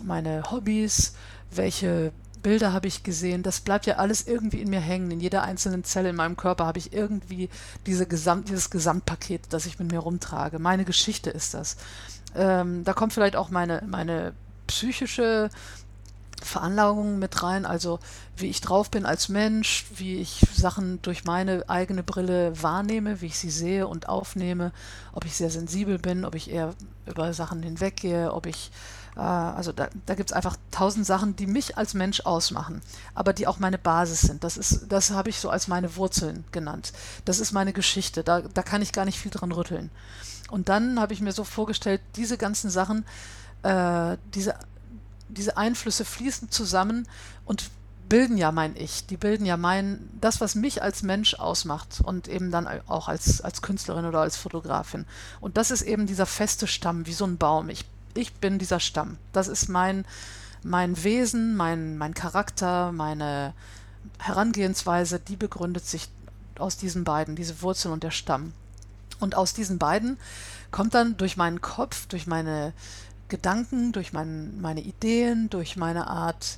meine 0.04 0.52
Hobbys, 0.52 1.15
welche 1.52 2.12
Bilder 2.41 2.74
habe 2.74 2.88
ich 2.88 3.04
gesehen. 3.04 3.43
Das 3.43 3.60
bleibt 3.60 3.86
ja 3.86 3.97
alles 3.97 4.28
irgendwie 4.28 4.62
in 4.62 4.69
mir 4.69 4.80
hängen. 4.80 5.12
In 5.12 5.19
jeder 5.19 5.43
einzelnen 5.43 5.84
Zelle 5.84 6.10
in 6.10 6.15
meinem 6.15 6.38
Körper 6.38 6.65
habe 6.65 6.80
ich 6.80 6.91
irgendwie 6.91 7.50
diese 7.86 8.08
Gesamt, 8.08 8.50
dieses 8.50 8.69
Gesamtpaket, 8.69 9.41
das 9.50 9.65
ich 9.65 9.80
mit 9.80 9.91
mir 9.91 10.00
rumtrage. 10.00 10.60
Meine 10.60 10.86
Geschichte 10.86 11.30
ist 11.30 11.54
das. 11.54 11.78
Ähm, 12.35 12.83
da 12.83 12.93
kommt 12.93 13.13
vielleicht 13.13 13.35
auch 13.35 13.49
meine, 13.49 13.83
meine 13.87 14.33
psychische 14.67 15.49
Veranlagung 16.45 17.19
mit 17.19 17.43
rein, 17.43 17.65
also 17.65 17.99
wie 18.35 18.47
ich 18.47 18.61
drauf 18.61 18.89
bin 18.89 19.05
als 19.05 19.29
Mensch, 19.29 19.85
wie 19.95 20.15
ich 20.15 20.45
Sachen 20.53 21.01
durch 21.01 21.23
meine 21.23 21.63
eigene 21.69 22.03
Brille 22.03 22.61
wahrnehme, 22.61 23.21
wie 23.21 23.27
ich 23.27 23.37
sie 23.37 23.51
sehe 23.51 23.87
und 23.87 24.09
aufnehme, 24.09 24.71
ob 25.13 25.25
ich 25.25 25.35
sehr 25.35 25.49
sensibel 25.49 25.99
bin, 25.99 26.25
ob 26.25 26.35
ich 26.35 26.49
eher 26.49 26.73
über 27.05 27.34
Sachen 27.34 27.61
hinweggehe, 27.61 28.34
ob 28.34 28.45
ich, 28.45 28.71
äh, 29.15 29.19
also 29.19 29.71
da, 29.71 29.89
da 30.05 30.15
gibt 30.15 30.32
es 30.32 30.36
einfach 30.36 30.57
tausend 30.71 31.05
Sachen, 31.05 31.36
die 31.36 31.47
mich 31.47 31.77
als 31.77 31.93
Mensch 31.93 32.21
ausmachen, 32.21 32.82
aber 33.13 33.34
die 33.34 33.47
auch 33.47 33.59
meine 33.59 33.77
Basis 33.77 34.21
sind. 34.21 34.43
Das 34.43 34.57
ist, 34.57 34.88
das 34.89 35.11
habe 35.11 35.29
ich 35.29 35.39
so 35.39 35.49
als 35.49 35.67
meine 35.67 35.95
Wurzeln 35.95 36.43
genannt. 36.51 36.91
Das 37.25 37.39
ist 37.39 37.51
meine 37.51 37.73
Geschichte, 37.73 38.23
da, 38.23 38.41
da 38.41 38.63
kann 38.63 38.82
ich 38.82 38.93
gar 38.93 39.05
nicht 39.05 39.19
viel 39.19 39.32
dran 39.32 39.51
rütteln. 39.51 39.91
Und 40.52 40.70
dann 40.70 40.99
habe 40.99 41.14
ich 41.14 41.22
mir 41.22 41.32
so 41.32 41.43
vorgestellt, 41.43 42.02
diese 42.18 42.38
ganzen 42.38 42.70
Sachen, 42.70 43.06
äh, 43.64 44.18
diese, 44.34 44.56
diese 45.30 45.56
Einflüsse 45.58 46.04
fließen 46.04 46.52
zusammen 46.52 47.08
und 47.45 47.72
bilden 48.10 48.36
ja 48.38 48.52
mein 48.52 48.76
Ich, 48.76 49.08
die 49.08 49.16
bilden 49.16 49.45
ja 49.45 49.56
mein, 49.56 50.10
das, 50.20 50.41
was 50.41 50.56
mich 50.56 50.84
als 50.84 51.02
Mensch 51.02 51.36
ausmacht 51.36 52.02
und 52.04 52.28
eben 52.28 52.52
dann 52.52 52.68
auch 52.88 53.08
als, 53.08 53.39
als 53.39 53.62
Künstlerin 53.62 54.04
oder 54.04 54.20
als 54.20 54.36
Fotografin. 54.36 55.06
Und 55.39 55.56
das 55.56 55.72
ist 55.72 55.84
eben 55.84 56.06
dieser 56.06 56.26
feste 56.26 56.68
Stamm, 56.68 57.06
wie 57.06 57.14
so 57.14 57.26
ein 57.26 57.38
Baum. 57.38 57.70
Ich, 57.70 57.86
ich 58.14 58.34
bin 58.34 58.60
dieser 58.60 58.82
Stamm. 58.82 59.18
Das 59.32 59.47
ist 59.47 59.70
mein, 59.70 60.04
mein 60.64 61.02
Wesen, 61.02 61.56
mein, 61.56 61.97
mein 61.97 62.14
Charakter, 62.14 62.91
meine 62.91 63.54
Herangehensweise, 64.20 65.18
die 65.18 65.38
begründet 65.38 65.86
sich 65.86 66.10
aus 66.60 66.76
diesen 66.76 67.06
beiden, 67.06 67.38
diese 67.38 67.62
Wurzeln 67.62 67.93
und 67.93 68.04
der 68.04 68.12
Stamm. 68.12 68.52
Und 69.22 69.36
aus 69.36 69.53
diesen 69.53 69.78
beiden 69.78 70.17
kommt 70.72 70.93
dann 70.93 71.15
durch 71.15 71.38
meinen 71.38 71.61
Kopf, 71.61 72.07
durch 72.07 72.28
meine 72.28 72.74
Gedanken, 73.30 73.93
durch 73.93 74.11
mein, 74.11 74.59
meine 74.59 74.82
Ideen, 74.82 75.49
durch 75.49 75.78
meine 75.78 76.07
Art, 76.07 76.57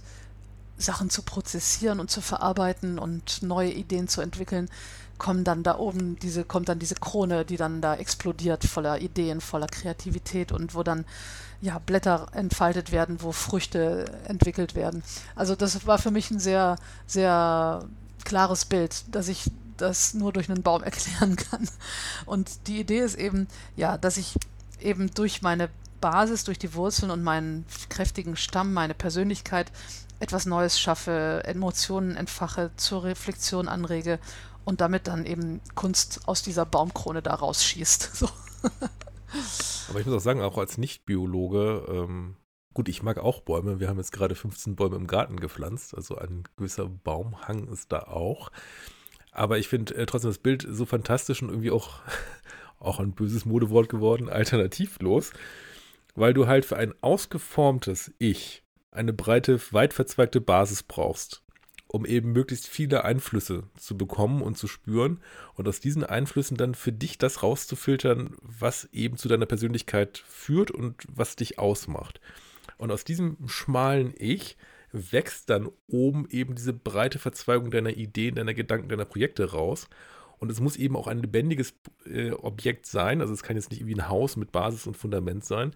Sachen 0.77 1.09
zu 1.09 1.21
prozessieren 1.21 1.99
und 1.99 2.09
zu 2.09 2.19
verarbeiten 2.21 2.97
und 2.99 3.43
neue 3.43 3.71
Ideen 3.71 4.07
zu 4.07 4.21
entwickeln, 4.21 4.69
kommen 5.17 5.43
dann 5.43 5.63
da 5.63 5.77
oben 5.77 6.17
diese, 6.19 6.43
kommt 6.43 6.69
dann 6.69 6.79
diese 6.79 6.95
Krone, 6.95 7.45
die 7.45 7.57
dann 7.57 7.79
da 7.81 7.95
explodiert, 7.95 8.65
voller 8.65 8.99
Ideen, 8.99 9.39
voller 9.39 9.67
Kreativität 9.67 10.51
und 10.51 10.75
wo 10.75 10.83
dann 10.83 11.05
ja 11.61 11.79
Blätter 11.79 12.27
entfaltet 12.33 12.91
werden, 12.91 13.21
wo 13.21 13.31
Früchte 13.31 14.05
entwickelt 14.27 14.75
werden. 14.75 15.03
Also 15.35 15.55
das 15.55 15.85
war 15.85 15.97
für 15.97 16.11
mich 16.11 16.31
ein 16.31 16.39
sehr, 16.39 16.75
sehr 17.07 17.85
klares 18.25 18.65
Bild, 18.65 19.03
dass 19.11 19.27
ich 19.27 19.49
das 19.83 20.13
nur 20.13 20.33
durch 20.33 20.49
einen 20.49 20.63
Baum 20.63 20.83
erklären 20.83 21.35
kann. 21.35 21.67
Und 22.25 22.67
die 22.67 22.79
Idee 22.79 22.99
ist 22.99 23.15
eben, 23.15 23.47
ja, 23.75 23.97
dass 23.97 24.17
ich 24.17 24.35
eben 24.79 25.13
durch 25.13 25.41
meine 25.41 25.69
Basis, 26.01 26.43
durch 26.43 26.59
die 26.59 26.73
Wurzeln 26.73 27.11
und 27.11 27.23
meinen 27.23 27.65
kräftigen 27.89 28.35
Stamm, 28.35 28.73
meine 28.73 28.93
Persönlichkeit 28.93 29.71
etwas 30.19 30.45
Neues 30.45 30.79
schaffe, 30.79 31.43
Emotionen 31.45 32.15
entfache, 32.15 32.71
zur 32.77 33.03
Reflexion 33.03 33.67
anrege 33.67 34.19
und 34.65 34.81
damit 34.81 35.07
dann 35.07 35.25
eben 35.25 35.61
Kunst 35.75 36.21
aus 36.25 36.41
dieser 36.41 36.65
Baumkrone 36.65 37.21
da 37.21 37.35
rausschießt. 37.35 38.11
So. 39.33 39.89
Aber 39.89 39.99
ich 39.99 40.05
muss 40.05 40.15
auch 40.15 40.23
sagen, 40.23 40.43
auch 40.43 40.59
als 40.59 40.77
Nicht-Biologe, 40.77 41.85
ähm, 41.89 42.35
gut, 42.75 42.87
ich 42.87 43.01
mag 43.01 43.17
auch 43.17 43.41
Bäume. 43.41 43.79
Wir 43.79 43.89
haben 43.89 43.97
jetzt 43.97 44.11
gerade 44.11 44.35
15 44.35 44.75
Bäume 44.75 44.95
im 44.95 45.07
Garten 45.07 45.39
gepflanzt, 45.39 45.95
also 45.95 46.17
ein 46.17 46.43
gewisser 46.55 46.87
Baumhang 46.87 47.67
ist 47.67 47.91
da 47.91 48.03
auch. 48.03 48.51
Aber 49.33 49.57
ich 49.57 49.67
finde 49.67 49.95
äh, 49.95 50.05
trotzdem 50.05 50.29
das 50.29 50.37
Bild 50.37 50.65
so 50.69 50.85
fantastisch 50.85 51.41
und 51.41 51.49
irgendwie 51.49 51.71
auch, 51.71 52.01
auch 52.79 52.99
ein 52.99 53.13
böses 53.13 53.45
Modewort 53.45 53.89
geworden, 53.89 54.29
alternativlos 54.29 55.31
weil 56.15 56.33
du 56.33 56.47
halt 56.47 56.65
für 56.65 56.77
ein 56.77 56.93
ausgeformtes 57.01 58.13
Ich 58.19 58.63
eine 58.91 59.13
breite, 59.13 59.59
weit 59.71 59.93
verzweigte 59.93 60.41
Basis 60.41 60.83
brauchst, 60.83 61.41
um 61.87 62.05
eben 62.05 62.31
möglichst 62.31 62.67
viele 62.67 63.03
Einflüsse 63.03 63.63
zu 63.75 63.97
bekommen 63.97 64.41
und 64.41 64.57
zu 64.57 64.67
spüren 64.67 65.19
und 65.55 65.67
aus 65.67 65.79
diesen 65.79 66.03
Einflüssen 66.03 66.57
dann 66.57 66.75
für 66.75 66.91
dich 66.91 67.17
das 67.17 67.41
rauszufiltern, 67.41 68.35
was 68.41 68.85
eben 68.91 69.17
zu 69.17 69.27
deiner 69.27 69.47
Persönlichkeit 69.47 70.23
führt 70.27 70.69
und 70.69 70.95
was 71.09 71.35
dich 71.35 71.57
ausmacht. 71.57 72.21
Und 72.77 72.91
aus 72.91 73.03
diesem 73.03 73.37
schmalen 73.47 74.13
Ich 74.17 74.57
wächst 74.93 75.49
dann 75.49 75.69
oben 75.87 76.27
eben 76.29 76.55
diese 76.55 76.71
breite 76.71 77.19
Verzweigung 77.19 77.71
deiner 77.71 77.89
Ideen, 77.89 78.35
deiner 78.35 78.53
Gedanken, 78.53 78.89
deiner 78.89 79.05
Projekte 79.05 79.51
raus. 79.51 79.89
Und 80.39 80.51
es 80.51 80.59
muss 80.59 80.75
eben 80.77 80.95
auch 80.95 81.07
ein 81.07 81.19
lebendiges 81.19 81.73
äh, 82.05 82.31
Objekt 82.31 82.85
sein. 82.85 83.21
Also 83.21 83.33
es 83.33 83.43
kann 83.43 83.55
jetzt 83.55 83.71
nicht 83.71 83.85
wie 83.85 83.95
ein 83.95 84.09
Haus 84.09 84.35
mit 84.37 84.51
Basis 84.51 84.87
und 84.87 84.95
Fundament 84.97 85.43
sein, 85.43 85.71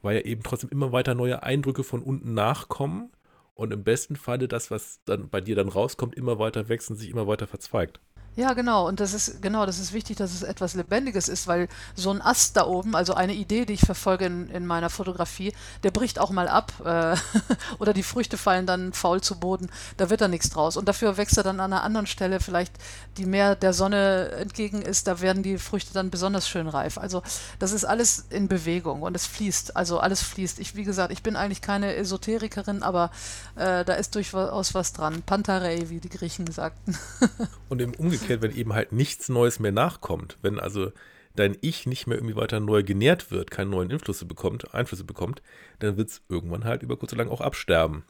weil 0.00 0.16
ja 0.16 0.22
eben 0.22 0.42
trotzdem 0.42 0.70
immer 0.70 0.92
weiter 0.92 1.14
neue 1.14 1.42
Eindrücke 1.42 1.84
von 1.84 2.02
unten 2.02 2.32
nachkommen 2.34 3.10
und 3.54 3.72
im 3.72 3.84
besten 3.84 4.16
Falle 4.16 4.48
das, 4.48 4.70
was 4.70 5.00
dann 5.04 5.28
bei 5.28 5.40
dir 5.40 5.56
dann 5.56 5.68
rauskommt, 5.68 6.14
immer 6.14 6.38
weiter 6.38 6.68
wächst 6.68 6.90
und 6.90 6.96
sich 6.96 7.10
immer 7.10 7.26
weiter 7.26 7.46
verzweigt. 7.46 8.00
Ja, 8.36 8.52
genau. 8.52 8.86
Und 8.86 9.00
das 9.00 9.14
ist, 9.14 9.40
genau, 9.40 9.64
das 9.64 9.78
ist 9.78 9.94
wichtig, 9.94 10.18
dass 10.18 10.34
es 10.34 10.42
etwas 10.42 10.74
Lebendiges 10.74 11.28
ist, 11.28 11.46
weil 11.46 11.68
so 11.94 12.10
ein 12.10 12.20
Ast 12.20 12.58
da 12.58 12.66
oben, 12.66 12.94
also 12.94 13.14
eine 13.14 13.32
Idee, 13.32 13.64
die 13.64 13.72
ich 13.72 13.80
verfolge 13.80 14.26
in, 14.26 14.50
in 14.50 14.66
meiner 14.66 14.90
Fotografie, 14.90 15.54
der 15.84 15.90
bricht 15.90 16.18
auch 16.18 16.30
mal 16.30 16.46
ab 16.46 16.74
äh, 16.84 17.16
oder 17.78 17.94
die 17.94 18.02
Früchte 18.02 18.36
fallen 18.36 18.66
dann 18.66 18.92
faul 18.92 19.22
zu 19.22 19.40
Boden. 19.40 19.70
Da 19.96 20.10
wird 20.10 20.20
da 20.20 20.28
nichts 20.28 20.50
draus. 20.50 20.76
Und 20.76 20.86
dafür 20.86 21.16
wächst 21.16 21.38
er 21.38 21.44
dann 21.44 21.60
an 21.60 21.72
einer 21.72 21.82
anderen 21.82 22.06
Stelle, 22.06 22.38
vielleicht 22.38 22.74
die 23.16 23.24
mehr 23.24 23.56
der 23.56 23.72
Sonne 23.72 24.32
entgegen 24.32 24.82
ist, 24.82 25.06
da 25.06 25.22
werden 25.22 25.42
die 25.42 25.56
Früchte 25.56 25.94
dann 25.94 26.10
besonders 26.10 26.46
schön 26.46 26.68
reif. 26.68 26.98
Also 26.98 27.22
das 27.58 27.72
ist 27.72 27.86
alles 27.86 28.26
in 28.28 28.48
Bewegung 28.48 29.00
und 29.00 29.16
es 29.16 29.24
fließt. 29.24 29.76
Also 29.78 29.98
alles 29.98 30.20
fließt. 30.20 30.58
Ich, 30.58 30.76
wie 30.76 30.84
gesagt, 30.84 31.10
ich 31.10 31.22
bin 31.22 31.36
eigentlich 31.36 31.62
keine 31.62 31.96
Esoterikerin, 31.96 32.82
aber 32.82 33.10
äh, 33.54 33.82
da 33.82 33.94
ist 33.94 34.14
durchaus 34.14 34.74
was 34.74 34.92
dran. 34.92 35.22
Pantarei, 35.22 35.88
wie 35.88 36.00
die 36.00 36.10
Griechen 36.10 36.50
sagten. 36.50 36.98
und 37.70 37.80
im 37.80 37.94
Umgekehrten 37.94 38.25
umgekehrt, 38.26 38.42
wenn 38.42 38.58
eben 38.58 38.74
halt 38.74 38.92
nichts 38.92 39.28
Neues 39.28 39.60
mehr 39.60 39.72
nachkommt, 39.72 40.38
wenn 40.42 40.58
also 40.58 40.92
dein 41.34 41.56
Ich 41.60 41.86
nicht 41.86 42.06
mehr 42.06 42.16
irgendwie 42.16 42.36
weiter 42.36 42.60
neu 42.60 42.82
genährt 42.82 43.30
wird, 43.30 43.50
keine 43.50 43.70
neuen 43.70 43.92
Einflüsse 43.92 44.24
bekommt, 44.24 44.74
Einflüsse 44.74 45.04
bekommt, 45.04 45.42
dann 45.78 45.96
wird 45.96 46.08
es 46.08 46.22
irgendwann 46.28 46.64
halt 46.64 46.82
über 46.82 46.96
kurz 46.96 47.12
oder 47.12 47.24
lang 47.24 47.32
auch 47.32 47.40
absterben 47.40 48.04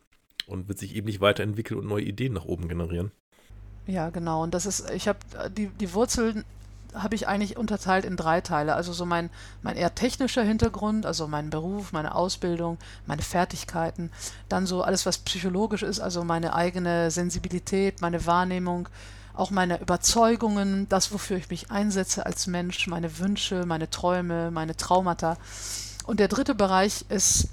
und 0.46 0.68
wird 0.68 0.78
sich 0.78 0.94
eben 0.94 1.06
nicht 1.06 1.20
weiterentwickeln 1.20 1.80
und 1.80 1.86
neue 1.86 2.04
Ideen 2.04 2.34
nach 2.34 2.44
oben 2.44 2.68
generieren. 2.68 3.10
Ja, 3.86 4.10
genau. 4.10 4.42
Und 4.42 4.54
das 4.54 4.66
ist, 4.66 4.90
ich 4.90 5.08
habe 5.08 5.18
die, 5.50 5.68
die 5.68 5.92
Wurzeln 5.92 6.44
habe 6.94 7.14
ich 7.14 7.28
eigentlich 7.28 7.56
unterteilt 7.56 8.04
in 8.04 8.16
drei 8.16 8.40
Teile. 8.40 8.74
Also 8.74 8.92
so 8.92 9.04
mein, 9.04 9.28
mein 9.62 9.76
eher 9.76 9.94
technischer 9.94 10.42
Hintergrund, 10.42 11.04
also 11.04 11.28
mein 11.28 11.50
Beruf, 11.50 11.92
meine 11.92 12.14
Ausbildung, 12.14 12.78
meine 13.06 13.22
Fertigkeiten. 13.22 14.10
Dann 14.48 14.66
so 14.66 14.82
alles, 14.82 15.04
was 15.04 15.18
psychologisch 15.18 15.82
ist, 15.82 16.00
also 16.00 16.24
meine 16.24 16.54
eigene 16.54 17.10
Sensibilität, 17.10 18.00
meine 18.00 18.24
Wahrnehmung, 18.24 18.88
auch 19.36 19.50
meine 19.50 19.80
Überzeugungen, 19.80 20.88
das, 20.88 21.12
wofür 21.12 21.36
ich 21.36 21.50
mich 21.50 21.70
einsetze 21.70 22.26
als 22.26 22.46
Mensch, 22.46 22.86
meine 22.86 23.18
Wünsche, 23.18 23.66
meine 23.66 23.90
Träume, 23.90 24.50
meine 24.50 24.76
Traumata. 24.76 25.36
Und 26.06 26.20
der 26.20 26.28
dritte 26.28 26.54
Bereich 26.54 27.04
ist 27.08 27.48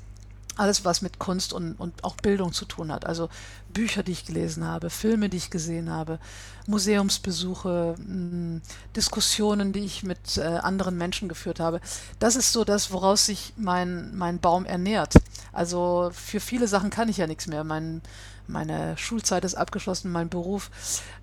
alles, 0.55 0.85
was 0.85 1.01
mit 1.01 1.19
Kunst 1.19 1.51
und, 1.51 1.73
und 1.79 2.03
auch 2.03 2.15
Bildung 2.15 2.53
zu 2.53 2.65
tun 2.65 2.91
hat. 2.91 3.05
Also 3.05 3.29
Bücher, 3.73 4.03
die 4.03 4.11
ich 4.11 4.25
gelesen 4.25 4.65
habe, 4.65 4.89
Filme, 4.89 5.29
die 5.29 5.37
ich 5.37 5.49
gesehen 5.49 5.89
habe, 5.89 6.19
Museumsbesuche, 6.67 7.95
hm, 7.97 8.61
Diskussionen, 8.95 9.73
die 9.73 9.79
ich 9.79 10.03
mit 10.03 10.37
äh, 10.37 10.41
anderen 10.41 10.97
Menschen 10.97 11.27
geführt 11.27 11.59
habe. 11.59 11.81
Das 12.19 12.35
ist 12.35 12.53
so 12.53 12.63
das, 12.63 12.91
woraus 12.91 13.25
sich 13.25 13.53
mein, 13.57 14.15
mein 14.15 14.39
Baum 14.39 14.65
ernährt. 14.65 15.15
Also 15.53 16.11
für 16.13 16.39
viele 16.39 16.67
Sachen 16.67 16.89
kann 16.89 17.09
ich 17.09 17.17
ja 17.17 17.27
nichts 17.27 17.47
mehr. 17.47 17.63
Mein, 17.63 18.01
meine 18.47 18.97
Schulzeit 18.97 19.45
ist 19.45 19.55
abgeschlossen, 19.55 20.11
mein 20.11 20.29
Beruf. 20.29 20.69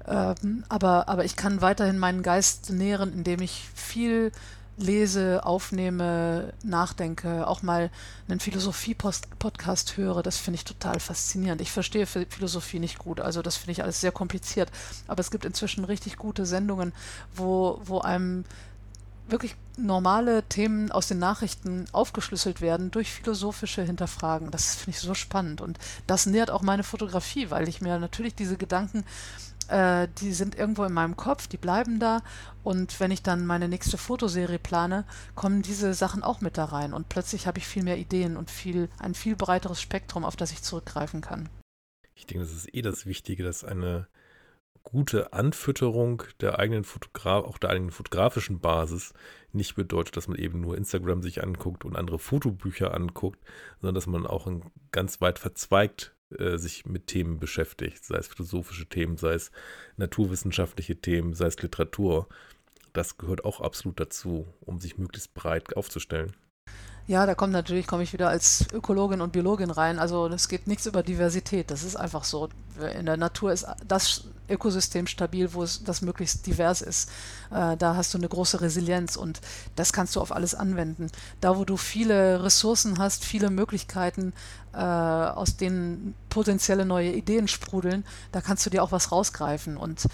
Ähm, 0.06 0.64
aber, 0.68 1.08
aber 1.08 1.24
ich 1.24 1.36
kann 1.36 1.60
weiterhin 1.60 1.98
meinen 1.98 2.22
Geist 2.22 2.70
nähren, 2.70 3.12
indem 3.12 3.42
ich 3.42 3.68
viel 3.74 4.32
lese, 4.80 5.44
aufnehme, 5.44 6.52
nachdenke, 6.62 7.46
auch 7.46 7.62
mal 7.62 7.90
einen 8.28 8.40
Philosophie-Podcast 8.40 9.96
höre, 9.96 10.22
das 10.22 10.38
finde 10.38 10.56
ich 10.56 10.64
total 10.64 11.00
faszinierend. 11.00 11.60
Ich 11.60 11.70
verstehe 11.70 12.06
Philosophie 12.06 12.78
nicht 12.78 12.98
gut, 12.98 13.20
also 13.20 13.42
das 13.42 13.56
finde 13.56 13.72
ich 13.72 13.82
alles 13.82 14.00
sehr 14.00 14.12
kompliziert. 14.12 14.70
Aber 15.06 15.20
es 15.20 15.30
gibt 15.30 15.44
inzwischen 15.44 15.84
richtig 15.84 16.16
gute 16.16 16.46
Sendungen, 16.46 16.92
wo, 17.34 17.80
wo 17.84 18.00
einem 18.00 18.44
wirklich 19.30 19.56
normale 19.76 20.42
Themen 20.44 20.92
aus 20.92 21.08
den 21.08 21.18
Nachrichten 21.18 21.86
aufgeschlüsselt 21.92 22.60
werden 22.60 22.90
durch 22.90 23.12
philosophische 23.12 23.82
Hinterfragen. 23.82 24.50
Das 24.50 24.74
finde 24.76 24.90
ich 24.90 25.00
so 25.00 25.14
spannend. 25.14 25.60
Und 25.60 25.78
das 26.06 26.26
nährt 26.26 26.50
auch 26.50 26.62
meine 26.62 26.82
Fotografie, 26.82 27.50
weil 27.50 27.68
ich 27.68 27.80
mir 27.80 27.98
natürlich 27.98 28.34
diese 28.34 28.56
Gedanken, 28.56 29.04
äh, 29.68 30.08
die 30.20 30.32
sind 30.32 30.56
irgendwo 30.56 30.84
in 30.84 30.92
meinem 30.92 31.16
Kopf, 31.16 31.46
die 31.46 31.56
bleiben 31.56 31.98
da. 31.98 32.22
Und 32.62 33.00
wenn 33.00 33.10
ich 33.10 33.22
dann 33.22 33.46
meine 33.46 33.68
nächste 33.68 33.98
Fotoserie 33.98 34.58
plane, 34.58 35.04
kommen 35.34 35.62
diese 35.62 35.94
Sachen 35.94 36.22
auch 36.22 36.40
mit 36.40 36.58
da 36.58 36.66
rein. 36.66 36.92
Und 36.92 37.08
plötzlich 37.08 37.46
habe 37.46 37.58
ich 37.58 37.66
viel 37.66 37.84
mehr 37.84 37.98
Ideen 37.98 38.36
und 38.36 38.50
viel, 38.50 38.88
ein 38.98 39.14
viel 39.14 39.36
breiteres 39.36 39.80
Spektrum, 39.80 40.24
auf 40.24 40.36
das 40.36 40.52
ich 40.52 40.62
zurückgreifen 40.62 41.20
kann. 41.20 41.48
Ich 42.14 42.26
denke, 42.26 42.44
das 42.44 42.54
ist 42.54 42.74
eh 42.74 42.82
das 42.82 43.06
Wichtige, 43.06 43.44
dass 43.44 43.64
eine 43.64 44.08
gute 44.82 45.32
Anfütterung 45.32 46.22
der 46.40 46.58
eigenen 46.58 46.84
Fotograf, 46.84 47.44
auch 47.44 47.58
der 47.58 47.70
eigenen 47.70 47.90
fotografischen 47.90 48.60
Basis 48.60 49.12
nicht 49.52 49.74
bedeutet, 49.74 50.16
dass 50.16 50.28
man 50.28 50.38
eben 50.38 50.60
nur 50.60 50.76
Instagram 50.76 51.22
sich 51.22 51.42
anguckt 51.42 51.84
und 51.84 51.96
andere 51.96 52.18
Fotobücher 52.18 52.94
anguckt, 52.94 53.40
sondern 53.80 53.94
dass 53.94 54.06
man 54.06 54.26
auch 54.26 54.50
ganz 54.92 55.20
weit 55.20 55.38
verzweigt 55.38 56.14
äh, 56.38 56.56
sich 56.56 56.86
mit 56.86 57.08
Themen 57.08 57.38
beschäftigt, 57.38 58.04
sei 58.04 58.18
es 58.18 58.28
philosophische 58.28 58.86
Themen, 58.86 59.16
sei 59.16 59.34
es 59.34 59.50
naturwissenschaftliche 59.96 60.96
Themen, 60.96 61.34
sei 61.34 61.46
es 61.46 61.60
Literatur. 61.60 62.28
Das 62.92 63.18
gehört 63.18 63.44
auch 63.44 63.60
absolut 63.60 64.00
dazu, 64.00 64.46
um 64.60 64.80
sich 64.80 64.98
möglichst 64.98 65.34
breit 65.34 65.76
aufzustellen. 65.76 66.34
Ja, 67.10 67.26
da 67.26 67.34
kommt 67.34 67.52
natürlich, 67.52 67.88
komme 67.88 68.04
ich 68.04 68.12
wieder 68.12 68.28
als 68.28 68.66
Ökologin 68.72 69.20
und 69.20 69.32
Biologin 69.32 69.72
rein. 69.72 69.98
Also 69.98 70.28
es 70.28 70.46
geht 70.46 70.68
nichts 70.68 70.86
über 70.86 71.02
Diversität. 71.02 71.72
Das 71.72 71.82
ist 71.82 71.96
einfach 71.96 72.22
so. 72.22 72.48
In 72.96 73.04
der 73.04 73.16
Natur 73.16 73.50
ist 73.50 73.66
das 73.84 74.28
Ökosystem 74.48 75.08
stabil, 75.08 75.52
wo 75.52 75.64
es 75.64 75.82
das 75.82 76.02
möglichst 76.02 76.46
divers 76.46 76.82
ist. 76.82 77.10
Äh, 77.50 77.76
da 77.76 77.96
hast 77.96 78.14
du 78.14 78.18
eine 78.18 78.28
große 78.28 78.60
Resilienz 78.60 79.16
und 79.16 79.40
das 79.74 79.92
kannst 79.92 80.14
du 80.14 80.20
auf 80.20 80.30
alles 80.30 80.54
anwenden. 80.54 81.10
Da, 81.40 81.58
wo 81.58 81.64
du 81.64 81.76
viele 81.76 82.44
Ressourcen 82.44 83.00
hast, 83.00 83.24
viele 83.24 83.50
Möglichkeiten, 83.50 84.32
äh, 84.72 84.76
aus 84.76 85.56
denen 85.56 86.14
potenzielle 86.28 86.84
neue 86.84 87.10
Ideen 87.10 87.48
sprudeln, 87.48 88.04
da 88.30 88.40
kannst 88.40 88.64
du 88.66 88.70
dir 88.70 88.84
auch 88.84 88.92
was 88.92 89.10
rausgreifen. 89.10 89.76
Und 89.76 90.06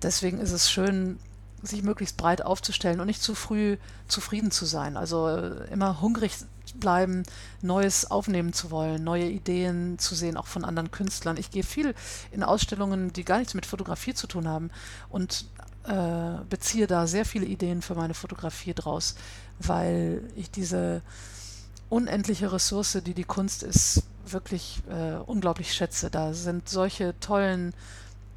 deswegen 0.00 0.38
ist 0.38 0.52
es 0.52 0.70
schön, 0.70 1.18
sich 1.66 1.82
möglichst 1.82 2.16
breit 2.16 2.42
aufzustellen 2.42 3.00
und 3.00 3.06
nicht 3.06 3.22
zu 3.22 3.34
früh 3.34 3.76
zufrieden 4.08 4.50
zu 4.50 4.64
sein. 4.64 4.96
Also 4.96 5.28
äh, 5.28 5.70
immer 5.72 6.00
hungrig 6.00 6.32
bleiben, 6.74 7.22
Neues 7.62 8.10
aufnehmen 8.10 8.52
zu 8.52 8.70
wollen, 8.70 9.02
neue 9.04 9.28
Ideen 9.28 9.98
zu 9.98 10.14
sehen, 10.14 10.36
auch 10.36 10.46
von 10.46 10.64
anderen 10.64 10.90
Künstlern. 10.90 11.36
Ich 11.36 11.50
gehe 11.50 11.62
viel 11.62 11.94
in 12.30 12.42
Ausstellungen, 12.42 13.12
die 13.12 13.24
gar 13.24 13.38
nichts 13.38 13.54
mit 13.54 13.66
Fotografie 13.66 14.14
zu 14.14 14.26
tun 14.26 14.48
haben 14.48 14.70
und 15.08 15.46
äh, 15.84 16.44
beziehe 16.48 16.86
da 16.86 17.06
sehr 17.06 17.24
viele 17.24 17.46
Ideen 17.46 17.82
für 17.82 17.94
meine 17.94 18.14
Fotografie 18.14 18.74
draus, 18.74 19.14
weil 19.58 20.22
ich 20.34 20.50
diese 20.50 21.02
unendliche 21.88 22.52
Ressource, 22.52 22.98
die 23.04 23.14
die 23.14 23.24
Kunst 23.24 23.62
ist, 23.62 24.02
wirklich 24.26 24.82
äh, 24.90 25.16
unglaublich 25.26 25.72
schätze. 25.72 26.10
Da 26.10 26.34
sind 26.34 26.68
solche 26.68 27.18
tollen 27.20 27.72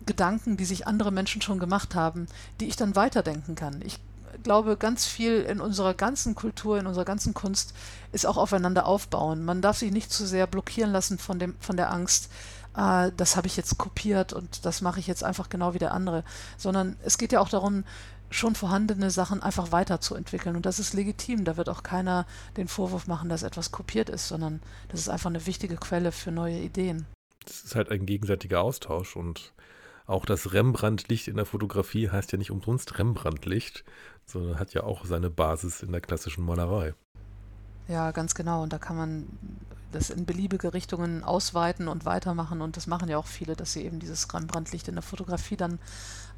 Gedanken, 0.10 0.58
die 0.58 0.66
sich 0.66 0.88
andere 0.88 1.12
Menschen 1.12 1.42
schon 1.42 1.60
gemacht 1.60 1.94
haben, 1.94 2.26
die 2.60 2.68
ich 2.68 2.76
dann 2.76 2.96
weiterdenken 2.96 3.54
kann. 3.54 3.82
Ich 3.86 4.00
glaube, 4.44 4.76
ganz 4.76 5.06
viel 5.06 5.42
in 5.42 5.62
unserer 5.62 5.94
ganzen 5.94 6.34
Kultur, 6.34 6.80
in 6.80 6.88
unserer 6.88 7.06
ganzen 7.06 7.36
Kunst 7.36 7.74
ist 8.12 8.26
auch 8.26 8.38
aufeinander 8.38 8.88
aufbauen. 8.88 9.46
Man 9.46 9.62
darf 9.62 9.78
sich 9.78 9.92
nicht 9.92 10.12
zu 10.12 10.26
sehr 10.26 10.48
blockieren 10.48 10.92
lassen 10.92 11.20
von, 11.20 11.38
dem, 11.38 11.56
von 11.60 11.78
der 11.78 11.92
Angst, 11.92 12.30
äh, 12.76 13.12
das 13.16 13.38
habe 13.38 13.46
ich 13.46 13.56
jetzt 13.56 13.78
kopiert 13.78 14.34
und 14.34 14.66
das 14.66 14.82
mache 14.82 15.00
ich 15.00 15.06
jetzt 15.06 15.24
einfach 15.24 15.50
genau 15.50 15.76
wie 15.76 15.80
der 15.80 15.94
andere, 15.94 16.24
sondern 16.58 16.96
es 17.04 17.20
geht 17.20 17.32
ja 17.32 17.40
auch 17.40 17.50
darum, 17.50 17.84
schon 18.32 18.56
vorhandene 18.56 19.12
Sachen 19.12 19.42
einfach 19.42 19.72
weiterzuentwickeln. 19.72 20.56
Und 20.56 20.66
das 20.66 20.78
ist 20.78 20.94
legitim. 20.94 21.46
Da 21.46 21.58
wird 21.58 21.68
auch 21.68 21.82
keiner 21.82 22.28
den 22.58 22.68
Vorwurf 22.68 23.08
machen, 23.08 23.28
dass 23.28 23.42
etwas 23.42 23.72
kopiert 23.72 24.10
ist, 24.10 24.28
sondern 24.28 24.62
das 24.90 25.00
ist 25.00 25.10
einfach 25.10 25.30
eine 25.30 25.46
wichtige 25.48 25.78
Quelle 25.78 26.12
für 26.12 26.32
neue 26.32 26.60
Ideen. 26.60 27.08
Das 27.46 27.62
ist 27.62 27.76
halt 27.76 27.90
ein 27.90 28.06
gegenseitiger 28.06 28.62
Austausch 28.62 29.16
und 29.16 29.54
auch 30.10 30.26
das 30.26 30.54
Rembrandt-Licht 30.54 31.28
in 31.28 31.36
der 31.36 31.46
Fotografie 31.46 32.10
heißt 32.10 32.32
ja 32.32 32.38
nicht 32.38 32.52
umsonst 32.52 32.98
Rembrandt-Licht, 32.98 33.84
sondern 34.26 34.60
hat 34.60 34.74
ja 34.74 34.84
auch 34.84 35.06
seine 35.06 35.30
Basis 35.30 35.84
in 35.84 35.92
der 35.92 36.02
klassischen 36.02 36.44
Malerei. 36.44 36.94
Ja, 37.88 38.12
ganz 38.12 38.36
genau. 38.36 38.64
Und 38.64 38.74
da 38.74 38.78
kann 38.78 38.98
man 38.98 39.28
das 39.92 40.10
in 40.10 40.26
beliebige 40.26 40.74
Richtungen 40.74 41.24
ausweiten 41.24 41.88
und 41.88 42.06
weitermachen. 42.06 42.62
Und 42.62 42.78
das 42.78 42.88
machen 42.88 43.10
ja 43.10 43.18
auch 43.18 43.28
viele, 43.28 43.56
dass 43.56 43.74
sie 43.74 43.84
eben 43.84 44.00
dieses 44.00 44.32
Rembrandt-Licht 44.34 44.88
in 44.88 44.96
der 44.96 45.04
Fotografie 45.04 45.58
dann 45.58 45.80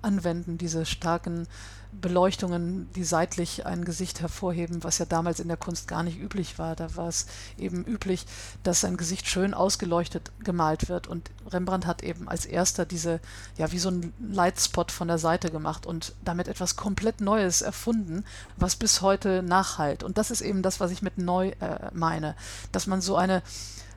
anwenden, 0.01 0.57
diese 0.57 0.85
starken 0.85 1.47
Beleuchtungen, 1.91 2.89
die 2.93 3.03
seitlich 3.03 3.65
ein 3.65 3.83
Gesicht 3.83 4.21
hervorheben, 4.21 4.83
was 4.83 4.97
ja 4.97 5.05
damals 5.05 5.41
in 5.41 5.49
der 5.49 5.57
Kunst 5.57 5.87
gar 5.89 6.03
nicht 6.03 6.19
üblich 6.19 6.57
war. 6.57 6.75
Da 6.75 6.95
war 6.95 7.09
es 7.09 7.25
eben 7.57 7.83
üblich, 7.83 8.25
dass 8.63 8.85
ein 8.85 8.95
Gesicht 8.95 9.27
schön 9.27 9.53
ausgeleuchtet 9.53 10.31
gemalt 10.39 10.87
wird. 10.87 11.07
Und 11.07 11.29
Rembrandt 11.49 11.85
hat 11.85 12.01
eben 12.01 12.29
als 12.29 12.45
erster 12.45 12.85
diese, 12.85 13.19
ja, 13.57 13.71
wie 13.73 13.79
so 13.79 13.89
ein 13.89 14.13
Lightspot 14.19 14.91
von 14.91 15.09
der 15.09 15.17
Seite 15.17 15.51
gemacht 15.51 15.85
und 15.85 16.13
damit 16.23 16.47
etwas 16.47 16.77
komplett 16.77 17.19
Neues 17.19 17.61
erfunden, 17.61 18.23
was 18.55 18.77
bis 18.77 19.01
heute 19.01 19.43
nachhalt. 19.43 20.03
Und 20.03 20.17
das 20.17 20.31
ist 20.31 20.41
eben 20.41 20.61
das, 20.61 20.79
was 20.79 20.91
ich 20.91 21.01
mit 21.01 21.17
neu 21.17 21.49
äh, 21.59 21.89
meine, 21.93 22.35
dass 22.71 22.87
man 22.87 23.01
so 23.01 23.17
eine 23.17 23.43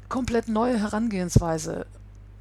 komplett 0.09 0.49
neue 0.49 0.79
Herangehensweise 0.79 1.87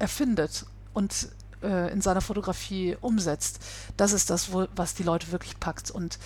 erfindet 0.00 0.66
und 0.92 1.28
äh, 1.64 1.92
in 1.92 2.00
seiner 2.00 2.20
Fotografie 2.20 2.96
umsetzt. 3.00 3.60
Das 3.96 4.12
ist 4.12 4.30
das, 4.30 4.52
wo, 4.52 4.66
was 4.76 4.94
die 4.94 5.02
Leute 5.02 5.32
wirklich 5.32 5.58
packt. 5.58 5.90
Und 5.90 6.18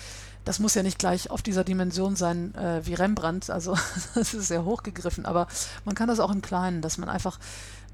das 0.45 0.59
muss 0.59 0.75
ja 0.75 0.83
nicht 0.83 0.99
gleich 0.99 1.29
auf 1.29 1.41
dieser 1.41 1.63
Dimension 1.63 2.15
sein 2.15 2.55
äh, 2.55 2.85
wie 2.85 2.93
Rembrandt, 2.93 3.49
also 3.49 3.77
das 4.15 4.33
ist 4.33 4.47
sehr 4.47 4.65
hochgegriffen, 4.65 5.25
aber 5.25 5.47
man 5.85 5.95
kann 5.95 6.07
das 6.07 6.19
auch 6.19 6.31
im 6.31 6.41
Kleinen, 6.41 6.81
dass 6.81 6.97
man 6.97 7.09
einfach 7.09 7.39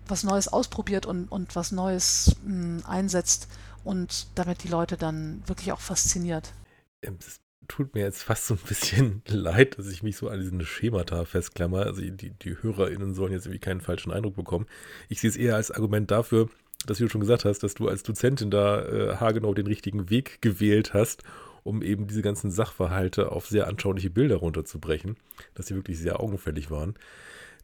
was 0.07 0.23
Neues 0.23 0.47
ausprobiert 0.47 1.05
und, 1.05 1.27
und 1.31 1.55
was 1.55 1.71
Neues 1.71 2.35
mh, 2.43 2.51
hm, 2.51 2.83
einsetzt 2.85 3.47
und 3.83 4.27
damit 4.35 4.63
die 4.63 4.67
Leute 4.67 4.97
dann 4.97 5.43
wirklich 5.47 5.71
auch 5.71 5.79
fasziniert. 5.79 6.53
Das 7.01 7.39
tut 7.67 7.93
mir 7.93 8.01
jetzt 8.01 8.23
fast 8.23 8.47
so 8.47 8.55
ein 8.55 8.67
bisschen 8.67 9.21
leid, 9.27 9.77
dass 9.77 9.87
ich 9.87 10.03
mich 10.03 10.17
so 10.17 10.29
an 10.29 10.39
diesen 10.39 10.63
Schemata 10.65 11.25
festklammer. 11.25 11.85
Also 11.85 12.01
die, 12.01 12.31
die 12.31 12.61
HörerInnen 12.61 13.13
sollen 13.13 13.31
jetzt 13.31 13.45
irgendwie 13.45 13.59
keinen 13.59 13.81
falschen 13.81 14.11
Eindruck 14.11 14.35
bekommen. 14.35 14.67
Ich 15.09 15.21
sehe 15.21 15.29
es 15.29 15.35
eher 15.35 15.55
als 15.55 15.71
Argument 15.71 16.09
dafür, 16.11 16.49
dass, 16.85 16.99
wie 16.99 17.03
du 17.03 17.09
schon 17.09 17.21
gesagt 17.21 17.45
hast, 17.45 17.59
dass 17.59 17.73
du 17.73 17.87
als 17.87 18.03
Dozentin 18.03 18.51
da 18.51 18.83
äh, 18.83 19.15
haargenau 19.17 19.53
den 19.53 19.67
richtigen 19.67 20.09
Weg 20.09 20.41
gewählt 20.41 20.93
hast, 20.93 21.23
um 21.63 21.81
eben 21.81 22.07
diese 22.07 22.21
ganzen 22.21 22.51
Sachverhalte 22.51 23.31
auf 23.31 23.47
sehr 23.47 23.67
anschauliche 23.67 24.09
Bilder 24.09 24.37
runterzubrechen, 24.37 25.17
dass 25.55 25.67
sie 25.67 25.75
wirklich 25.75 25.97
sehr 25.97 26.19
augenfällig 26.19 26.69
waren. 26.69 26.95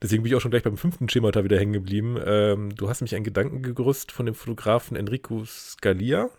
Deswegen 0.01 0.23
bin 0.23 0.31
ich 0.31 0.35
auch 0.35 0.41
schon 0.41 0.51
gleich 0.51 0.63
beim 0.63 0.77
fünften 0.77 1.07
Schemata 1.07 1.43
wieder 1.43 1.59
hängen 1.59 1.73
geblieben. 1.73 2.17
Ähm, 2.25 2.75
du 2.75 2.89
hast 2.89 3.01
mich 3.01 3.15
ein 3.15 3.23
Gedankengerüst 3.23 4.11
von 4.11 4.25
dem 4.25 4.33
Fotografen 4.33 4.97
Enrico 4.97 5.45
Scalia, 5.45 6.29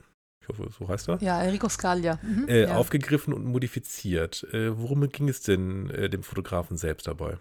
ich 0.40 0.48
hoffe, 0.48 0.68
so 0.76 0.88
heißt 0.88 1.08
er. 1.08 1.18
Ja, 1.22 1.40
Enrico 1.40 1.68
Scalia. 1.68 2.18
Mhm, 2.22 2.48
äh, 2.48 2.62
ja. 2.62 2.74
Aufgegriffen 2.74 3.32
und 3.32 3.44
modifiziert. 3.44 4.44
Äh, 4.52 4.76
worum 4.76 5.08
ging 5.08 5.28
es 5.28 5.40
denn 5.40 5.88
äh, 5.90 6.10
dem 6.10 6.24
Fotografen 6.24 6.76
selbst 6.76 7.06
dabei? 7.06 7.38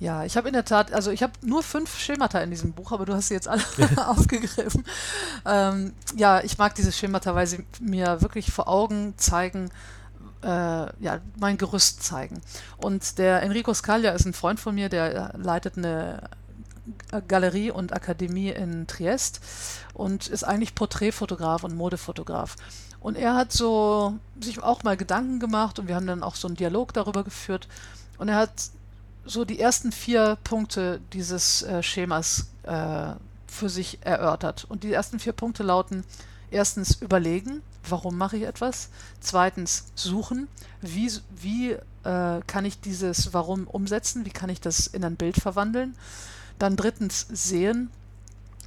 Ja, 0.00 0.24
ich 0.24 0.36
habe 0.36 0.48
in 0.48 0.54
der 0.54 0.64
Tat, 0.64 0.92
also 0.92 1.10
ich 1.10 1.22
habe 1.22 1.32
nur 1.42 1.62
fünf 1.62 1.98
Schemata 1.98 2.40
in 2.40 2.50
diesem 2.50 2.72
Buch, 2.72 2.92
aber 2.92 3.06
du 3.06 3.14
hast 3.14 3.28
sie 3.28 3.34
jetzt 3.34 3.48
alle 3.48 3.62
aufgegriffen. 4.06 4.84
Ähm, 5.46 5.92
ja, 6.16 6.40
ich 6.42 6.56
mag 6.56 6.74
diese 6.74 6.90
Schemata, 6.90 7.34
weil 7.34 7.46
sie 7.46 7.66
mir 7.78 8.22
wirklich 8.22 8.50
vor 8.50 8.66
Augen 8.66 9.12
zeigen, 9.18 9.68
äh, 10.42 10.46
ja, 10.46 11.20
mein 11.38 11.58
Gerüst 11.58 12.02
zeigen. 12.02 12.40
Und 12.78 13.18
der 13.18 13.42
Enrico 13.42 13.74
Scalia 13.74 14.12
ist 14.12 14.24
ein 14.24 14.32
Freund 14.32 14.58
von 14.58 14.74
mir, 14.74 14.88
der 14.88 15.34
leitet 15.36 15.76
eine 15.76 16.30
Galerie 17.28 17.70
und 17.70 17.92
Akademie 17.92 18.50
in 18.50 18.86
Triest 18.86 19.40
und 19.92 20.28
ist 20.28 20.44
eigentlich 20.44 20.74
Porträtfotograf 20.74 21.64
und 21.64 21.76
Modefotograf. 21.76 22.56
Und 23.00 23.16
er 23.16 23.34
hat 23.34 23.52
so 23.52 24.14
sich 24.40 24.62
auch 24.62 24.82
mal 24.82 24.96
Gedanken 24.96 25.40
gemacht 25.40 25.78
und 25.78 25.88
wir 25.88 25.94
haben 25.94 26.06
dann 26.06 26.22
auch 26.22 26.36
so 26.36 26.48
einen 26.48 26.56
Dialog 26.56 26.92
darüber 26.94 27.22
geführt. 27.22 27.68
Und 28.18 28.28
er 28.28 28.36
hat 28.36 28.50
so 29.24 29.44
die 29.44 29.60
ersten 29.60 29.92
vier 29.92 30.36
Punkte 30.44 31.00
dieses 31.12 31.62
äh, 31.62 31.82
Schemas 31.82 32.50
äh, 32.64 33.14
für 33.46 33.68
sich 33.68 33.98
erörtert. 34.02 34.64
Und 34.68 34.82
die 34.82 34.92
ersten 34.92 35.18
vier 35.18 35.32
Punkte 35.32 35.62
lauten, 35.62 36.04
erstens 36.50 37.00
überlegen, 37.00 37.62
warum 37.88 38.16
mache 38.16 38.36
ich 38.36 38.42
etwas? 38.44 38.90
Zweitens 39.20 39.86
suchen, 39.94 40.48
wie, 40.80 41.10
wie 41.30 41.72
äh, 42.04 42.40
kann 42.46 42.64
ich 42.64 42.80
dieses 42.80 43.32
Warum 43.32 43.66
umsetzen? 43.66 44.24
Wie 44.24 44.30
kann 44.30 44.50
ich 44.50 44.60
das 44.60 44.86
in 44.86 45.04
ein 45.04 45.16
Bild 45.16 45.36
verwandeln? 45.36 45.96
Dann 46.58 46.76
drittens 46.76 47.26
sehen, 47.30 47.90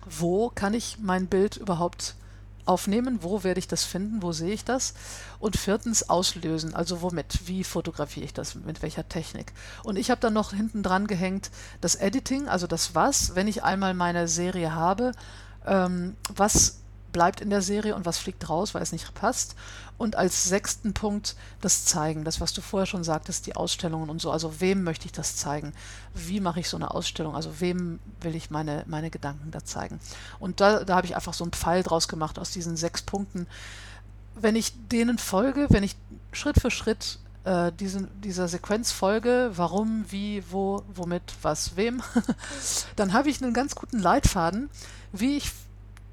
wo 0.05 0.49
kann 0.49 0.73
ich 0.73 0.97
mein 0.99 1.27
Bild 1.27 1.57
überhaupt 1.57 2.15
aufnehmen, 2.67 3.19
wo 3.21 3.43
werde 3.43 3.59
ich 3.59 3.67
das 3.67 3.83
finden, 3.83 4.21
wo 4.21 4.31
sehe 4.31 4.53
ich 4.53 4.65
das? 4.65 4.93
Und 5.39 5.57
viertens 5.57 6.09
auslösen, 6.09 6.73
also 6.73 7.01
womit, 7.01 7.47
wie 7.47 7.63
fotografiere 7.63 8.25
ich 8.25 8.33
das, 8.33 8.55
mit 8.55 8.81
welcher 8.81 9.07
Technik. 9.07 9.53
Und 9.83 9.97
ich 9.97 10.09
habe 10.09 10.21
dann 10.21 10.33
noch 10.33 10.51
hinten 10.51 10.83
dran 10.83 11.07
gehängt 11.07 11.51
das 11.81 11.95
Editing, 11.95 12.47
also 12.47 12.67
das 12.67 12.95
was, 12.95 13.35
wenn 13.35 13.47
ich 13.47 13.63
einmal 13.63 13.93
meine 13.93 14.27
Serie 14.27 14.73
habe, 14.73 15.11
ähm, 15.65 16.15
was 16.35 16.79
bleibt 17.11 17.41
in 17.41 17.49
der 17.49 17.61
Serie 17.61 17.95
und 17.95 18.05
was 18.05 18.17
fliegt 18.17 18.49
raus, 18.49 18.73
weil 18.73 18.81
es 18.81 18.91
nicht 18.91 19.13
passt. 19.13 19.55
Und 19.97 20.15
als 20.15 20.43
sechsten 20.43 20.93
Punkt 20.93 21.35
das 21.61 21.85
Zeigen, 21.85 22.23
das, 22.23 22.39
was 22.39 22.53
du 22.53 22.61
vorher 22.61 22.85
schon 22.85 23.03
sagtest, 23.03 23.47
die 23.47 23.55
Ausstellungen 23.55 24.09
und 24.09 24.21
so. 24.21 24.31
Also 24.31 24.59
wem 24.59 24.83
möchte 24.83 25.05
ich 25.05 25.11
das 25.11 25.35
zeigen? 25.35 25.73
Wie 26.13 26.39
mache 26.39 26.59
ich 26.59 26.69
so 26.69 26.77
eine 26.77 26.91
Ausstellung? 26.91 27.35
Also 27.35 27.59
wem 27.59 27.99
will 28.21 28.35
ich 28.35 28.51
meine, 28.51 28.83
meine 28.87 29.09
Gedanken 29.09 29.49
da 29.51 29.63
zeigen? 29.63 29.99
Und 30.39 30.61
da, 30.61 30.83
da 30.83 30.95
habe 30.95 31.07
ich 31.07 31.15
einfach 31.15 31.33
so 31.33 31.43
einen 31.43 31.53
Pfeil 31.53 31.83
draus 31.83 32.07
gemacht 32.07 32.37
aus 32.37 32.51
diesen 32.51 32.77
sechs 32.77 33.01
Punkten. 33.01 33.47
Wenn 34.35 34.55
ich 34.55 34.73
denen 34.89 35.17
folge, 35.17 35.65
wenn 35.69 35.83
ich 35.83 35.95
Schritt 36.31 36.61
für 36.61 36.69
Schritt 36.69 37.17
äh, 37.47 37.71
diesen, 37.71 38.09
dieser 38.21 38.47
Sequenz 38.47 38.91
folge, 38.91 39.51
warum, 39.55 40.05
wie, 40.09 40.43
wo, 40.51 40.83
womit, 40.93 41.23
was, 41.41 41.75
wem, 41.75 42.03
dann 42.95 43.13
habe 43.13 43.29
ich 43.29 43.41
einen 43.41 43.53
ganz 43.53 43.73
guten 43.73 43.99
Leitfaden, 43.99 44.69
wie 45.11 45.37
ich 45.37 45.51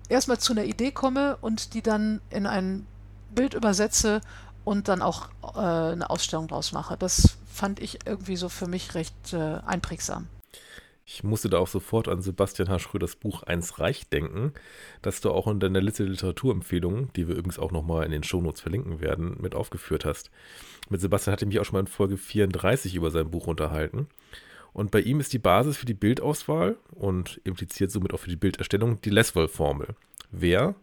erstmal 0.09 0.39
zu 0.39 0.53
einer 0.53 0.65
Idee 0.65 0.93
komme 0.93 1.37
und 1.41 1.75
die 1.75 1.83
dann 1.83 2.21
in 2.31 2.47
ein 2.47 2.87
Bild 3.35 3.55
übersetze 3.55 4.21
und 4.65 4.89
dann 4.89 5.03
auch 5.03 5.29
äh, 5.55 5.59
eine 5.59 6.11
Ausstellung 6.11 6.49
draus 6.49 6.73
mache. 6.73 6.97
Das 6.97 7.37
fand 7.51 7.81
ich 7.81 8.07
irgendwie 8.07 8.37
so 8.37 8.49
für 8.49 8.67
mich 8.67 8.95
recht 8.95 9.33
äh, 9.33 9.59
einprägsam. 9.67 10.29
Ich 11.07 11.23
musste 11.23 11.51
da 11.51 11.59
auch 11.59 11.69
sofort 11.69 12.09
an 12.09 12.23
Sebastian 12.23 12.71
H. 12.71 12.79
Schröders 12.79 13.17
Buch 13.17 13.43
Eins 13.43 13.79
Reich 13.79 14.09
denken, 14.09 14.55
das 15.03 15.21
du 15.21 15.31
auch 15.31 15.47
in 15.49 15.61
deiner 15.61 15.83
Liste 15.83 16.05
Literaturempfehlungen, 16.05 17.11
die 17.15 17.29
wir 17.29 17.35
übrigens 17.35 17.59
auch 17.59 17.73
nochmal 17.73 18.07
in 18.07 18.11
den 18.11 18.23
Shownotes 18.23 18.63
verlinken 18.63 19.01
werden, 19.01 19.37
mit 19.39 19.55
aufgeführt 19.55 20.07
hast. 20.07 20.31
Mit 20.89 21.03
Sebastian 21.03 21.33
hatte 21.33 21.45
ich 21.45 21.49
mich 21.49 21.61
auch 21.61 21.67
schon 21.67 21.75
mal 21.75 21.81
in 21.81 21.89
Folge 21.89 22.17
34 22.17 22.95
über 22.95 23.11
sein 23.11 23.31
Buch 23.31 23.47
unterhalten. 23.47 24.09
Und 24.75 24.91
bei 24.91 25.01
ihm 25.01 25.20
ist 25.20 25.33
die 25.33 25.39
Basis 25.39 25.77
für 25.77 25.87
die 25.87 25.95
Bildauswahl 25.95 26.77
und 26.91 27.41
impliziert 27.45 27.93
somit 27.93 28.12
auch 28.12 28.18
für 28.18 28.29
die 28.29 28.37
Bilderstellung 28.37 29.01
die 29.01 29.11
Leswell-Formel. 29.11 29.95
Wer 30.31 30.75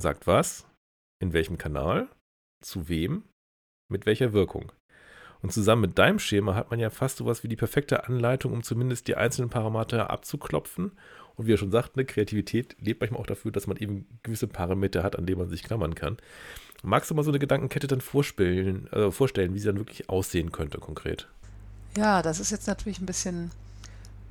sagt 0.00 0.26
was, 0.26 0.66
in 1.20 1.34
welchem 1.34 1.58
Kanal, 1.58 2.08
zu 2.64 2.88
wem, 2.88 3.24
mit 3.92 4.06
welcher 4.06 4.32
Wirkung. 4.32 4.72
Und 5.42 5.52
zusammen 5.52 5.82
mit 5.82 5.98
deinem 5.98 6.18
Schema 6.18 6.54
hat 6.54 6.70
man 6.70 6.80
ja 6.80 6.88
fast 6.88 7.18
sowas 7.18 7.44
wie 7.44 7.48
die 7.48 7.56
perfekte 7.56 8.08
Anleitung, 8.08 8.52
um 8.52 8.62
zumindest 8.62 9.06
die 9.06 9.16
einzelnen 9.16 9.50
Parameter 9.50 10.10
abzuklopfen. 10.10 10.92
Und 11.36 11.46
wie 11.46 11.52
er 11.52 11.58
schon 11.58 11.70
sagt, 11.70 11.96
eine 11.96 12.06
Kreativität 12.06 12.74
lebt 12.80 13.00
manchmal 13.00 13.20
auch 13.20 13.26
dafür, 13.26 13.52
dass 13.52 13.66
man 13.66 13.76
eben 13.76 14.06
gewisse 14.22 14.48
Parameter 14.48 15.02
hat, 15.02 15.16
an 15.16 15.26
denen 15.26 15.38
man 15.38 15.50
sich 15.50 15.62
klammern 15.62 15.94
kann. 15.94 16.16
Magst 16.82 17.10
du 17.10 17.14
mal 17.14 17.22
so 17.22 17.30
eine 17.30 17.38
Gedankenkette 17.38 17.86
dann 17.86 18.00
vorstellen, 18.00 18.86
äh, 18.92 19.10
vorstellen 19.10 19.52
wie 19.52 19.58
sie 19.58 19.66
dann 19.66 19.78
wirklich 19.78 20.08
aussehen 20.08 20.52
könnte 20.52 20.78
konkret? 20.78 21.28
Ja, 21.96 22.20
das 22.20 22.40
ist 22.40 22.50
jetzt 22.50 22.66
natürlich 22.66 23.00
ein 23.00 23.06
bisschen 23.06 23.50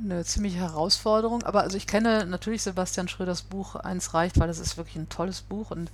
eine 0.03 0.23
ziemliche 0.25 0.59
Herausforderung. 0.59 1.43
Aber 1.43 1.61
also 1.61 1.77
ich 1.77 1.87
kenne 1.87 2.25
natürlich 2.25 2.61
Sebastian 2.61 3.07
Schröders 3.07 3.41
Buch 3.41 3.75
Eins 3.75 4.13
reicht, 4.13 4.39
weil 4.39 4.47
das 4.47 4.59
ist 4.59 4.77
wirklich 4.77 4.97
ein 4.97 5.09
tolles 5.09 5.41
Buch 5.41 5.71
und 5.71 5.91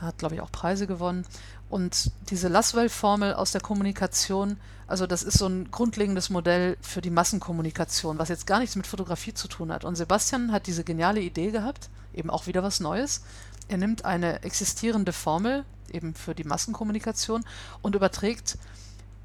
hat, 0.00 0.18
glaube 0.18 0.34
ich, 0.34 0.40
auch 0.40 0.52
Preise 0.52 0.86
gewonnen. 0.86 1.24
Und 1.68 2.10
diese 2.30 2.48
Lasswell-Formel 2.48 3.34
aus 3.34 3.52
der 3.52 3.60
Kommunikation, 3.60 4.56
also 4.86 5.06
das 5.06 5.22
ist 5.22 5.38
so 5.38 5.46
ein 5.46 5.70
grundlegendes 5.70 6.30
Modell 6.30 6.76
für 6.80 7.00
die 7.00 7.10
Massenkommunikation, 7.10 8.18
was 8.18 8.28
jetzt 8.28 8.46
gar 8.46 8.58
nichts 8.58 8.76
mit 8.76 8.86
Fotografie 8.86 9.34
zu 9.34 9.48
tun 9.48 9.72
hat. 9.72 9.84
Und 9.84 9.96
Sebastian 9.96 10.52
hat 10.52 10.66
diese 10.66 10.84
geniale 10.84 11.20
Idee 11.20 11.50
gehabt, 11.50 11.88
eben 12.14 12.30
auch 12.30 12.46
wieder 12.46 12.62
was 12.62 12.80
Neues. 12.80 13.22
Er 13.68 13.78
nimmt 13.78 14.04
eine 14.04 14.42
existierende 14.42 15.12
Formel, 15.12 15.64
eben 15.92 16.14
für 16.14 16.34
die 16.34 16.44
Massenkommunikation, 16.44 17.44
und 17.82 17.94
überträgt 17.94 18.58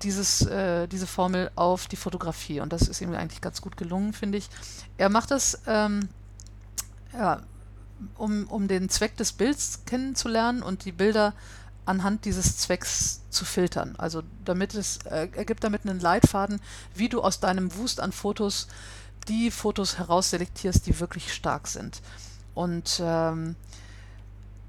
dieses, 0.01 0.45
äh, 0.45 0.87
diese 0.87 1.07
Formel 1.07 1.51
auf 1.55 1.87
die 1.87 1.95
Fotografie. 1.95 2.59
Und 2.59 2.73
das 2.73 2.87
ist 2.87 3.01
ihm 3.01 3.13
eigentlich 3.13 3.41
ganz 3.41 3.61
gut 3.61 3.77
gelungen, 3.77 4.13
finde 4.13 4.37
ich. 4.37 4.49
Er 4.97 5.09
macht 5.09 5.31
das, 5.31 5.61
ähm, 5.67 6.09
ja, 7.13 7.41
um, 8.17 8.47
um 8.47 8.67
den 8.67 8.89
Zweck 8.89 9.15
des 9.17 9.31
Bilds 9.33 9.81
kennenzulernen 9.85 10.61
und 10.61 10.85
die 10.85 10.91
Bilder 10.91 11.33
anhand 11.85 12.25
dieses 12.25 12.57
Zwecks 12.57 13.21
zu 13.29 13.45
filtern. 13.45 13.95
Also 13.97 14.23
damit 14.43 14.73
es, 14.73 14.97
äh, 15.05 15.29
er 15.31 15.45
gibt 15.45 15.63
damit 15.63 15.85
einen 15.85 15.99
Leitfaden, 15.99 16.59
wie 16.93 17.09
du 17.09 17.21
aus 17.21 17.39
deinem 17.39 17.75
Wust 17.75 17.99
an 17.99 18.11
Fotos 18.11 18.67
die 19.27 19.49
Fotos 19.49 19.97
herausselektierst, 19.97 20.85
die 20.85 20.99
wirklich 20.99 21.33
stark 21.33 21.67
sind. 21.67 22.01
Und 22.53 23.01
ähm, 23.03 23.55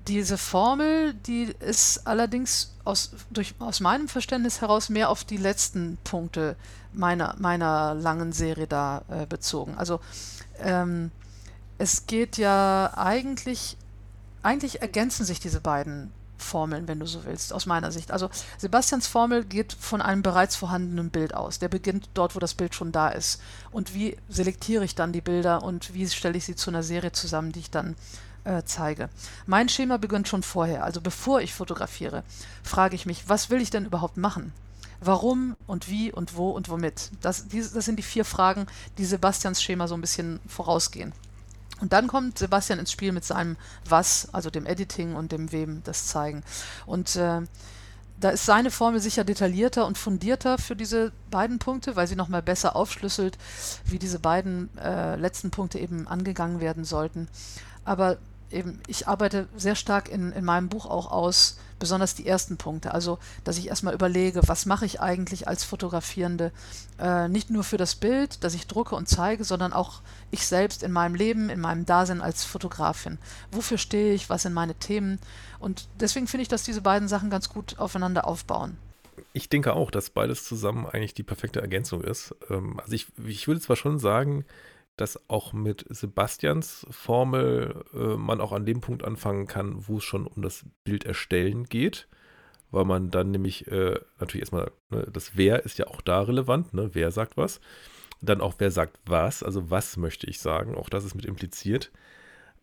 diese 0.09 0.39
Formel, 0.39 1.15
die 1.15 1.55
ist 1.61 2.07
allerdings 2.07 2.75
aus, 2.85 3.11
durch, 3.31 3.55
aus 3.59 3.81
meinem 3.81 4.09
Verständnis 4.09 4.61
heraus 4.61 4.89
mehr 4.89 5.11
auf 5.11 5.25
die 5.25 5.37
letzten 5.37 5.99
Punkte 6.05 6.57
meiner, 6.93 7.35
meiner 7.39 7.95
langen 7.95 8.33
Serie 8.33 8.67
da 8.67 9.03
äh, 9.09 9.27
bezogen. 9.27 9.75
Also 9.77 10.01
ähm, 10.61 11.11
es 11.79 12.07
geht 12.07 12.39
ja 12.39 12.93
eigentlich, 12.97 13.77
eigentlich 14.43 14.81
ergänzen 14.81 15.25
sich 15.25 15.41
diese 15.41 15.61
beiden 15.61 16.13
Formeln, 16.39 16.87
wenn 16.87 17.01
du 17.01 17.07
so 17.07 17.25
willst, 17.25 17.53
aus 17.53 17.67
meiner 17.67 17.91
Sicht. 17.91 18.11
Also 18.11 18.31
Sebastians 18.59 19.07
Formel 19.07 19.45
geht 19.45 19.73
von 19.73 20.03
einem 20.03 20.23
bereits 20.23 20.57
vorhandenen 20.57 21.11
Bild 21.11 21.35
aus. 21.35 21.59
Der 21.59 21.69
beginnt 21.69 22.09
dort, 22.15 22.35
wo 22.35 22.39
das 22.39 22.55
Bild 22.55 22.75
schon 22.75 22.93
da 22.93 23.09
ist. 23.09 23.41
Und 23.71 23.95
wie 23.95 24.17
selektiere 24.29 24.85
ich 24.85 24.95
dann 24.95 25.13
die 25.13 25.21
Bilder 25.21 25.63
und 25.63 25.95
wie 25.95 26.09
stelle 26.09 26.37
ich 26.37 26.45
sie 26.45 26.55
zu 26.55 26.71
einer 26.71 26.83
Serie 26.83 27.13
zusammen, 27.13 27.53
die 27.53 27.61
ich 27.61 27.71
dann 27.71 27.97
äh, 28.47 28.63
zeige. 28.65 29.09
Mein 29.47 29.69
Schema 29.69 29.97
beginnt 29.97 30.29
schon 30.29 30.43
vorher, 30.43 30.85
also 30.85 31.01
bevor 31.01 31.41
ich 31.41 31.53
fotografiere, 31.53 32.23
frage 32.63 32.95
ich 32.95 33.05
mich, 33.05 33.29
was 33.29 33.51
will 33.51 33.61
ich 33.61 33.71
denn 33.71 33.85
überhaupt 33.85 34.17
machen? 34.17 34.53
Warum 35.01 35.57
und 35.67 35.91
wie 35.91 36.11
und 36.11 36.37
wo 36.37 36.51
und 36.51 36.71
womit? 36.71 37.11
Das, 37.21 37.49
die, 37.49 37.59
das 37.59 37.85
sind 37.85 37.99
die 37.99 38.03
vier 38.03 38.25
Fragen, 38.25 38.67
die 38.97 39.05
Sebastians 39.05 39.63
Schema 39.63 39.89
so 39.89 39.95
ein 39.95 40.01
bisschen 40.01 40.41
vorausgehen. 40.49 41.13
Und 41.81 41.93
dann 41.93 42.07
kommt 42.07 42.39
Sebastian 42.39 42.79
ins 42.79 42.93
Spiel 42.93 43.13
mit 43.13 43.25
seinem 43.25 43.57
Was, 43.87 44.33
also 44.33 44.49
dem 44.49 44.65
Editing 44.65 45.15
und 45.15 45.33
dem 45.33 45.53
Wem, 45.53 45.83
das 45.85 46.07
Zeigen. 46.07 46.43
Und 46.87 47.17
äh, 47.17 47.43
da 48.19 48.31
ist 48.31 48.47
seine 48.47 48.71
Formel 48.71 49.01
sicher 49.01 49.25
detaillierter 49.25 49.87
und 49.87 49.99
fundierter 49.99 50.57
für 50.57 50.75
diese 50.75 51.13
beiden 51.31 51.59
Punkte, 51.59 51.95
weil 51.95 52.07
sie 52.07 52.17
nochmal 52.17 52.41
besser 52.41 52.75
aufschlüsselt, 52.75 53.37
wie 53.85 53.99
diese 53.99 54.19
beiden 54.19 54.71
äh, 54.79 55.17
letzten 55.17 55.51
Punkte 55.51 55.79
eben 55.79 56.09
angegangen 56.09 56.61
werden 56.61 56.85
sollten. 56.85 57.29
Aber 57.85 58.17
eben, 58.51 58.81
ich 58.87 59.09
arbeite 59.09 59.49
sehr 59.57 59.75
stark 59.75 60.09
in, 60.09 60.33
in 60.33 60.45
meinem 60.45 60.69
Buch 60.69 60.87
auch 60.87 61.11
aus, 61.11 61.59
besonders 61.79 62.15
die 62.15 62.27
ersten 62.27 62.57
Punkte. 62.57 62.95
Also, 62.95 63.19
dass 63.45 63.59
ich 63.59 63.69
erstmal 63.69 63.95
überlege, 63.95 64.41
was 64.47 64.67
mache 64.67 64.87
ich 64.87 65.01
eigentlich 65.01 65.49
als 65.49 65.65
Fotografierende, 65.65 66.53
äh, 66.99 67.29
nicht 67.29 67.51
nur 67.51 67.65
für 67.65 67.77
das 67.77 67.95
Bild, 67.95 68.43
das 68.45 68.55
ich 68.55 68.67
drucke 68.67 68.95
und 68.95 69.09
zeige, 69.09 69.45
sondern 69.45 69.73
auch 69.73 70.01
ich 70.31 70.47
selbst 70.47 70.83
in 70.83 70.93
meinem 70.93 71.15
Leben, 71.15 71.51
in 71.51 71.61
meinem 71.61 71.85
Dasein 71.85 72.23
als 72.23 72.45
Fotografin. 72.45 73.19
Wofür 73.53 73.79
stehe 73.79 74.15
ich, 74.15 74.31
was 74.31 74.43
sind 74.43 74.55
meine 74.55 74.75
Themen? 74.75 75.19
Und 75.59 75.89
deswegen 76.01 76.27
finde 76.27 76.43
ich, 76.43 76.49
dass 76.49 76.63
diese 76.63 76.81
beiden 76.81 77.09
Sachen 77.09 77.31
ganz 77.31 77.49
gut 77.49 77.79
aufeinander 77.79 78.27
aufbauen. 78.27 78.77
Ich 79.33 79.49
denke 79.49 79.75
auch, 79.75 79.91
dass 79.91 80.11
beides 80.11 80.45
zusammen 80.45 80.87
eigentlich 80.87 81.15
die 81.15 81.23
perfekte 81.23 81.61
Ergänzung 81.61 82.03
ist. 82.03 82.35
Ähm, 82.49 82.81
also 82.81 82.93
ich, 82.93 83.07
ich 83.27 83.49
würde 83.49 83.61
zwar 83.61 83.77
schon 83.77 83.99
sagen, 83.99 84.45
dass 84.97 85.29
auch 85.29 85.53
mit 85.53 85.85
Sebastians 85.91 86.87
Formel 86.91 87.85
äh, 87.95 88.17
man 88.17 88.41
auch 88.41 88.53
an 88.53 88.67
dem 88.67 88.81
Punkt 88.81 89.05
anfangen 89.05 89.47
kann, 89.47 89.87
wo 89.87 89.99
es 89.99 90.05
schon 90.05 90.27
um 90.27 90.43
das 90.43 90.65
Bild 90.85 91.05
erstellen 91.05 91.65
geht, 91.65 92.09
weil 92.71 92.85
man 92.85 93.11
dann 93.11 93.31
nämlich 93.31 93.67
äh, 93.69 94.01
natürlich 94.19 94.43
erstmal, 94.43 94.73
ne, 94.91 95.07
das 95.13 95.37
Wer 95.37 95.65
ist 95.65 95.79
ja 95.79 95.87
auch 95.87 96.01
da 96.01 96.23
relevant, 96.23 96.73
ne, 96.75 96.91
wer 96.95 97.11
sagt 97.11 97.37
was, 97.37 97.61
dann 98.23 98.41
auch 98.41 98.55
wer 98.59 98.71
sagt 98.71 98.99
was, 99.05 99.43
also 99.43 99.71
was 99.71 99.97
möchte 99.97 100.27
ich 100.29 100.41
sagen, 100.41 100.75
auch 100.75 100.89
das 100.89 101.05
ist 101.05 101.15
mit 101.15 101.27
impliziert. 101.27 101.93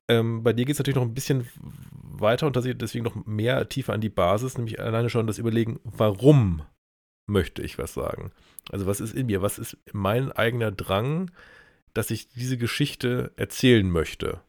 Ähm, 0.07 0.43
bei 0.43 0.51
dir 0.53 0.65
geht 0.65 0.73
es 0.73 0.79
natürlich 0.79 0.95
noch 0.95 1.03
ein 1.03 1.13
bisschen 1.13 1.47
weiter 1.91 2.47
und 2.47 2.55
deswegen 2.55 3.05
noch 3.05 3.25
mehr 3.25 3.69
tiefer 3.69 3.93
an 3.93 4.01
die 4.01 4.09
Basis, 4.09 4.57
nämlich 4.57 4.79
alleine 4.79 5.09
schon 5.09 5.27
das 5.27 5.37
Überlegen, 5.37 5.79
warum 5.83 6.63
möchte 7.27 7.61
ich 7.61 7.77
was 7.77 7.93
sagen? 7.93 8.31
Also 8.71 8.85
was 8.85 8.99
ist 8.99 9.13
in 9.13 9.27
mir? 9.27 9.41
Was 9.41 9.59
ist 9.59 9.77
mein 9.93 10.31
eigener 10.31 10.71
Drang? 10.71 11.31
Dass 11.93 12.11
ich 12.11 12.29
diese 12.29 12.57
Geschichte 12.57 13.31
erzählen 13.35 13.89
möchte. 13.89 14.41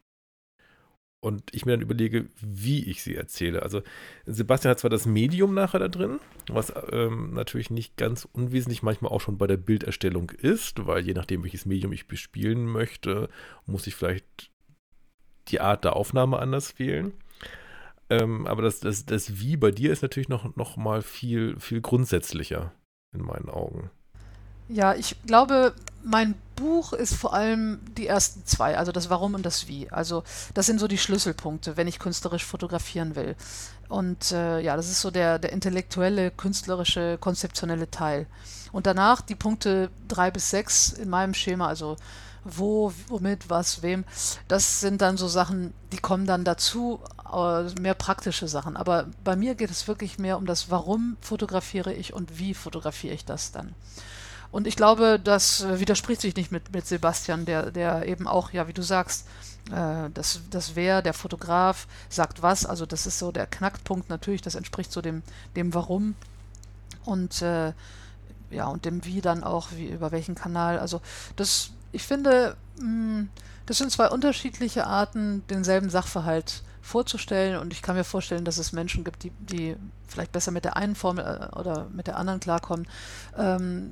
Und 1.21 1.43
ich 1.55 1.65
mir 1.65 1.71
dann 1.71 1.81
überlege, 1.81 2.27
wie 2.39 2.83
ich 2.85 3.01
sie 3.01 3.15
erzähle. 3.15 3.63
Also 3.63 3.81
Sebastian 4.27 4.71
hat 4.71 4.79
zwar 4.79 4.91
das 4.91 5.07
Medium 5.07 5.55
nachher 5.55 5.79
da 5.79 5.87
drin, 5.87 6.19
was 6.47 6.71
ähm, 6.91 7.33
natürlich 7.33 7.71
nicht 7.71 7.97
ganz 7.97 8.27
unwesentlich 8.31 8.83
manchmal 8.83 9.11
auch 9.11 9.21
schon 9.21 9.39
bei 9.39 9.47
der 9.47 9.57
Bilderstellung 9.57 10.29
ist, 10.29 10.85
weil 10.85 11.03
je 11.03 11.13
nachdem, 11.13 11.41
welches 11.41 11.65
Medium 11.65 11.93
ich 11.93 12.07
bespielen 12.07 12.67
möchte, 12.67 13.27
muss 13.65 13.87
ich 13.87 13.95
vielleicht 13.95 14.51
die 15.47 15.61
Art 15.61 15.83
der 15.83 15.95
Aufnahme 15.95 16.37
anders 16.37 16.77
wählen. 16.77 17.13
Ähm, 18.09 18.45
aber 18.45 18.61
das, 18.61 18.79
das, 18.79 19.05
das 19.05 19.39
Wie 19.39 19.57
bei 19.57 19.71
dir 19.71 19.91
ist 19.91 20.03
natürlich 20.03 20.29
noch, 20.29 20.55
noch 20.55 20.77
mal 20.77 21.01
viel, 21.01 21.59
viel 21.59 21.81
grundsätzlicher 21.81 22.71
in 23.15 23.23
meinen 23.23 23.49
Augen. 23.49 23.89
Ja, 24.67 24.93
ich 24.93 25.15
glaube, 25.25 25.73
mein 26.03 26.35
Buch 26.55 26.93
ist 26.93 27.13
vor 27.15 27.33
allem 27.33 27.79
die 27.97 28.07
ersten 28.07 28.45
zwei, 28.45 28.77
also 28.77 28.91
das 28.91 29.09
Warum 29.09 29.33
und 29.33 29.45
das 29.45 29.67
Wie. 29.67 29.89
Also 29.91 30.23
das 30.53 30.65
sind 30.65 30.79
so 30.79 30.87
die 30.87 30.97
Schlüsselpunkte, 30.97 31.77
wenn 31.77 31.87
ich 31.87 31.99
künstlerisch 31.99 32.45
fotografieren 32.45 33.15
will. 33.15 33.35
Und 33.89 34.31
äh, 34.31 34.59
ja, 34.59 34.75
das 34.75 34.89
ist 34.89 35.01
so 35.01 35.11
der, 35.11 35.39
der 35.39 35.51
intellektuelle, 35.51 36.31
künstlerische, 36.31 37.17
konzeptionelle 37.19 37.91
Teil. 37.91 38.27
Und 38.71 38.87
danach 38.87 39.21
die 39.21 39.35
Punkte 39.35 39.89
drei 40.07 40.31
bis 40.31 40.49
sechs 40.49 40.91
in 40.91 41.09
meinem 41.09 41.33
Schema, 41.33 41.67
also 41.67 41.97
wo, 42.43 42.93
womit, 43.07 43.49
was, 43.49 43.81
wem, 43.81 44.05
das 44.47 44.79
sind 44.79 45.01
dann 45.01 45.17
so 45.17 45.27
Sachen, 45.27 45.73
die 45.91 45.97
kommen 45.97 46.27
dann 46.27 46.43
dazu, 46.43 46.99
äh, 47.33 47.63
mehr 47.81 47.95
praktische 47.95 48.47
Sachen. 48.47 48.77
Aber 48.77 49.07
bei 49.23 49.35
mir 49.35 49.55
geht 49.55 49.71
es 49.71 49.87
wirklich 49.87 50.19
mehr 50.19 50.37
um 50.37 50.45
das 50.45 50.69
Warum 50.69 51.17
fotografiere 51.21 51.93
ich 51.93 52.13
und 52.13 52.37
wie 52.37 52.53
fotografiere 52.53 53.15
ich 53.15 53.25
das 53.25 53.51
dann. 53.51 53.73
Und 54.55 54.67
ich 54.67 54.77
glaube, 54.77 55.19
das 55.21 55.63
äh, 55.63 55.81
widerspricht 55.81 56.21
sich 56.21 56.33
nicht 56.37 56.49
mit, 56.49 56.71
mit 56.71 56.87
Sebastian, 56.87 57.43
der, 57.43 57.71
der 57.71 58.07
eben 58.07 58.25
auch, 58.25 58.53
ja, 58.53 58.69
wie 58.69 58.73
du 58.73 58.83
sagst, 58.83 59.27
äh, 59.69 60.09
das, 60.13 60.39
das 60.49 60.77
Wer, 60.77 61.01
der 61.01 61.13
Fotograf, 61.13 61.87
sagt 62.07 62.41
was. 62.41 62.65
Also 62.65 62.85
das 62.85 63.05
ist 63.05 63.19
so 63.19 63.33
der 63.33 63.47
Knackpunkt 63.47 64.09
natürlich, 64.09 64.41
das 64.41 64.55
entspricht 64.55 64.93
so 64.93 65.01
dem, 65.01 65.23
dem 65.57 65.73
Warum. 65.73 66.15
Und 67.03 67.41
äh, 67.41 67.73
ja, 68.49 68.67
und 68.67 68.85
dem 68.85 69.03
Wie 69.03 69.19
dann 69.19 69.43
auch, 69.43 69.73
wie, 69.73 69.89
über 69.89 70.13
welchen 70.13 70.35
Kanal. 70.35 70.79
Also 70.79 71.01
das, 71.35 71.71
ich 71.91 72.03
finde, 72.03 72.55
mh, 72.79 72.81
hm, 72.81 73.29
das 73.65 73.79
sind 73.79 73.91
zwei 73.91 74.07
unterschiedliche 74.07 74.87
Arten, 74.87 75.43
denselben 75.49 75.89
Sachverhalt 75.89 76.63
vorzustellen. 76.81 77.59
Und 77.59 77.73
ich 77.73 77.81
kann 77.81 77.97
mir 77.97 78.05
vorstellen, 78.05 78.45
dass 78.45 78.57
es 78.57 78.71
Menschen 78.71 79.03
gibt, 79.03 79.23
die, 79.23 79.31
die 79.31 79.75
vielleicht 80.07 80.31
besser 80.31 80.51
mit 80.51 80.63
der 80.63 80.77
einen 80.77 80.95
Formel 80.95 81.25
äh, 81.25 81.55
oder 81.57 81.87
mit 81.91 82.07
der 82.07 82.15
anderen 82.15 82.39
klarkommen. 82.39 82.87
Ähm, 83.37 83.91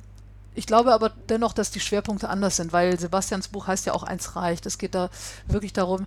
ich 0.54 0.66
glaube 0.66 0.92
aber 0.92 1.10
dennoch, 1.28 1.52
dass 1.52 1.70
die 1.70 1.80
Schwerpunkte 1.80 2.28
anders 2.28 2.56
sind, 2.56 2.72
weil 2.72 2.98
Sebastians 2.98 3.48
Buch 3.48 3.66
heißt 3.66 3.86
ja 3.86 3.92
auch 3.92 4.02
Eins 4.04 4.36
reicht. 4.36 4.66
Es 4.66 4.78
geht 4.78 4.94
da 4.94 5.10
wirklich 5.46 5.72
darum, 5.72 6.06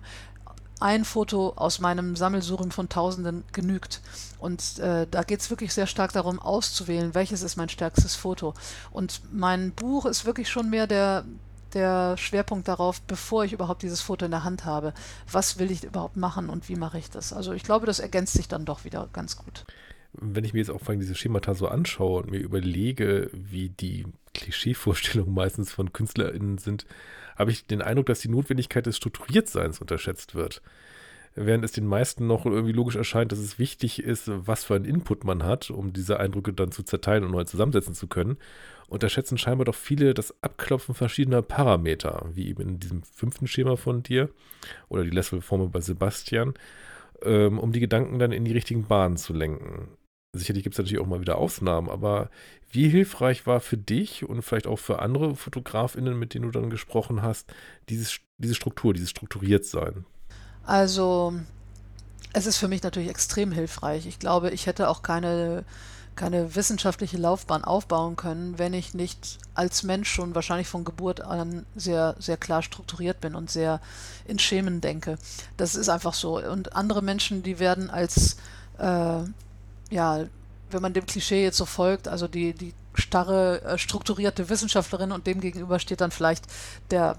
ein 0.80 1.04
Foto 1.04 1.52
aus 1.56 1.80
meinem 1.80 2.16
Sammelsurium 2.16 2.70
von 2.70 2.88
Tausenden 2.88 3.44
genügt. 3.52 4.00
Und 4.38 4.78
äh, 4.78 5.06
da 5.10 5.22
geht 5.22 5.40
es 5.40 5.50
wirklich 5.50 5.74
sehr 5.74 5.86
stark 5.86 6.12
darum, 6.12 6.38
auszuwählen, 6.38 7.14
welches 7.14 7.42
ist 7.42 7.56
mein 7.56 7.68
stärkstes 7.68 8.14
Foto. 8.14 8.54
Und 8.90 9.20
mein 9.32 9.72
Buch 9.72 10.06
ist 10.06 10.24
wirklich 10.24 10.48
schon 10.48 10.70
mehr 10.70 10.86
der, 10.86 11.24
der 11.74 12.16
Schwerpunkt 12.16 12.68
darauf, 12.68 13.00
bevor 13.02 13.44
ich 13.44 13.52
überhaupt 13.52 13.82
dieses 13.82 14.00
Foto 14.00 14.24
in 14.24 14.30
der 14.30 14.44
Hand 14.44 14.64
habe. 14.64 14.94
Was 15.30 15.58
will 15.58 15.70
ich 15.70 15.84
überhaupt 15.84 16.16
machen 16.16 16.48
und 16.48 16.68
wie 16.68 16.76
mache 16.76 16.98
ich 16.98 17.10
das? 17.10 17.32
Also 17.32 17.52
ich 17.52 17.64
glaube, 17.64 17.86
das 17.86 17.98
ergänzt 17.98 18.34
sich 18.34 18.48
dann 18.48 18.64
doch 18.64 18.84
wieder 18.84 19.08
ganz 19.12 19.36
gut. 19.36 19.64
Wenn 20.12 20.44
ich 20.44 20.52
mir 20.52 20.60
jetzt 20.60 20.70
auch 20.70 20.80
vor 20.80 20.90
allem 20.90 21.00
diese 21.00 21.14
Schemata 21.14 21.54
so 21.54 21.68
anschaue 21.68 22.22
und 22.22 22.30
mir 22.30 22.38
überlege, 22.38 23.30
wie 23.32 23.68
die 23.68 24.06
Klischeevorstellungen 24.34 25.34
meistens 25.34 25.72
von 25.72 25.92
KünstlerInnen 25.92 26.58
sind, 26.58 26.86
habe 27.36 27.50
ich 27.50 27.66
den 27.66 27.82
Eindruck, 27.82 28.06
dass 28.06 28.20
die 28.20 28.28
Notwendigkeit 28.28 28.86
des 28.86 28.96
Strukturiertseins 28.96 29.80
unterschätzt 29.80 30.34
wird. 30.34 30.62
Während 31.34 31.64
es 31.64 31.70
den 31.70 31.86
meisten 31.86 32.26
noch 32.26 32.46
irgendwie 32.46 32.72
logisch 32.72 32.96
erscheint, 32.96 33.30
dass 33.30 33.38
es 33.38 33.60
wichtig 33.60 34.02
ist, 34.02 34.24
was 34.26 34.64
für 34.64 34.74
einen 34.74 34.84
Input 34.84 35.22
man 35.22 35.44
hat, 35.44 35.70
um 35.70 35.92
diese 35.92 36.18
Eindrücke 36.18 36.52
dann 36.52 36.72
zu 36.72 36.82
zerteilen 36.82 37.22
und 37.22 37.30
neu 37.30 37.44
zusammensetzen 37.44 37.94
zu 37.94 38.08
können, 38.08 38.38
unterschätzen 38.88 39.38
scheinbar 39.38 39.66
doch 39.66 39.74
viele 39.74 40.14
das 40.14 40.34
Abklopfen 40.42 40.96
verschiedener 40.96 41.42
Parameter, 41.42 42.26
wie 42.32 42.48
eben 42.48 42.62
in 42.62 42.80
diesem 42.80 43.02
fünften 43.02 43.46
Schema 43.46 43.76
von 43.76 44.02
dir 44.02 44.30
oder 44.88 45.04
die 45.04 45.10
Level-Formel 45.10 45.68
bei 45.68 45.80
Sebastian, 45.80 46.54
ähm, 47.22 47.58
um 47.58 47.72
die 47.72 47.80
Gedanken 47.80 48.18
dann 48.18 48.32
in 48.32 48.44
die 48.44 48.52
richtigen 48.52 48.86
Bahnen 48.86 49.16
zu 49.16 49.32
lenken. 49.32 49.88
Sicherlich 50.36 50.62
gibt 50.62 50.74
es 50.74 50.78
natürlich 50.78 51.00
auch 51.00 51.06
mal 51.06 51.20
wieder 51.20 51.38
Ausnahmen, 51.38 51.88
aber 51.88 52.30
wie 52.70 52.88
hilfreich 52.88 53.46
war 53.46 53.60
für 53.60 53.78
dich 53.78 54.28
und 54.28 54.42
vielleicht 54.42 54.66
auch 54.66 54.78
für 54.78 55.00
andere 55.00 55.34
FotografInnen, 55.34 56.18
mit 56.18 56.34
denen 56.34 56.44
du 56.44 56.50
dann 56.50 56.70
gesprochen 56.70 57.22
hast, 57.22 57.52
dieses, 57.88 58.20
diese 58.36 58.54
Struktur, 58.54 58.92
dieses 58.92 59.10
Strukturiertsein? 59.10 60.04
Also, 60.64 61.32
es 62.34 62.46
ist 62.46 62.58
für 62.58 62.68
mich 62.68 62.82
natürlich 62.82 63.08
extrem 63.08 63.52
hilfreich. 63.52 64.06
Ich 64.06 64.18
glaube, 64.18 64.50
ich 64.50 64.66
hätte 64.66 64.88
auch 64.90 65.02
keine, 65.02 65.64
keine 66.18 66.54
wissenschaftliche 66.54 67.16
Laufbahn 67.16 67.64
aufbauen 67.64 68.16
können, 68.16 68.58
wenn 68.58 68.74
ich 68.74 68.92
nicht 68.92 69.38
als 69.54 69.82
Mensch 69.82 70.10
schon 70.10 70.34
wahrscheinlich 70.34 70.68
von 70.68 70.84
Geburt 70.84 71.22
an 71.22 71.64
sehr, 71.74 72.16
sehr 72.18 72.36
klar 72.36 72.62
strukturiert 72.62 73.20
bin 73.20 73.34
und 73.34 73.50
sehr 73.50 73.80
in 74.26 74.38
Schemen 74.38 74.82
denke. 74.82 75.16
Das 75.56 75.74
ist 75.74 75.88
einfach 75.88 76.12
so. 76.14 76.38
Und 76.38 76.74
andere 76.76 77.02
Menschen, 77.02 77.42
die 77.42 77.58
werden 77.58 77.88
als 77.88 78.36
äh, 78.78 79.22
ja, 79.90 80.24
wenn 80.70 80.82
man 80.82 80.92
dem 80.92 81.06
Klischee 81.06 81.42
jetzt 81.42 81.56
so 81.56 81.64
folgt, 81.64 82.08
also 82.08 82.28
die, 82.28 82.52
die 82.52 82.74
starre, 82.94 83.62
äh, 83.62 83.78
strukturierte 83.78 84.48
Wissenschaftlerin 84.48 85.12
und 85.12 85.26
dem 85.26 85.40
gegenüber 85.40 85.78
steht 85.78 86.00
dann 86.00 86.10
vielleicht 86.10 86.46
der 86.90 87.16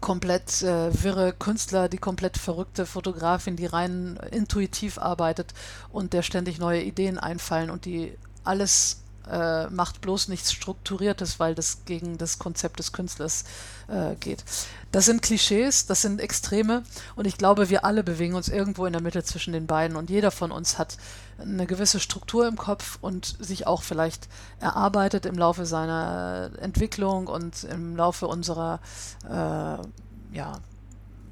komplett 0.00 0.62
äh, 0.62 0.90
wirre 1.02 1.34
Künstler, 1.34 1.88
die 1.88 1.98
komplett 1.98 2.38
verrückte 2.38 2.86
Fotografin, 2.86 3.56
die 3.56 3.66
rein 3.66 4.18
intuitiv 4.30 4.98
arbeitet 4.98 5.52
und 5.90 6.14
der 6.14 6.22
ständig 6.22 6.58
neue 6.58 6.82
Ideen 6.82 7.18
einfallen 7.18 7.70
und 7.70 7.84
die 7.84 8.16
alles 8.44 9.00
äh, 9.30 9.68
macht 9.68 10.00
bloß 10.00 10.28
nichts 10.28 10.52
Strukturiertes, 10.52 11.38
weil 11.38 11.54
das 11.54 11.84
gegen 11.84 12.18
das 12.18 12.38
Konzept 12.38 12.78
des 12.78 12.92
Künstlers 12.92 13.44
äh, 13.88 14.16
geht. 14.16 14.44
Das 14.92 15.04
sind 15.04 15.22
Klischees, 15.22 15.86
das 15.86 16.02
sind 16.02 16.20
Extreme 16.20 16.82
und 17.14 17.26
ich 17.26 17.38
glaube, 17.38 17.70
wir 17.70 17.84
alle 17.84 18.02
bewegen 18.02 18.34
uns 18.34 18.48
irgendwo 18.48 18.86
in 18.86 18.92
der 18.92 19.02
Mitte 19.02 19.22
zwischen 19.22 19.52
den 19.52 19.66
beiden 19.66 19.96
und 19.96 20.10
jeder 20.10 20.30
von 20.30 20.50
uns 20.50 20.78
hat 20.78 20.96
eine 21.38 21.66
gewisse 21.66 22.00
Struktur 22.00 22.46
im 22.48 22.56
Kopf 22.56 22.98
und 23.00 23.36
sich 23.38 23.66
auch 23.66 23.82
vielleicht 23.82 24.28
erarbeitet 24.58 25.26
im 25.26 25.38
Laufe 25.38 25.64
seiner 25.64 26.50
Entwicklung 26.60 27.28
und 27.28 27.64
im 27.64 27.96
Laufe 27.96 28.26
unserer, 28.26 28.80
äh, 29.24 30.36
ja, 30.36 30.58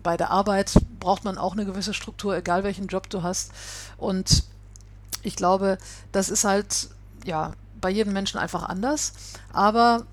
bei 0.02 0.16
der 0.16 0.30
Arbeit 0.30 0.72
braucht 1.00 1.24
man 1.24 1.36
auch 1.36 1.52
eine 1.52 1.64
gewisse 1.64 1.92
Struktur, 1.92 2.36
egal 2.36 2.64
welchen 2.64 2.86
Job 2.86 3.10
du 3.10 3.22
hast. 3.22 3.52
Und 3.96 4.44
ich 5.22 5.36
glaube, 5.36 5.78
das 6.12 6.30
ist 6.30 6.44
halt, 6.44 6.88
ja, 7.24 7.52
bei 7.80 7.90
jedem 7.90 8.12
Menschen 8.12 8.38
einfach 8.38 8.64
anders. 8.64 9.12
Aber 9.52 10.06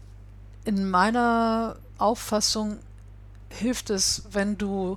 in 0.63 0.89
meiner 0.89 1.77
Auffassung 1.97 2.79
hilft 3.49 3.89
es, 3.89 4.23
wenn 4.31 4.57
du 4.57 4.95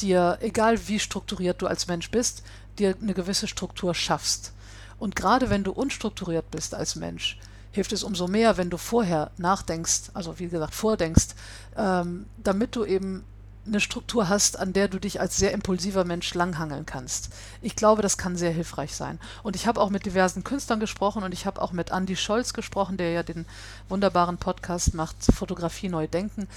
dir, 0.00 0.38
egal 0.40 0.88
wie 0.88 0.98
strukturiert 0.98 1.60
du 1.62 1.66
als 1.66 1.86
Mensch 1.86 2.10
bist, 2.10 2.42
dir 2.78 2.94
eine 3.00 3.14
gewisse 3.14 3.48
Struktur 3.48 3.94
schaffst. 3.94 4.52
Und 4.98 5.16
gerade 5.16 5.50
wenn 5.50 5.64
du 5.64 5.72
unstrukturiert 5.72 6.50
bist 6.50 6.74
als 6.74 6.94
Mensch, 6.96 7.38
hilft 7.72 7.92
es 7.92 8.02
umso 8.02 8.26
mehr, 8.26 8.56
wenn 8.56 8.70
du 8.70 8.76
vorher 8.76 9.30
nachdenkst, 9.38 10.10
also 10.14 10.38
wie 10.38 10.48
gesagt 10.48 10.74
vordenkst, 10.74 11.28
ähm, 11.76 12.26
damit 12.42 12.76
du 12.76 12.84
eben 12.84 13.24
eine 13.70 13.80
Struktur 13.80 14.28
hast, 14.28 14.58
an 14.58 14.72
der 14.72 14.88
du 14.88 14.98
dich 14.98 15.20
als 15.20 15.36
sehr 15.36 15.52
impulsiver 15.52 16.04
Mensch 16.04 16.34
langhangeln 16.34 16.86
kannst. 16.86 17.30
Ich 17.62 17.76
glaube, 17.76 18.02
das 18.02 18.18
kann 18.18 18.36
sehr 18.36 18.50
hilfreich 18.50 18.94
sein. 18.94 19.18
Und 19.42 19.56
ich 19.56 19.66
habe 19.66 19.80
auch 19.80 19.90
mit 19.90 20.04
diversen 20.04 20.44
Künstlern 20.44 20.80
gesprochen 20.80 21.22
und 21.22 21.32
ich 21.32 21.46
habe 21.46 21.62
auch 21.62 21.72
mit 21.72 21.90
Andy 21.90 22.16
Scholz 22.16 22.52
gesprochen, 22.52 22.96
der 22.96 23.12
ja 23.12 23.22
den 23.22 23.46
wunderbaren 23.88 24.38
Podcast 24.38 24.94
macht, 24.94 25.16
Fotografie 25.34 25.88
neu 25.88 26.06
denken. 26.06 26.48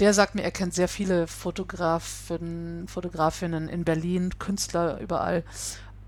Der 0.00 0.12
sagt 0.12 0.34
mir, 0.34 0.42
er 0.42 0.50
kennt 0.50 0.74
sehr 0.74 0.88
viele 0.88 1.26
Fotografen, 1.28 2.88
Fotografinnen 2.88 3.68
in 3.68 3.84
Berlin, 3.84 4.38
Künstler 4.38 4.98
überall. 5.00 5.44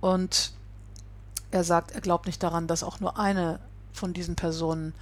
Und 0.00 0.52
er 1.50 1.62
sagt, 1.62 1.92
er 1.92 2.00
glaubt 2.00 2.26
nicht 2.26 2.42
daran, 2.42 2.66
dass 2.66 2.82
auch 2.82 2.98
nur 2.98 3.18
eine 3.18 3.60
von 3.92 4.12
diesen 4.12 4.34
Personen 4.34 4.92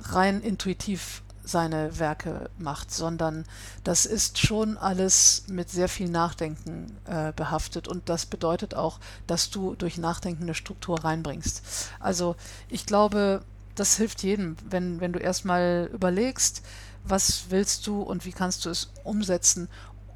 rein 0.00 0.40
intuitiv 0.40 1.22
seine 1.48 1.98
Werke 1.98 2.50
macht, 2.58 2.92
sondern 2.92 3.44
das 3.84 4.06
ist 4.06 4.38
schon 4.38 4.76
alles 4.76 5.44
mit 5.48 5.70
sehr 5.70 5.88
viel 5.88 6.08
Nachdenken 6.08 6.96
äh, 7.06 7.32
behaftet 7.32 7.88
und 7.88 8.08
das 8.08 8.26
bedeutet 8.26 8.74
auch, 8.74 9.00
dass 9.26 9.50
du 9.50 9.74
durch 9.74 9.98
Nachdenken 9.98 10.44
eine 10.44 10.54
Struktur 10.54 11.02
reinbringst. 11.04 11.62
Also 12.00 12.36
ich 12.68 12.86
glaube, 12.86 13.42
das 13.74 13.96
hilft 13.96 14.22
jedem, 14.22 14.56
wenn, 14.68 15.00
wenn 15.00 15.12
du 15.12 15.18
erstmal 15.18 15.88
überlegst, 15.92 16.62
was 17.04 17.44
willst 17.48 17.86
du 17.86 18.02
und 18.02 18.24
wie 18.24 18.32
kannst 18.32 18.64
du 18.64 18.70
es 18.70 18.90
umsetzen 19.04 19.68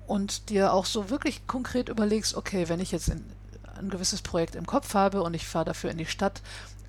und 0.06 0.50
dir 0.50 0.72
auch 0.72 0.84
so 0.84 1.10
wirklich 1.10 1.46
konkret 1.46 1.88
überlegst, 1.88 2.34
okay, 2.34 2.68
wenn 2.68 2.80
ich 2.80 2.92
jetzt 2.92 3.10
ein, 3.10 3.24
ein 3.78 3.88
gewisses 3.88 4.20
Projekt 4.20 4.54
im 4.56 4.66
Kopf 4.66 4.94
habe 4.94 5.22
und 5.22 5.34
ich 5.34 5.46
fahre 5.46 5.64
dafür 5.64 5.90
in 5.90 5.98
die 5.98 6.06
Stadt 6.06 6.42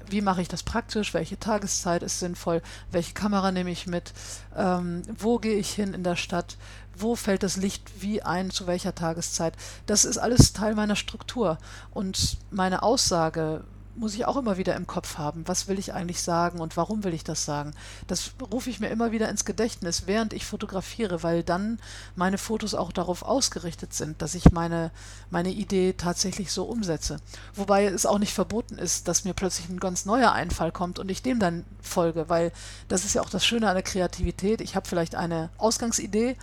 wie 0.10 0.22
mache 0.22 0.42
ich 0.42 0.48
das 0.48 0.64
praktisch, 0.64 1.14
welche 1.14 1.40
Tageszeit 1.40 2.04
ist 2.04 2.20
sinnvoll, 2.20 2.62
welche 2.92 3.14
Kamera 3.14 3.52
nehme 3.52 3.72
ich 3.72 3.88
mit, 3.88 4.14
ähm, 4.56 5.04
wo 5.18 5.38
gehe 5.40 5.58
ich 5.58 5.72
hin 5.72 5.94
in 5.94 6.04
der 6.04 6.16
Stadt, 6.16 6.58
wo 6.96 7.16
fällt 7.16 7.44
das 7.44 7.58
Licht 7.58 8.02
wie 8.02 8.22
ein, 8.22 8.52
zu 8.52 8.68
welcher 8.68 8.96
Tageszeit. 8.96 9.56
Das 9.86 10.06
ist 10.06 10.18
alles 10.18 10.54
Teil 10.54 10.76
meiner 10.76 10.96
Struktur. 10.96 11.58
Und 11.92 12.38
meine 12.52 12.84
Aussage, 12.84 13.64
muss 13.96 14.16
ich 14.16 14.26
auch 14.26 14.38
immer 14.38 14.58
wieder 14.58 14.76
im 14.76 14.88
Kopf 14.88 15.18
haben. 15.18 15.48
Was 15.48 15.68
will 15.68 15.78
ich 15.78 15.94
eigentlich 15.94 16.22
sagen 16.22 16.60
und 16.60 16.78
warum 16.78 17.04
will 17.04 17.14
ich 17.14 17.24
das 17.24 17.46
sagen? 17.46 17.74
Das 18.08 18.32
rufe 18.52 18.70
ich 18.70 18.80
mir 18.80 18.90
immer 18.90 19.12
wieder 19.12 19.30
ins 19.30 19.46
Gedächtnis, 19.46 20.08
während 20.08 20.34
ich 20.34 20.46
fotografiere, 20.46 21.24
weil 21.24 21.44
dann 21.44 21.80
meine 22.16 22.38
Fotos 22.38 22.74
auch 22.74 22.92
darauf 22.92 23.24
ausgerichtet 23.24 23.94
sind, 23.94 24.22
dass 24.22 24.36
ich 24.36 24.52
meine, 24.52 24.92
meine 25.30 25.52
Idee 25.52 25.94
tatsächlich 25.94 26.52
so 26.52 26.66
umsetze. 26.66 27.18
Wobei 27.54 27.86
es 27.86 28.06
auch 28.06 28.20
nicht 28.20 28.34
verboten 28.34 28.78
ist, 28.78 29.08
dass 29.08 29.26
mir 29.26 29.34
plötzlich 29.34 29.70
ein 29.70 29.80
ganz 29.80 30.06
neuer 30.06 30.32
Einfall 30.32 30.72
kommt 30.72 31.00
und 31.00 31.10
ich 31.10 31.22
dem 31.22 31.40
dann 31.40 31.66
folge, 31.82 32.30
weil 32.30 32.52
das 32.88 33.06
ist 33.06 33.14
ja 33.14 33.22
auch 33.22 33.30
das 33.30 33.46
Schöne 33.46 33.68
an 33.68 33.76
der 33.76 33.84
Kreativität. 33.84 34.62
Ich 34.62 34.76
habe 34.76 34.88
vielleicht 34.88 35.16
eine 35.16 35.50
Ausgangsidee 35.58 36.38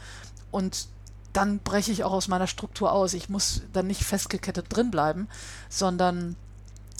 und 0.50 0.88
dann 1.32 1.58
breche 1.60 1.92
ich 1.92 2.04
auch 2.04 2.12
aus 2.12 2.28
meiner 2.28 2.46
Struktur 2.46 2.92
aus. 2.92 3.14
Ich 3.14 3.28
muss 3.28 3.62
dann 3.72 3.86
nicht 3.86 4.02
festgekettet 4.02 4.66
drin 4.68 4.90
bleiben, 4.90 5.28
sondern 5.68 6.36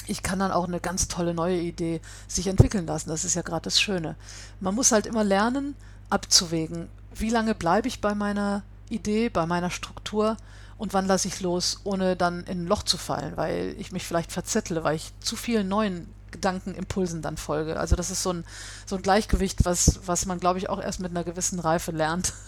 ich 0.07 0.23
kann 0.23 0.39
dann 0.39 0.53
auch 0.53 0.67
eine 0.67 0.81
ganz 0.81 1.09
tolle 1.09 1.35
neue 1.35 1.59
Idee 1.59 2.01
sich 2.29 2.47
entwickeln 2.47 2.87
lassen. 2.87 3.09
Das 3.09 3.25
ist 3.25 3.35
ja 3.35 3.43
gerade 3.43 3.63
das 3.63 3.81
Schöne. 3.81 4.17
Man 4.61 4.75
muss 4.75 4.93
halt 4.93 5.07
immer 5.07 5.25
lernen, 5.25 5.75
abzuwägen, 6.09 6.89
wie 7.15 7.31
lange 7.31 7.55
bleibe 7.55 7.89
ich 7.89 8.01
bei 8.01 8.15
meiner 8.15 8.63
Idee, 8.89 9.29
bei 9.29 9.47
meiner 9.47 9.71
Struktur 9.71 10.37
und 10.79 10.95
wann 10.95 11.07
lasse 11.07 11.29
ich 11.29 11.41
los, 11.41 11.81
ohne 11.85 12.17
dann 12.17 12.45
in 12.45 12.63
ein 12.63 12.67
Loch 12.67 12.83
zu 12.83 12.97
fallen, 12.97 13.37
weil 13.37 13.75
ich 13.79 13.93
mich 13.93 14.07
vielleicht 14.07 14.33
verzettle, 14.33 14.83
weil 14.83 14.97
ich 14.97 15.13
zu 15.21 15.37
vielen 15.37 15.69
neuen 15.69 16.07
Gedankenimpulsen 16.31 17.23
dann 17.23 17.37
folge. 17.37 17.79
Also 17.79 17.97
das 17.97 18.11
ist 18.11 18.23
so 18.23 18.33
ein, 18.33 18.45
so 18.87 18.97
ein 18.97 19.03
Gleichgewicht, 19.03 19.65
was, 19.65 20.01
was 20.07 20.27
man, 20.27 20.41
glaube 20.41 20.59
ich, 20.59 20.69
auch 20.69 20.81
erst 20.81 21.01
mit 21.01 21.11
einer 21.11 21.25
gewissen 21.25 21.61
Reife 21.61 21.91
lernt. 21.91 22.33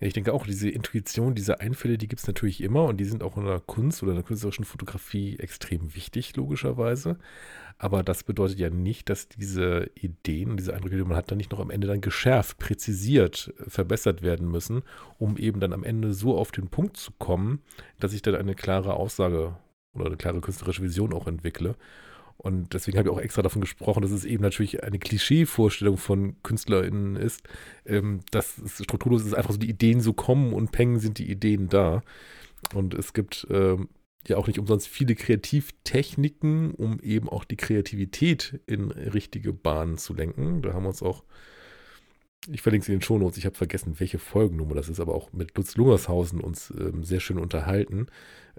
Ja, 0.00 0.08
ich 0.08 0.12
denke 0.12 0.32
auch, 0.32 0.46
diese 0.46 0.68
Intuition, 0.68 1.34
diese 1.34 1.60
Einfälle, 1.60 1.98
die 1.98 2.08
gibt 2.08 2.20
es 2.20 2.26
natürlich 2.26 2.60
immer 2.60 2.84
und 2.84 2.96
die 2.96 3.04
sind 3.04 3.22
auch 3.22 3.36
in 3.36 3.44
der 3.44 3.60
Kunst 3.60 4.02
oder 4.02 4.12
in 4.12 4.16
der 4.16 4.24
künstlerischen 4.24 4.64
Fotografie 4.64 5.38
extrem 5.38 5.94
wichtig, 5.94 6.34
logischerweise. 6.36 7.18
Aber 7.78 8.02
das 8.02 8.24
bedeutet 8.24 8.58
ja 8.58 8.70
nicht, 8.70 9.08
dass 9.08 9.28
diese 9.28 9.90
Ideen, 9.94 10.56
diese 10.56 10.74
Eindrücke, 10.74 10.96
die 10.96 11.04
man 11.04 11.16
hat, 11.16 11.30
dann 11.30 11.38
nicht 11.38 11.52
noch 11.52 11.60
am 11.60 11.70
Ende 11.70 11.86
dann 11.86 12.00
geschärft, 12.00 12.58
präzisiert, 12.58 13.54
verbessert 13.68 14.22
werden 14.22 14.50
müssen, 14.50 14.82
um 15.18 15.36
eben 15.36 15.60
dann 15.60 15.72
am 15.72 15.84
Ende 15.84 16.12
so 16.12 16.36
auf 16.36 16.50
den 16.50 16.68
Punkt 16.68 16.96
zu 16.96 17.12
kommen, 17.12 17.62
dass 18.00 18.12
ich 18.12 18.22
dann 18.22 18.34
eine 18.34 18.54
klare 18.54 18.94
Aussage 18.94 19.56
oder 19.92 20.06
eine 20.06 20.16
klare 20.16 20.40
künstlerische 20.40 20.82
Vision 20.82 21.12
auch 21.12 21.26
entwickle. 21.28 21.76
Und 22.44 22.74
deswegen 22.74 22.98
habe 22.98 23.08
ich 23.08 23.14
auch 23.14 23.20
extra 23.20 23.40
davon 23.40 23.62
gesprochen, 23.62 24.02
dass 24.02 24.10
es 24.10 24.26
eben 24.26 24.42
natürlich 24.42 24.84
eine 24.84 24.98
Klischee-Vorstellung 24.98 25.96
von 25.96 26.36
KünstlerInnen 26.42 27.16
ist, 27.16 27.42
ähm, 27.86 28.20
dass 28.32 28.58
es 28.58 28.84
strukturlos 28.84 29.24
ist, 29.24 29.32
einfach 29.32 29.52
so 29.52 29.56
die 29.56 29.70
Ideen 29.70 30.02
so 30.02 30.12
kommen 30.12 30.52
und 30.52 30.70
peng 30.70 30.98
sind 30.98 31.16
die 31.16 31.30
Ideen 31.30 31.70
da. 31.70 32.02
Und 32.74 32.92
es 32.92 33.14
gibt 33.14 33.46
ähm, 33.48 33.88
ja 34.28 34.36
auch 34.36 34.46
nicht 34.46 34.58
umsonst 34.58 34.88
viele 34.88 35.14
Kreativtechniken, 35.14 36.72
um 36.72 37.00
eben 37.00 37.30
auch 37.30 37.44
die 37.44 37.56
Kreativität 37.56 38.60
in 38.66 38.90
richtige 38.90 39.54
Bahnen 39.54 39.96
zu 39.96 40.12
lenken. 40.12 40.60
Da 40.60 40.74
haben 40.74 40.82
wir 40.82 40.90
uns 40.90 41.02
auch, 41.02 41.24
ich 42.50 42.62
verlinke 42.62 42.84
es 42.84 42.88
in 42.88 42.96
den 42.96 43.02
Shownotes, 43.02 43.38
ich 43.38 43.46
habe 43.46 43.56
vergessen, 43.56 43.98
welche 43.98 44.18
Folgennummer 44.18 44.74
das 44.74 44.88
ist, 44.88 45.00
aber 45.00 45.14
auch 45.14 45.32
mit 45.32 45.56
Lutz 45.56 45.76
Lungershausen 45.76 46.40
uns 46.40 46.72
ähm, 46.78 47.04
sehr 47.04 47.20
schön 47.20 47.38
unterhalten, 47.38 48.06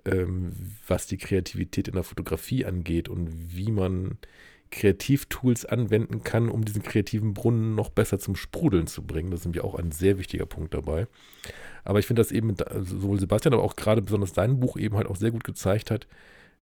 ähm, 0.06 0.52
was 0.88 1.08
die 1.08 1.18
Kreativität 1.18 1.88
in 1.88 1.96
der 1.96 2.04
Fotografie 2.04 2.66
angeht 2.66 3.10
und 3.10 3.56
wie 3.56 3.72
man 3.72 4.18
Kreativtools 4.72 5.66
anwenden 5.66 6.24
kann, 6.24 6.50
um 6.50 6.66
diesen 6.66 6.84
kreativen 6.84 7.34
Brunnen 7.34 7.76
noch 7.76 7.90
besser 7.90 8.20
zum 8.20 8.36
Sprudeln 8.36 8.88
zu 8.88 9.04
bringen. 9.04 9.32
Das 9.32 9.42
ist 9.42 9.46
nämlich 9.46 9.64
auch 9.64 9.76
ein 9.76 9.92
sehr 9.92 10.18
wichtiger 10.18 10.46
Punkt 10.46 10.74
dabei. 10.74 11.08
Aber 11.84 12.00
ich 12.00 12.08
finde, 12.08 12.22
dass 12.22 12.32
eben 12.32 12.56
also 12.60 13.00
sowohl 13.00 13.20
Sebastian, 13.20 13.54
aber 13.54 13.64
auch 13.64 13.76
gerade 13.76 14.02
besonders 14.02 14.34
dein 14.34 14.60
Buch 14.60 14.78
eben 14.78 14.98
halt 14.98 15.08
auch 15.08 15.16
sehr 15.16 15.32
gut 15.32 15.44
gezeigt 15.44 15.92
hat, 15.92 16.08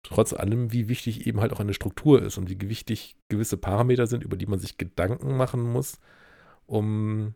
trotz 0.03 0.33
allem, 0.33 0.73
wie 0.73 0.89
wichtig 0.89 1.27
eben 1.27 1.41
halt 1.41 1.53
auch 1.53 1.61
eine 1.61 1.75
Struktur 1.75 2.23
ist 2.23 2.39
und 2.39 2.49
wie 2.49 2.69
wichtig 2.69 3.17
gewisse 3.29 3.57
Parameter 3.57 4.07
sind, 4.07 4.25
über 4.25 4.37
die 4.37 4.47
man 4.47 4.61
sich 4.61 4.79
Gedanken 4.79 5.37
machen 5.37 5.61
muss, 5.63 5.99
um, 6.71 7.35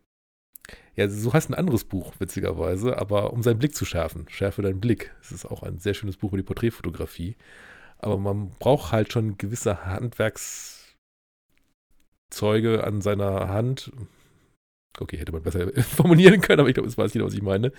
ja, 0.95 1.09
so 1.09 1.33
heißt 1.33 1.49
ein 1.49 1.55
anderes 1.55 1.83
Buch, 1.83 2.13
witzigerweise, 2.19 2.97
aber 2.97 3.33
um 3.33 3.43
seinen 3.43 3.59
Blick 3.59 3.75
zu 3.75 3.85
schärfen. 3.85 4.27
Schärfe 4.29 4.61
deinen 4.61 4.79
Blick. 4.79 5.13
Es 5.21 5.31
ist 5.31 5.45
auch 5.45 5.63
ein 5.63 5.79
sehr 5.79 5.93
schönes 5.93 6.17
Buch 6.17 6.29
über 6.29 6.37
die 6.37 6.43
Porträtfotografie. 6.43 7.35
Aber 7.97 8.17
man 8.17 8.51
braucht 8.59 8.91
halt 8.91 9.11
schon 9.11 9.37
gewisse 9.37 9.85
Handwerkszeuge 9.85 12.83
an 12.83 13.01
seiner 13.01 13.49
Hand. 13.49 13.91
Okay, 14.99 15.17
hätte 15.17 15.33
man 15.33 15.43
besser 15.43 15.71
formulieren 15.83 16.41
können, 16.41 16.61
aber 16.61 16.69
ich 16.69 16.75
glaube, 16.75 16.89
es 16.89 16.97
weiß 16.97 17.13
jeder, 17.13 17.25
was 17.25 17.33
ich 17.33 17.41
meine. 17.41 17.71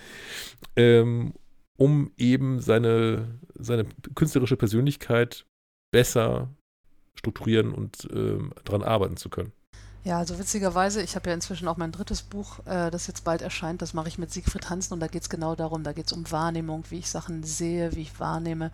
Ähm, 0.75 1.33
um 1.77 2.11
eben 2.17 2.59
seine, 2.59 3.39
seine 3.55 3.85
künstlerische 4.15 4.57
Persönlichkeit 4.57 5.45
besser 5.91 6.49
strukturieren 7.15 7.73
und 7.73 8.07
ähm, 8.11 8.53
daran 8.63 8.83
arbeiten 8.83 9.17
zu 9.17 9.29
können. 9.29 9.51
Ja, 10.07 10.19
also 10.19 10.39
witzigerweise, 10.39 11.01
ich 11.01 11.17
habe 11.17 11.29
ja 11.29 11.33
inzwischen 11.33 11.67
auch 11.67 11.75
mein 11.75 11.91
drittes 11.91 12.21
Buch, 12.21 12.59
äh, 12.65 12.89
das 12.89 13.07
jetzt 13.07 13.25
bald 13.25 13.41
erscheint, 13.41 13.81
das 13.81 13.93
mache 13.93 14.07
ich 14.07 14.17
mit 14.17 14.31
Siegfried 14.31 14.69
Hansen 14.69 14.93
und 14.93 15.01
da 15.01 15.07
geht 15.07 15.23
es 15.23 15.29
genau 15.29 15.53
darum, 15.53 15.83
da 15.83 15.91
geht 15.91 16.05
es 16.05 16.13
um 16.13 16.31
Wahrnehmung, 16.31 16.85
wie 16.89 16.99
ich 16.99 17.09
Sachen 17.09 17.43
sehe, 17.43 17.93
wie 17.93 18.03
ich 18.03 18.17
wahrnehme, 18.17 18.71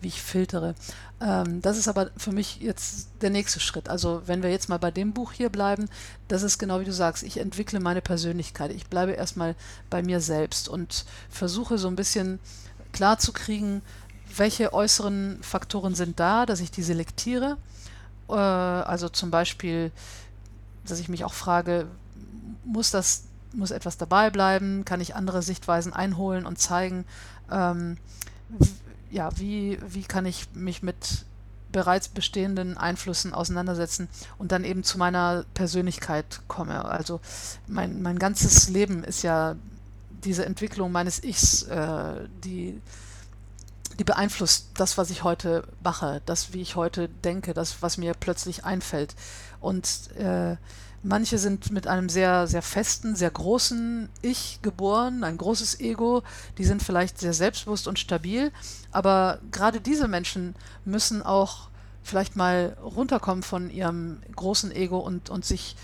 wie 0.00 0.06
ich 0.06 0.22
filtere. 0.22 0.76
Ähm, 1.20 1.60
das 1.60 1.76
ist 1.76 1.88
aber 1.88 2.10
für 2.16 2.30
mich 2.30 2.60
jetzt 2.60 3.08
der 3.20 3.30
nächste 3.30 3.58
Schritt. 3.58 3.88
Also 3.88 4.22
wenn 4.26 4.44
wir 4.44 4.50
jetzt 4.52 4.68
mal 4.68 4.78
bei 4.78 4.92
dem 4.92 5.12
Buch 5.12 5.32
hier 5.32 5.48
bleiben, 5.48 5.88
das 6.28 6.44
ist 6.44 6.56
genau 6.56 6.78
wie 6.78 6.84
du 6.84 6.92
sagst, 6.92 7.24
ich 7.24 7.38
entwickle 7.38 7.80
meine 7.80 8.00
Persönlichkeit. 8.00 8.70
Ich 8.70 8.86
bleibe 8.86 9.10
erstmal 9.10 9.56
bei 9.90 10.04
mir 10.04 10.20
selbst 10.20 10.68
und 10.68 11.04
versuche 11.28 11.78
so 11.78 11.88
ein 11.88 11.96
bisschen 11.96 12.38
klarzukriegen, 12.92 13.82
welche 14.36 14.72
äußeren 14.72 15.38
Faktoren 15.42 15.96
sind 15.96 16.20
da, 16.20 16.46
dass 16.46 16.60
ich 16.60 16.70
die 16.70 16.84
selektiere. 16.84 17.56
Äh, 18.28 18.34
also 18.34 19.08
zum 19.08 19.32
Beispiel 19.32 19.90
dass 20.90 21.00
ich 21.00 21.08
mich 21.08 21.24
auch 21.24 21.34
frage, 21.34 21.86
muss 22.64 22.90
das, 22.90 23.24
muss 23.52 23.70
etwas 23.70 23.96
dabei 23.96 24.30
bleiben? 24.30 24.84
Kann 24.84 25.00
ich 25.00 25.14
andere 25.14 25.42
Sichtweisen 25.42 25.92
einholen 25.92 26.46
und 26.46 26.58
zeigen? 26.58 27.04
Ähm, 27.50 27.96
ja, 29.10 29.30
wie, 29.38 29.78
wie 29.88 30.02
kann 30.02 30.26
ich 30.26 30.48
mich 30.54 30.82
mit 30.82 31.26
bereits 31.72 32.08
bestehenden 32.08 32.78
Einflüssen 32.78 33.34
auseinandersetzen 33.34 34.08
und 34.38 34.50
dann 34.50 34.64
eben 34.64 34.82
zu 34.82 34.96
meiner 34.96 35.44
Persönlichkeit 35.52 36.40
komme. 36.48 36.84
Also 36.86 37.20
mein, 37.66 38.00
mein 38.00 38.18
ganzes 38.18 38.68
Leben 38.70 39.04
ist 39.04 39.22
ja 39.22 39.56
diese 40.24 40.46
Entwicklung 40.46 40.92
meines 40.92 41.22
Ichs, 41.22 41.64
äh, 41.64 42.28
die, 42.44 42.80
die 43.98 44.04
beeinflusst 44.04 44.70
das, 44.74 44.98
was 44.98 45.10
ich 45.10 45.24
heute 45.24 45.66
mache, 45.82 46.20
das, 46.26 46.52
wie 46.52 46.60
ich 46.60 46.76
heute 46.76 47.08
denke, 47.08 47.54
das, 47.54 47.82
was 47.82 47.98
mir 47.98 48.14
plötzlich 48.14 48.64
einfällt. 48.64 49.14
Und 49.60 50.10
äh, 50.18 50.56
manche 51.02 51.38
sind 51.38 51.70
mit 51.70 51.86
einem 51.86 52.08
sehr, 52.08 52.46
sehr 52.46 52.62
festen, 52.62 53.16
sehr 53.16 53.30
großen 53.30 54.08
Ich 54.22 54.60
geboren, 54.62 55.24
ein 55.24 55.38
großes 55.38 55.80
Ego, 55.80 56.22
die 56.58 56.64
sind 56.64 56.82
vielleicht 56.82 57.18
sehr 57.18 57.32
selbstbewusst 57.32 57.88
und 57.88 57.98
stabil, 57.98 58.52
aber 58.92 59.38
gerade 59.50 59.80
diese 59.80 60.08
Menschen 60.08 60.54
müssen 60.84 61.22
auch 61.22 61.68
vielleicht 62.02 62.36
mal 62.36 62.76
runterkommen 62.82 63.42
von 63.42 63.70
ihrem 63.70 64.22
großen 64.34 64.70
Ego 64.72 64.98
und, 64.98 65.28
und 65.30 65.44
sich 65.44 65.76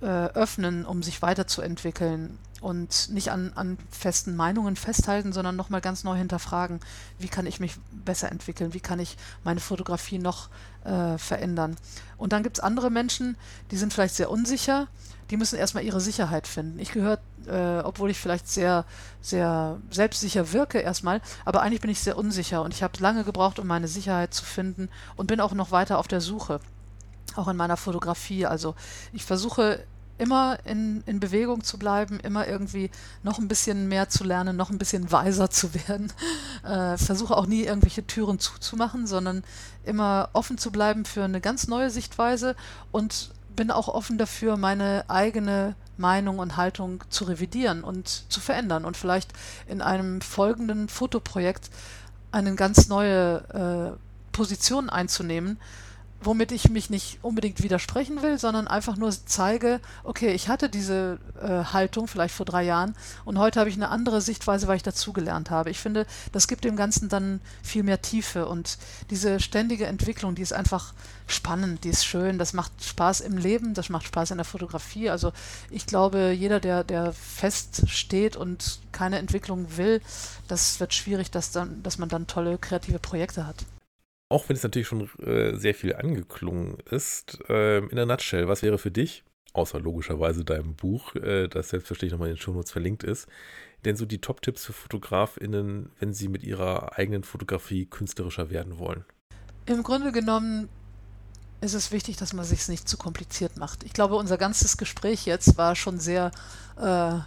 äh, 0.00 0.06
öffnen, 0.06 0.84
um 0.84 1.02
sich 1.02 1.22
weiterzuentwickeln 1.22 2.38
und 2.64 3.10
nicht 3.10 3.30
an, 3.30 3.52
an 3.56 3.76
festen 3.90 4.36
Meinungen 4.36 4.76
festhalten, 4.76 5.34
sondern 5.34 5.54
nochmal 5.54 5.82
ganz 5.82 6.02
neu 6.02 6.16
hinterfragen, 6.16 6.80
wie 7.18 7.28
kann 7.28 7.44
ich 7.44 7.60
mich 7.60 7.76
besser 7.92 8.32
entwickeln, 8.32 8.72
wie 8.72 8.80
kann 8.80 8.98
ich 8.98 9.18
meine 9.44 9.60
Fotografie 9.60 10.18
noch 10.18 10.48
äh, 10.84 11.18
verändern. 11.18 11.76
Und 12.16 12.32
dann 12.32 12.42
gibt 12.42 12.56
es 12.56 12.64
andere 12.64 12.90
Menschen, 12.90 13.36
die 13.70 13.76
sind 13.76 13.92
vielleicht 13.92 14.14
sehr 14.14 14.30
unsicher, 14.30 14.88
die 15.30 15.36
müssen 15.36 15.58
erstmal 15.58 15.84
ihre 15.84 16.00
Sicherheit 16.00 16.46
finden. 16.46 16.78
Ich 16.78 16.92
gehöre, 16.92 17.18
äh, 17.46 17.80
obwohl 17.84 18.10
ich 18.10 18.18
vielleicht 18.18 18.48
sehr, 18.48 18.86
sehr 19.20 19.78
selbstsicher 19.90 20.52
wirke 20.52 20.78
erstmal, 20.78 21.20
aber 21.44 21.60
eigentlich 21.60 21.82
bin 21.82 21.90
ich 21.90 22.00
sehr 22.00 22.16
unsicher 22.16 22.62
und 22.62 22.72
ich 22.72 22.82
habe 22.82 22.98
lange 22.98 23.24
gebraucht, 23.24 23.58
um 23.58 23.66
meine 23.66 23.88
Sicherheit 23.88 24.32
zu 24.32 24.44
finden 24.44 24.88
und 25.16 25.26
bin 25.26 25.40
auch 25.40 25.52
noch 25.52 25.70
weiter 25.70 25.98
auf 25.98 26.08
der 26.08 26.22
Suche 26.22 26.60
auch 27.36 27.48
in 27.48 27.56
meiner 27.56 27.76
Fotografie. 27.76 28.46
Also 28.46 28.74
ich 29.12 29.24
versuche 29.24 29.84
immer 30.16 30.58
in, 30.64 31.02
in 31.06 31.18
Bewegung 31.18 31.64
zu 31.64 31.78
bleiben, 31.78 32.20
immer 32.20 32.46
irgendwie 32.46 32.90
noch 33.22 33.38
ein 33.38 33.48
bisschen 33.48 33.88
mehr 33.88 34.08
zu 34.08 34.22
lernen, 34.22 34.56
noch 34.56 34.70
ein 34.70 34.78
bisschen 34.78 35.10
weiser 35.10 35.50
zu 35.50 35.74
werden. 35.74 36.12
Äh, 36.64 36.96
versuche 36.96 37.36
auch 37.36 37.44
nie 37.44 37.64
irgendwelche 37.64 38.06
Türen 38.06 38.38
zuzumachen, 38.38 39.06
sondern 39.06 39.44
immer 39.84 40.30
offen 40.32 40.56
zu 40.56 40.72
bleiben 40.72 41.04
für 41.04 41.22
eine 41.22 41.42
ganz 41.42 41.68
neue 41.68 41.90
Sichtweise 41.90 42.56
und 42.90 43.32
bin 43.54 43.70
auch 43.70 43.88
offen 43.88 44.16
dafür, 44.16 44.56
meine 44.56 45.04
eigene 45.08 45.74
Meinung 45.98 46.38
und 46.38 46.56
Haltung 46.56 47.04
zu 47.10 47.24
revidieren 47.24 47.84
und 47.84 48.24
zu 48.32 48.40
verändern 48.40 48.86
und 48.86 48.96
vielleicht 48.96 49.30
in 49.68 49.82
einem 49.82 50.22
folgenden 50.22 50.88
Fotoprojekt 50.88 51.68
eine 52.32 52.54
ganz 52.54 52.88
neue 52.88 53.94
äh, 53.94 54.32
Position 54.32 54.88
einzunehmen, 54.88 55.58
womit 56.24 56.52
ich 56.52 56.70
mich 56.70 56.90
nicht 56.90 57.18
unbedingt 57.22 57.62
widersprechen 57.62 58.22
will, 58.22 58.38
sondern 58.38 58.68
einfach 58.68 58.96
nur 58.96 59.10
zeige, 59.10 59.80
okay, 60.02 60.32
ich 60.32 60.48
hatte 60.48 60.68
diese 60.68 61.18
äh, 61.40 61.64
Haltung 61.72 62.08
vielleicht 62.08 62.34
vor 62.34 62.46
drei 62.46 62.64
Jahren 62.64 62.94
und 63.24 63.38
heute 63.38 63.60
habe 63.60 63.70
ich 63.70 63.76
eine 63.76 63.88
andere 63.88 64.20
Sichtweise, 64.20 64.66
weil 64.66 64.76
ich 64.76 64.82
dazugelernt 64.82 65.50
habe. 65.50 65.70
Ich 65.70 65.78
finde, 65.78 66.06
das 66.32 66.48
gibt 66.48 66.64
dem 66.64 66.76
Ganzen 66.76 67.08
dann 67.08 67.40
viel 67.62 67.82
mehr 67.82 68.02
Tiefe 68.02 68.46
und 68.46 68.78
diese 69.10 69.40
ständige 69.40 69.86
Entwicklung, 69.86 70.34
die 70.34 70.42
ist 70.42 70.52
einfach 70.52 70.94
spannend, 71.26 71.84
die 71.84 71.90
ist 71.90 72.04
schön, 72.04 72.38
das 72.38 72.52
macht 72.52 72.72
Spaß 72.84 73.20
im 73.20 73.38
Leben, 73.38 73.74
das 73.74 73.88
macht 73.88 74.06
Spaß 74.06 74.32
in 74.32 74.38
der 74.38 74.44
Fotografie. 74.44 75.10
Also 75.10 75.32
ich 75.70 75.86
glaube, 75.86 76.32
jeder, 76.32 76.60
der, 76.60 76.84
der 76.84 77.12
fest 77.12 77.88
steht 77.88 78.36
und 78.36 78.80
keine 78.92 79.18
Entwicklung 79.18 79.76
will, 79.76 80.00
das 80.48 80.80
wird 80.80 80.94
schwierig, 80.94 81.30
dass, 81.30 81.50
dann, 81.50 81.82
dass 81.82 81.98
man 81.98 82.08
dann 82.08 82.26
tolle 82.26 82.58
kreative 82.58 82.98
Projekte 82.98 83.46
hat 83.46 83.64
auch 84.28 84.48
wenn 84.48 84.56
es 84.56 84.62
natürlich 84.62 84.88
schon 84.88 85.08
äh, 85.22 85.56
sehr 85.56 85.74
viel 85.74 85.94
angeklungen 85.94 86.78
ist, 86.90 87.38
äh, 87.48 87.78
in 87.78 87.96
der 87.96 88.06
Nutshell, 88.06 88.48
was 88.48 88.62
wäre 88.62 88.78
für 88.78 88.90
dich, 88.90 89.24
außer 89.52 89.80
logischerweise 89.80 90.44
deinem 90.44 90.74
Buch, 90.74 91.14
äh, 91.14 91.48
das 91.48 91.70
selbstverständlich 91.70 92.12
nochmal 92.12 92.28
in 92.28 92.34
den 92.34 92.40
Shownotes 92.40 92.72
verlinkt 92.72 93.04
ist, 93.04 93.28
denn 93.84 93.96
so 93.96 94.06
die 94.06 94.20
Top-Tipps 94.20 94.64
für 94.64 94.72
FotografInnen, 94.72 95.90
wenn 95.98 96.14
sie 96.14 96.28
mit 96.28 96.42
ihrer 96.42 96.98
eigenen 96.98 97.22
Fotografie 97.22 97.86
künstlerischer 97.86 98.50
werden 98.50 98.78
wollen? 98.78 99.04
Im 99.66 99.82
Grunde 99.82 100.10
genommen 100.10 100.68
ist 101.60 101.74
es 101.74 101.92
wichtig, 101.92 102.16
dass 102.16 102.32
man 102.32 102.44
sich 102.44 102.68
nicht 102.68 102.88
zu 102.88 102.96
kompliziert 102.96 103.56
macht. 103.56 103.84
Ich 103.84 103.92
glaube, 103.92 104.16
unser 104.16 104.36
ganzes 104.36 104.76
Gespräch 104.76 105.24
jetzt 105.26 105.56
war 105.56 105.74
schon 105.76 105.98
sehr 105.98 106.30
äh, 106.76 107.18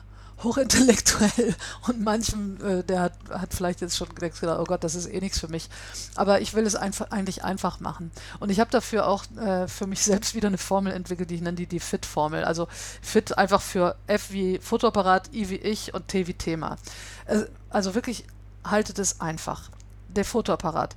hochintellektuell 0.43 1.55
und 1.87 2.01
manchem, 2.01 2.57
äh, 2.63 2.83
der 2.83 3.01
hat, 3.01 3.13
hat 3.29 3.53
vielleicht 3.53 3.81
jetzt 3.81 3.97
schon 3.97 4.09
gedacht, 4.13 4.41
oh 4.43 4.63
Gott, 4.65 4.83
das 4.83 4.93
ist 4.93 5.07
eh 5.07 5.19
nichts 5.19 5.39
für 5.39 5.47
mich. 5.47 5.69
Aber 6.15 6.41
ich 6.41 6.53
will 6.53 6.65
es 6.65 6.75
einfach, 6.75 7.11
eigentlich 7.11 7.43
einfach 7.43 7.79
machen. 7.79 8.11
Und 8.39 8.49
ich 8.49 8.59
habe 8.59 8.69
dafür 8.69 9.07
auch 9.07 9.23
äh, 9.37 9.67
für 9.67 9.87
mich 9.87 10.01
selbst 10.03 10.35
wieder 10.35 10.47
eine 10.47 10.57
Formel 10.57 10.93
entwickelt, 10.93 11.29
die 11.29 11.35
ich 11.35 11.41
nenne 11.41 11.57
die, 11.57 11.65
die 11.65 11.79
FIT-Formel. 11.79 12.43
Also 12.43 12.67
FIT 13.01 13.37
einfach 13.37 13.61
für 13.61 13.95
F 14.05 14.31
wie 14.31 14.59
Fotoapparat, 14.59 15.33
I 15.33 15.49
wie 15.49 15.55
ich 15.55 15.93
und 15.93 16.07
T 16.07 16.27
wie 16.27 16.33
Thema. 16.33 16.77
Also, 17.25 17.45
also 17.69 17.95
wirklich 17.95 18.25
haltet 18.63 18.99
es 18.99 19.19
einfach. 19.19 19.71
Der 20.09 20.25
Fotoapparat. 20.25 20.95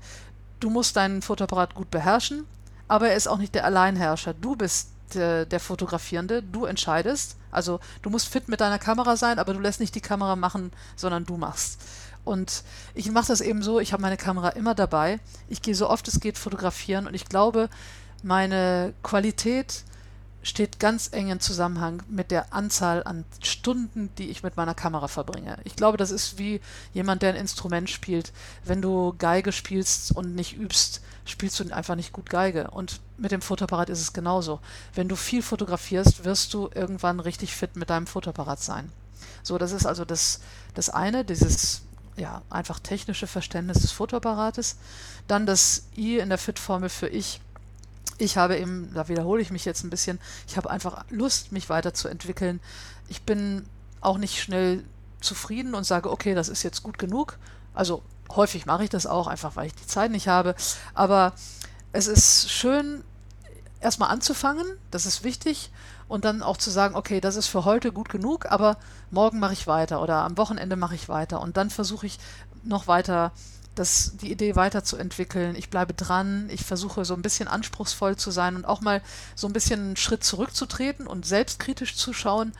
Du 0.61 0.69
musst 0.69 0.97
deinen 0.97 1.23
Fotoapparat 1.23 1.75
gut 1.75 1.91
beherrschen, 1.91 2.45
aber 2.89 3.09
er 3.09 3.17
ist 3.17 3.27
auch 3.27 3.39
nicht 3.39 3.55
der 3.55 3.65
Alleinherrscher. 3.65 4.35
Du 4.35 4.57
bist 4.57 4.91
der, 5.15 5.47
der 5.47 5.61
Fotografierende, 5.61 6.43
du 6.43 6.67
entscheidest. 6.67 7.37
Also 7.51 7.81
du 8.03 8.11
musst 8.11 8.29
fit 8.29 8.49
mit 8.49 8.61
deiner 8.61 8.79
Kamera 8.79 9.17
sein, 9.17 9.39
aber 9.39 9.53
du 9.55 9.61
lässt 9.61 9.81
nicht 9.81 9.95
die 9.95 10.01
Kamera 10.01 10.37
machen, 10.37 10.73
sondern 10.97 11.25
du 11.25 11.37
machst. 11.37 11.81
Und 12.25 12.65
ich 12.95 13.11
mache 13.11 13.29
das 13.29 13.41
eben 13.41 13.63
so, 13.63 13.81
ich 13.81 13.93
habe 13.93 14.03
meine 14.03 14.17
Kamera 14.17 14.51
immer 14.51 14.75
dabei. 14.75 15.21
Ich 15.49 15.63
gehe 15.63 15.75
so 15.75 15.89
oft 15.89 16.07
es 16.09 16.21
geht 16.21 16.39
fotografieren 16.39 17.07
und 17.07 17.15
ich 17.15 17.27
glaube, 17.27 17.69
meine 18.23 18.93
Qualität 19.03 19.85
steht 20.43 20.81
ganz 20.81 21.11
eng 21.13 21.31
im 21.31 21.41
Zusammenhang 21.41 22.03
mit 22.09 22.31
der 22.31 22.53
Anzahl 22.53 23.03
an 23.05 23.25
Stunden, 23.43 24.11
die 24.17 24.31
ich 24.31 24.43
mit 24.43 24.57
meiner 24.57 24.75
Kamera 24.75 25.09
verbringe. 25.09 25.59
Ich 25.65 25.77
glaube, 25.77 25.99
das 25.99 26.11
ist 26.11 26.39
wie 26.39 26.61
jemand, 26.95 27.23
der 27.23 27.31
ein 27.31 27.41
Instrument 27.41 27.91
spielt. 27.91 28.33
Wenn 28.65 28.81
du 28.81 29.15
Geige 29.19 29.53
spielst 29.53 30.13
und 30.13 30.35
nicht 30.35 30.57
übst, 30.57 31.03
spielst 31.27 31.61
du 31.61 31.75
einfach 31.75 31.95
nicht 31.95 32.13
gut 32.13 32.31
Geige. 32.31 32.71
Und 32.71 33.01
mit 33.19 33.33
dem 33.33 33.43
Fotoapparat 33.43 33.91
ist 33.91 34.01
es 34.01 34.13
genauso. 34.13 34.61
Wenn 34.95 35.09
du 35.09 35.17
viel 35.17 35.43
fotografierst, 35.43 36.25
wirst 36.25 36.55
du 36.55 36.71
irgendwann 36.75 37.21
richtig 37.21 37.55
fit 37.55 37.77
mit 37.77 37.91
deinem 37.91 38.07
Fotoapparat 38.07 38.61
sein. 38.61 38.91
So, 39.43 39.59
das 39.59 39.73
ist 39.73 39.87
also 39.87 40.05
das, 40.05 40.41
das 40.75 40.89
eine, 40.89 41.25
dieses 41.25 41.83
ja, 42.17 42.43
einfach 42.51 42.81
technische 42.81 43.27
Verständnis 43.27 43.81
des 43.81 43.93
Fotoapparates. 43.93 44.77
Dann 45.27 45.47
das 45.47 45.85
I 45.97 46.19
in 46.19 46.29
der 46.29 46.39
Fit-Formel 46.39 46.89
für 46.89 47.09
ich 47.09 47.41
ich 48.19 48.37
habe 48.37 48.59
eben, 48.59 48.93
da 48.95 49.09
wiederhole 49.09 49.41
ich 49.43 49.51
mich 49.51 49.65
jetzt 49.65 49.83
ein 49.85 49.91
bisschen, 49.91 50.19
ich 50.47 50.57
habe 50.57 50.71
einfach 50.71 51.05
Lust, 51.11 51.53
mich 51.53 51.69
weiterzuentwickeln. 51.71 52.61
Ich 53.09 53.23
bin 53.23 53.65
auch 54.01 54.19
nicht 54.19 54.43
schnell 54.43 54.85
zufrieden 55.21 55.75
und 55.75 55.85
sage, 55.85 56.11
okay, 56.11 56.35
das 56.35 56.49
ist 56.49 56.63
jetzt 56.63 56.83
gut 56.83 56.99
genug. 56.99 57.39
Also 57.75 58.03
häufig 58.31 58.67
mache 58.67 58.85
ich 58.85 58.91
das 58.91 59.07
auch, 59.07 59.27
einfach 59.27 59.57
weil 59.57 59.67
ich 59.67 59.75
die 59.75 59.87
Zeit 59.87 60.11
nicht 60.11 60.29
habe. 60.29 60.55
Aber 60.95 61.33
es 61.93 62.07
ist 62.07 62.51
schön, 62.51 63.03
erstmal 63.81 64.11
anzufangen, 64.11 64.67
das 64.91 65.07
ist 65.07 65.25
wichtig. 65.25 65.71
Und 66.09 66.25
dann 66.25 66.43
auch 66.43 66.57
zu 66.57 66.71
sagen, 66.71 66.97
okay, 66.97 67.21
das 67.21 67.37
ist 67.37 67.47
für 67.47 67.65
heute 67.65 67.93
gut 67.93 68.09
genug, 68.09 68.47
aber 68.51 68.79
morgen 69.11 69.39
mache 69.39 69.53
ich 69.53 69.67
weiter 69.67 70.03
oder 70.03 70.25
am 70.25 70.37
Wochenende 70.37 70.75
mache 70.77 70.97
ich 70.97 71.09
weiter. 71.09 71.41
Und 71.41 71.57
dann 71.57 71.71
versuche 71.71 72.07
ich 72.07 72.19
noch 72.65 72.89
weiter 72.89 73.33
das, 73.75 74.17
die 74.17 74.31
Idee 74.31 74.57
weiterzuentwickeln. 74.57 75.55
Ich 75.57 75.71
bleibe 75.71 75.95
dran, 75.95 76.49
ich 76.51 76.65
versuche 76.65 77.05
so 77.05 77.15
ein 77.15 77.23
bisschen 77.23 77.49
anspruchsvoll 77.49 78.17
zu 78.17 78.31
sein 78.31 78.57
und 78.57 78.65
auch 78.65 78.81
mal 78.81 79.01
so 79.35 79.47
ein 79.47 79.53
bisschen 79.53 79.81
einen 79.81 79.97
Schritt 79.97 80.25
zurückzutreten 80.25 81.07
und 81.07 81.27
selbstkritisch 81.27 81.97
zu 81.97 82.13
schauen, 82.13 82.53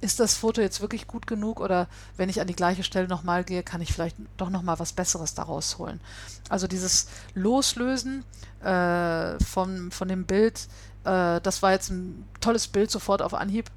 ist 0.00 0.20
das 0.20 0.34
Foto 0.34 0.60
jetzt 0.60 0.80
wirklich 0.80 1.08
gut 1.08 1.26
genug 1.26 1.60
oder 1.60 1.88
wenn 2.16 2.28
ich 2.28 2.40
an 2.40 2.46
die 2.46 2.54
gleiche 2.54 2.84
Stelle 2.84 3.08
nochmal 3.08 3.42
gehe, 3.42 3.62
kann 3.62 3.80
ich 3.80 3.92
vielleicht 3.92 4.16
doch 4.36 4.50
nochmal 4.50 4.78
was 4.78 4.92
Besseres 4.92 5.34
daraus 5.34 5.78
holen. 5.78 6.00
Also 6.48 6.68
dieses 6.68 7.08
Loslösen 7.34 8.24
äh, 8.62 9.38
von, 9.40 9.90
von 9.90 10.08
dem 10.08 10.24
Bild, 10.24 10.68
äh, 11.04 11.40
das 11.40 11.62
war 11.62 11.72
jetzt 11.72 11.90
ein 11.90 12.26
tolles 12.40 12.68
Bild 12.68 12.90
sofort 12.90 13.22
auf 13.22 13.34
Anhieb. 13.34 13.70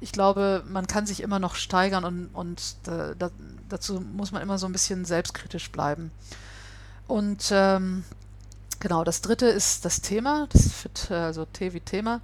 Ich 0.00 0.12
glaube, 0.12 0.62
man 0.68 0.86
kann 0.86 1.06
sich 1.06 1.22
immer 1.22 1.38
noch 1.38 1.54
steigern 1.54 2.04
und, 2.04 2.28
und 2.34 2.60
äh, 2.86 3.14
da, 3.18 3.30
dazu 3.68 4.00
muss 4.00 4.32
man 4.32 4.42
immer 4.42 4.58
so 4.58 4.66
ein 4.66 4.72
bisschen 4.72 5.04
selbstkritisch 5.04 5.70
bleiben. 5.72 6.10
Und 7.06 7.48
ähm, 7.50 8.04
genau, 8.80 9.04
das 9.04 9.22
dritte 9.22 9.46
ist 9.46 9.84
das 9.84 10.00
Thema, 10.00 10.48
das 10.52 10.72
fit, 10.72 11.10
also 11.10 11.44
T 11.46 11.72
wie 11.72 11.80
Thema. 11.80 12.20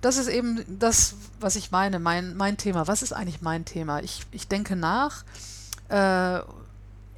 Das 0.00 0.16
ist 0.16 0.28
eben 0.28 0.64
das, 0.78 1.14
was 1.40 1.56
ich 1.56 1.70
meine, 1.70 1.98
mein, 1.98 2.36
mein 2.36 2.56
Thema. 2.56 2.86
Was 2.86 3.02
ist 3.02 3.12
eigentlich 3.12 3.42
mein 3.42 3.64
Thema? 3.64 4.00
Ich, 4.00 4.26
ich 4.32 4.48
denke 4.48 4.76
nach, 4.76 5.24
äh, 5.88 6.40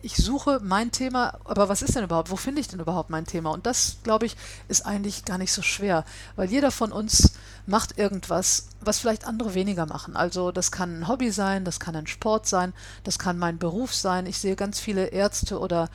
ich 0.02 0.16
suche 0.16 0.60
mein 0.62 0.92
Thema, 0.92 1.36
aber 1.44 1.68
was 1.68 1.82
ist 1.82 1.96
denn 1.96 2.04
überhaupt? 2.04 2.30
Wo 2.30 2.36
finde 2.36 2.60
ich 2.60 2.68
denn 2.68 2.78
überhaupt 2.78 3.10
mein 3.10 3.26
Thema? 3.26 3.50
Und 3.50 3.66
das, 3.66 3.96
glaube 4.04 4.26
ich, 4.26 4.36
ist 4.68 4.86
eigentlich 4.86 5.24
gar 5.24 5.36
nicht 5.36 5.52
so 5.52 5.62
schwer, 5.62 6.04
weil 6.36 6.48
jeder 6.48 6.70
von 6.70 6.92
uns 6.92 7.32
macht 7.66 7.98
irgendwas, 7.98 8.68
was 8.80 9.00
vielleicht 9.00 9.26
andere 9.26 9.54
weniger 9.54 9.86
machen. 9.86 10.16
Also 10.16 10.52
das 10.52 10.70
kann 10.70 11.00
ein 11.00 11.08
Hobby 11.08 11.30
sein, 11.30 11.64
das 11.64 11.80
kann 11.80 11.96
ein 11.96 12.06
Sport 12.06 12.46
sein, 12.46 12.72
das 13.04 13.18
kann 13.18 13.38
mein 13.38 13.58
Beruf 13.58 13.92
sein. 13.92 14.26
Ich 14.26 14.38
sehe 14.38 14.56
ganz 14.56 14.78
viele 14.78 15.06
Ärzte 15.06 15.58
oder 15.58 15.90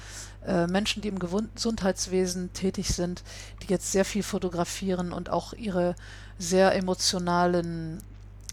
äh, 0.45 0.67
Menschen, 0.67 1.01
die 1.01 1.07
im 1.07 1.19
Gesundheitswesen 1.19 2.51
tätig 2.53 2.89
sind, 2.89 3.24
die 3.63 3.67
jetzt 3.67 3.91
sehr 3.91 4.05
viel 4.05 4.24
fotografieren 4.24 5.13
und 5.13 5.30
auch 5.30 5.53
ihre 5.53 5.95
sehr 6.38 6.76
emotionalen 6.76 8.01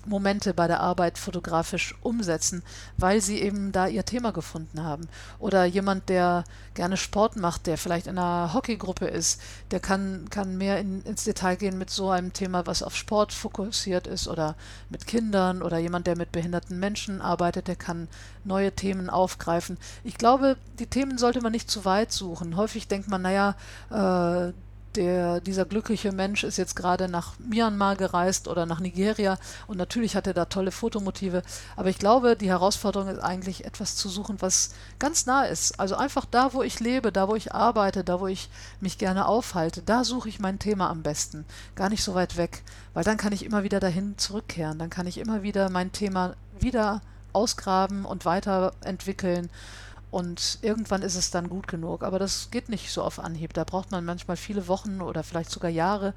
Momente 0.08 0.54
bei 0.54 0.66
der 0.66 0.80
Arbeit 0.80 1.18
fotografisch 1.18 1.94
umsetzen, 2.02 2.62
weil 2.96 3.20
sie 3.20 3.40
eben 3.40 3.72
da 3.72 3.86
ihr 3.86 4.04
Thema 4.04 4.32
gefunden 4.32 4.82
haben. 4.82 5.08
Oder 5.38 5.64
jemand, 5.64 6.08
der 6.08 6.44
gerne 6.74 6.96
Sport 6.96 7.36
macht, 7.36 7.66
der 7.66 7.78
vielleicht 7.78 8.06
in 8.06 8.18
einer 8.18 8.52
Hockeygruppe 8.54 9.06
ist, 9.06 9.40
der 9.70 9.80
kann, 9.80 10.26
kann 10.30 10.56
mehr 10.56 10.78
in, 10.78 11.02
ins 11.02 11.24
Detail 11.24 11.56
gehen 11.56 11.78
mit 11.78 11.90
so 11.90 12.10
einem 12.10 12.32
Thema, 12.32 12.66
was 12.66 12.82
auf 12.82 12.96
Sport 12.96 13.32
fokussiert 13.32 14.06
ist 14.06 14.28
oder 14.28 14.56
mit 14.90 15.06
Kindern 15.06 15.62
oder 15.62 15.78
jemand, 15.78 16.06
der 16.06 16.16
mit 16.16 16.32
behinderten 16.32 16.78
Menschen 16.78 17.20
arbeitet, 17.20 17.68
der 17.68 17.76
kann 17.76 18.08
neue 18.44 18.72
Themen 18.72 19.10
aufgreifen. 19.10 19.78
Ich 20.04 20.18
glaube, 20.18 20.56
die 20.78 20.86
Themen 20.86 21.18
sollte 21.18 21.40
man 21.40 21.52
nicht 21.52 21.70
zu 21.70 21.84
weit 21.84 22.12
suchen. 22.12 22.56
Häufig 22.56 22.88
denkt 22.88 23.08
man, 23.08 23.22
naja, 23.22 23.56
äh, 23.90 24.52
der, 24.98 25.40
dieser 25.40 25.64
glückliche 25.64 26.10
Mensch 26.10 26.42
ist 26.42 26.56
jetzt 26.56 26.74
gerade 26.74 27.08
nach 27.08 27.38
Myanmar 27.38 27.94
gereist 27.94 28.48
oder 28.48 28.66
nach 28.66 28.80
Nigeria 28.80 29.38
und 29.68 29.76
natürlich 29.76 30.16
hat 30.16 30.26
er 30.26 30.34
da 30.34 30.46
tolle 30.46 30.72
Fotomotive. 30.72 31.42
Aber 31.76 31.88
ich 31.88 32.00
glaube, 32.00 32.34
die 32.34 32.48
Herausforderung 32.48 33.08
ist 33.08 33.20
eigentlich 33.20 33.64
etwas 33.64 33.94
zu 33.94 34.08
suchen, 34.08 34.38
was 34.40 34.74
ganz 34.98 35.24
nah 35.24 35.44
ist. 35.44 35.78
Also 35.78 35.94
einfach 35.94 36.24
da, 36.24 36.52
wo 36.52 36.64
ich 36.64 36.80
lebe, 36.80 37.12
da, 37.12 37.28
wo 37.28 37.36
ich 37.36 37.54
arbeite, 37.54 38.02
da, 38.02 38.18
wo 38.18 38.26
ich 38.26 38.50
mich 38.80 38.98
gerne 38.98 39.26
aufhalte, 39.26 39.82
da 39.82 40.02
suche 40.02 40.28
ich 40.28 40.40
mein 40.40 40.58
Thema 40.58 40.90
am 40.90 41.02
besten. 41.02 41.44
Gar 41.76 41.90
nicht 41.90 42.02
so 42.02 42.16
weit 42.16 42.36
weg, 42.36 42.62
weil 42.92 43.04
dann 43.04 43.18
kann 43.18 43.32
ich 43.32 43.44
immer 43.44 43.62
wieder 43.62 43.78
dahin 43.78 44.18
zurückkehren. 44.18 44.80
Dann 44.80 44.90
kann 44.90 45.06
ich 45.06 45.18
immer 45.18 45.44
wieder 45.44 45.70
mein 45.70 45.92
Thema 45.92 46.34
wieder 46.58 47.02
ausgraben 47.32 48.04
und 48.04 48.24
weiterentwickeln. 48.24 49.48
Und 50.10 50.58
irgendwann 50.62 51.02
ist 51.02 51.16
es 51.16 51.30
dann 51.30 51.48
gut 51.48 51.68
genug. 51.68 52.02
Aber 52.02 52.18
das 52.18 52.50
geht 52.50 52.68
nicht 52.68 52.90
so 52.90 53.02
auf 53.02 53.18
Anhieb. 53.18 53.52
Da 53.52 53.64
braucht 53.64 53.90
man 53.90 54.04
manchmal 54.04 54.36
viele 54.36 54.66
Wochen 54.68 55.00
oder 55.02 55.22
vielleicht 55.22 55.50
sogar 55.50 55.70
Jahre, 55.70 56.14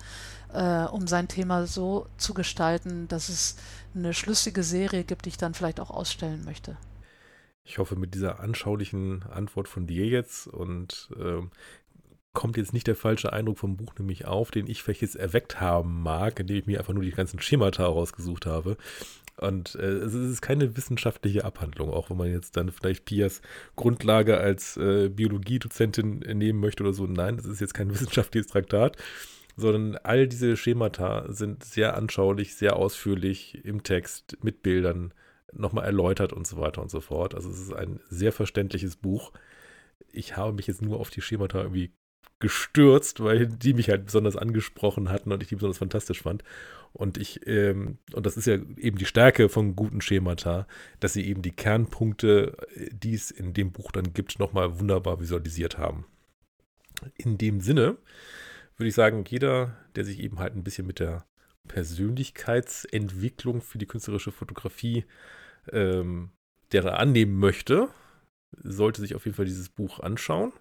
äh, 0.54 0.86
um 0.86 1.08
sein 1.08 1.28
Thema 1.28 1.68
so 1.68 2.08
zu 2.18 2.34
gestalten, 2.34 3.08
dass 3.08 3.30
es 3.30 3.58
eine 3.94 4.14
schlüssige 4.14 4.64
Serie 4.64 5.04
gibt, 5.04 5.26
die 5.26 5.30
ich 5.30 5.38
dann 5.38 5.54
vielleicht 5.54 5.80
auch 5.80 5.90
ausstellen 5.90 6.46
möchte. 6.46 6.78
Ich 7.64 7.78
hoffe, 7.78 7.96
mit 7.96 8.16
dieser 8.16 8.40
anschaulichen 8.40 9.24
Antwort 9.24 9.68
von 9.68 9.88
dir 9.88 10.06
jetzt 10.06 10.48
und 10.48 11.10
äh, 11.18 11.42
kommt 12.34 12.58
jetzt 12.58 12.74
nicht 12.74 12.88
der 12.88 12.96
falsche 12.96 13.34
Eindruck 13.34 13.60
vom 13.60 13.76
Buch 13.78 13.94
nämlich 13.98 14.26
auf, 14.26 14.52
den 14.52 14.68
ich 14.68 14.82
vielleicht 14.82 15.02
jetzt 15.02 15.16
erweckt 15.16 15.60
haben 15.60 16.02
mag, 16.02 16.40
indem 16.40 16.58
ich 16.58 16.66
mir 16.66 16.80
einfach 16.80 16.94
nur 16.94 17.04
die 17.04 17.12
ganzen 17.12 17.40
Schemata 17.40 17.86
rausgesucht 17.86 18.46
habe. 18.46 18.78
Und 19.42 19.74
äh, 19.76 19.88
es 19.88 20.14
ist 20.14 20.42
keine 20.42 20.78
wissenschaftliche 20.78 21.44
Abhandlung, 21.46 21.90
auch 21.90 22.12
wenn 22.12 22.18
man 22.18 22.32
jetzt 22.32 22.56
dann 22.58 22.72
vielleicht 22.72 23.06
Pias 23.06 23.42
Grundlage 23.76 24.38
als 24.38 24.78
äh, 24.78 25.10
Biologiedozentin 25.10 26.20
nehmen 26.20 26.60
möchte 26.60 26.84
oder 26.84 26.94
so. 26.94 27.08
Nein, 27.08 27.38
das 27.38 27.48
ist 27.48 27.60
jetzt 27.60 27.74
kein 27.74 27.90
wissenschaftliches 27.94 28.52
Traktat, 28.52 28.98
sondern 29.58 29.98
all 30.04 30.28
diese 30.28 30.56
Schemata 30.56 31.26
sind 31.32 31.64
sehr 31.64 31.98
anschaulich, 31.98 32.56
sehr 32.56 32.76
ausführlich 32.76 33.66
im 33.66 33.82
Text 33.82 34.38
mit 34.44 34.62
Bildern 34.62 35.12
nochmal 35.52 35.86
erläutert 35.86 36.34
und 36.34 36.46
so 36.46 36.58
weiter 36.58 36.84
und 36.84 36.92
so 36.92 37.02
fort. 37.02 37.34
Also 37.34 37.50
es 37.50 37.60
ist 37.60 37.74
ein 37.74 38.00
sehr 38.10 38.32
verständliches 38.32 38.96
Buch. 38.96 39.32
Ich 40.12 40.38
habe 40.38 40.54
mich 40.54 40.68
jetzt 40.68 40.84
nur 40.84 41.00
auf 41.00 41.10
die 41.10 41.22
Schemata 41.22 41.62
irgendwie 41.62 41.92
gestürzt, 42.40 43.24
weil 43.24 43.48
die 43.48 43.74
mich 43.74 43.90
halt 43.90 44.06
besonders 44.06 44.36
angesprochen 44.36 45.10
hatten 45.10 45.32
und 45.32 45.42
ich 45.42 45.50
die 45.50 45.56
besonders 45.56 45.78
fantastisch 45.80 46.22
fand. 46.22 46.44
Und 46.94 47.18
ich, 47.18 47.48
ähm, 47.48 47.98
und 48.14 48.26
das 48.26 48.38
ist 48.38 48.48
ja 48.48 48.56
eben 48.56 48.98
die 48.98 49.06
Stärke 49.06 49.50
von 49.50 49.76
guten 49.76 50.02
Schemata, 50.02 50.68
dass 51.00 51.14
sie 51.14 51.26
eben 51.26 51.42
die 51.42 51.52
Kernpunkte, 51.52 52.58
äh, 52.76 52.90
die 52.92 53.14
es 53.14 53.32
in 53.32 53.54
dem 53.54 53.72
Buch 53.72 53.92
dann 53.92 54.14
gibt, 54.14 54.40
nochmal 54.40 54.80
wunderbar 54.80 55.20
visualisiert 55.20 55.78
haben. 55.78 56.06
In 57.16 57.38
dem 57.38 57.62
Sinne 57.62 57.98
würde 58.78 58.90
ich 58.90 58.96
sagen, 58.96 59.24
jeder, 59.28 59.78
der 59.96 60.06
sich 60.06 60.20
eben 60.20 60.40
halt 60.40 60.56
ein 60.56 60.64
bisschen 60.64 60.86
mit 60.86 61.00
der 61.00 61.26
Persönlichkeitsentwicklung 61.68 63.62
für 63.62 63.78
die 63.78 63.86
künstlerische 63.86 64.32
Fotografie 64.32 65.06
ähm, 65.72 66.32
derer 66.72 67.00
annehmen 67.00 67.38
möchte, 67.38 67.90
sollte 68.64 69.02
sich 69.02 69.16
auf 69.16 69.26
jeden 69.26 69.36
Fall 69.36 69.46
dieses 69.46 69.70
Buch 69.70 70.00
anschauen. 70.00 70.52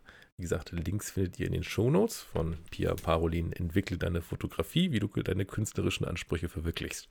Wie 0.41 0.45
gesagt, 0.45 0.73
Links 0.73 1.11
findet 1.11 1.39
ihr 1.39 1.49
in 1.49 1.53
den 1.53 1.63
Shownotes 1.63 2.23
von 2.23 2.57
Pia 2.71 2.95
Parolin. 2.95 3.53
Entwickle 3.53 3.99
deine 3.99 4.23
Fotografie, 4.23 4.91
wie 4.91 4.99
du 4.99 5.07
deine 5.07 5.45
künstlerischen 5.45 6.07
Ansprüche 6.07 6.49
verwirklichst. 6.49 7.09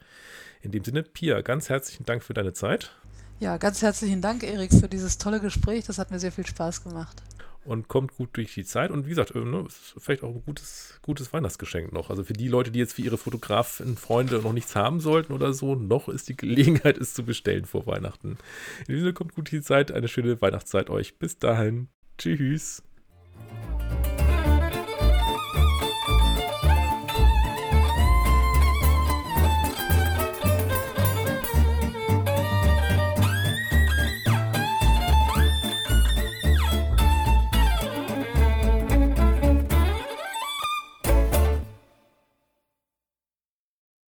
In 0.63 0.71
dem 0.71 0.83
Sinne, 0.83 1.03
Pia, 1.03 1.41
ganz 1.41 1.69
herzlichen 1.69 2.07
Dank 2.07 2.23
für 2.23 2.33
deine 2.33 2.53
Zeit. 2.53 2.91
Ja, 3.39 3.57
ganz 3.57 3.83
herzlichen 3.83 4.23
Dank, 4.23 4.41
Erik, 4.41 4.73
für 4.73 4.89
dieses 4.89 5.19
tolle 5.19 5.39
Gespräch. 5.39 5.85
Das 5.85 5.99
hat 5.99 6.09
mir 6.09 6.17
sehr 6.17 6.31
viel 6.31 6.47
Spaß 6.47 6.83
gemacht. 6.83 7.21
Und 7.65 7.87
kommt 7.87 8.15
gut 8.15 8.29
durch 8.33 8.51
die 8.55 8.65
Zeit. 8.65 8.89
Und 8.89 9.05
wie 9.05 9.09
gesagt, 9.09 9.35
äh, 9.35 9.45
ne, 9.45 9.63
ist 9.67 9.93
vielleicht 9.99 10.23
auch 10.23 10.33
ein 10.33 10.43
gutes, 10.43 10.99
gutes 11.03 11.31
Weihnachtsgeschenk 11.31 11.93
noch. 11.93 12.09
Also 12.09 12.23
für 12.23 12.33
die 12.33 12.47
Leute, 12.47 12.71
die 12.71 12.79
jetzt 12.79 12.93
für 12.93 13.03
ihre 13.03 13.19
Fotografen, 13.19 13.95
Freunde 13.95 14.39
noch 14.39 14.53
nichts 14.53 14.75
haben 14.75 15.01
sollten 15.01 15.33
oder 15.33 15.53
so, 15.53 15.75
noch 15.75 16.09
ist 16.09 16.29
die 16.29 16.35
Gelegenheit, 16.35 16.97
es 16.97 17.13
zu 17.13 17.23
bestellen 17.23 17.65
vor 17.65 17.85
Weihnachten. 17.85 18.39
In 18.79 18.85
diesem 18.87 19.01
Sinne 19.01 19.13
kommt 19.13 19.35
gut 19.35 19.51
die 19.51 19.61
Zeit. 19.61 19.91
Eine 19.91 20.07
schöne 20.07 20.41
Weihnachtszeit 20.41 20.89
euch. 20.89 21.19
Bis 21.19 21.37
dahin. 21.37 21.89
Tschüss. 22.17 22.81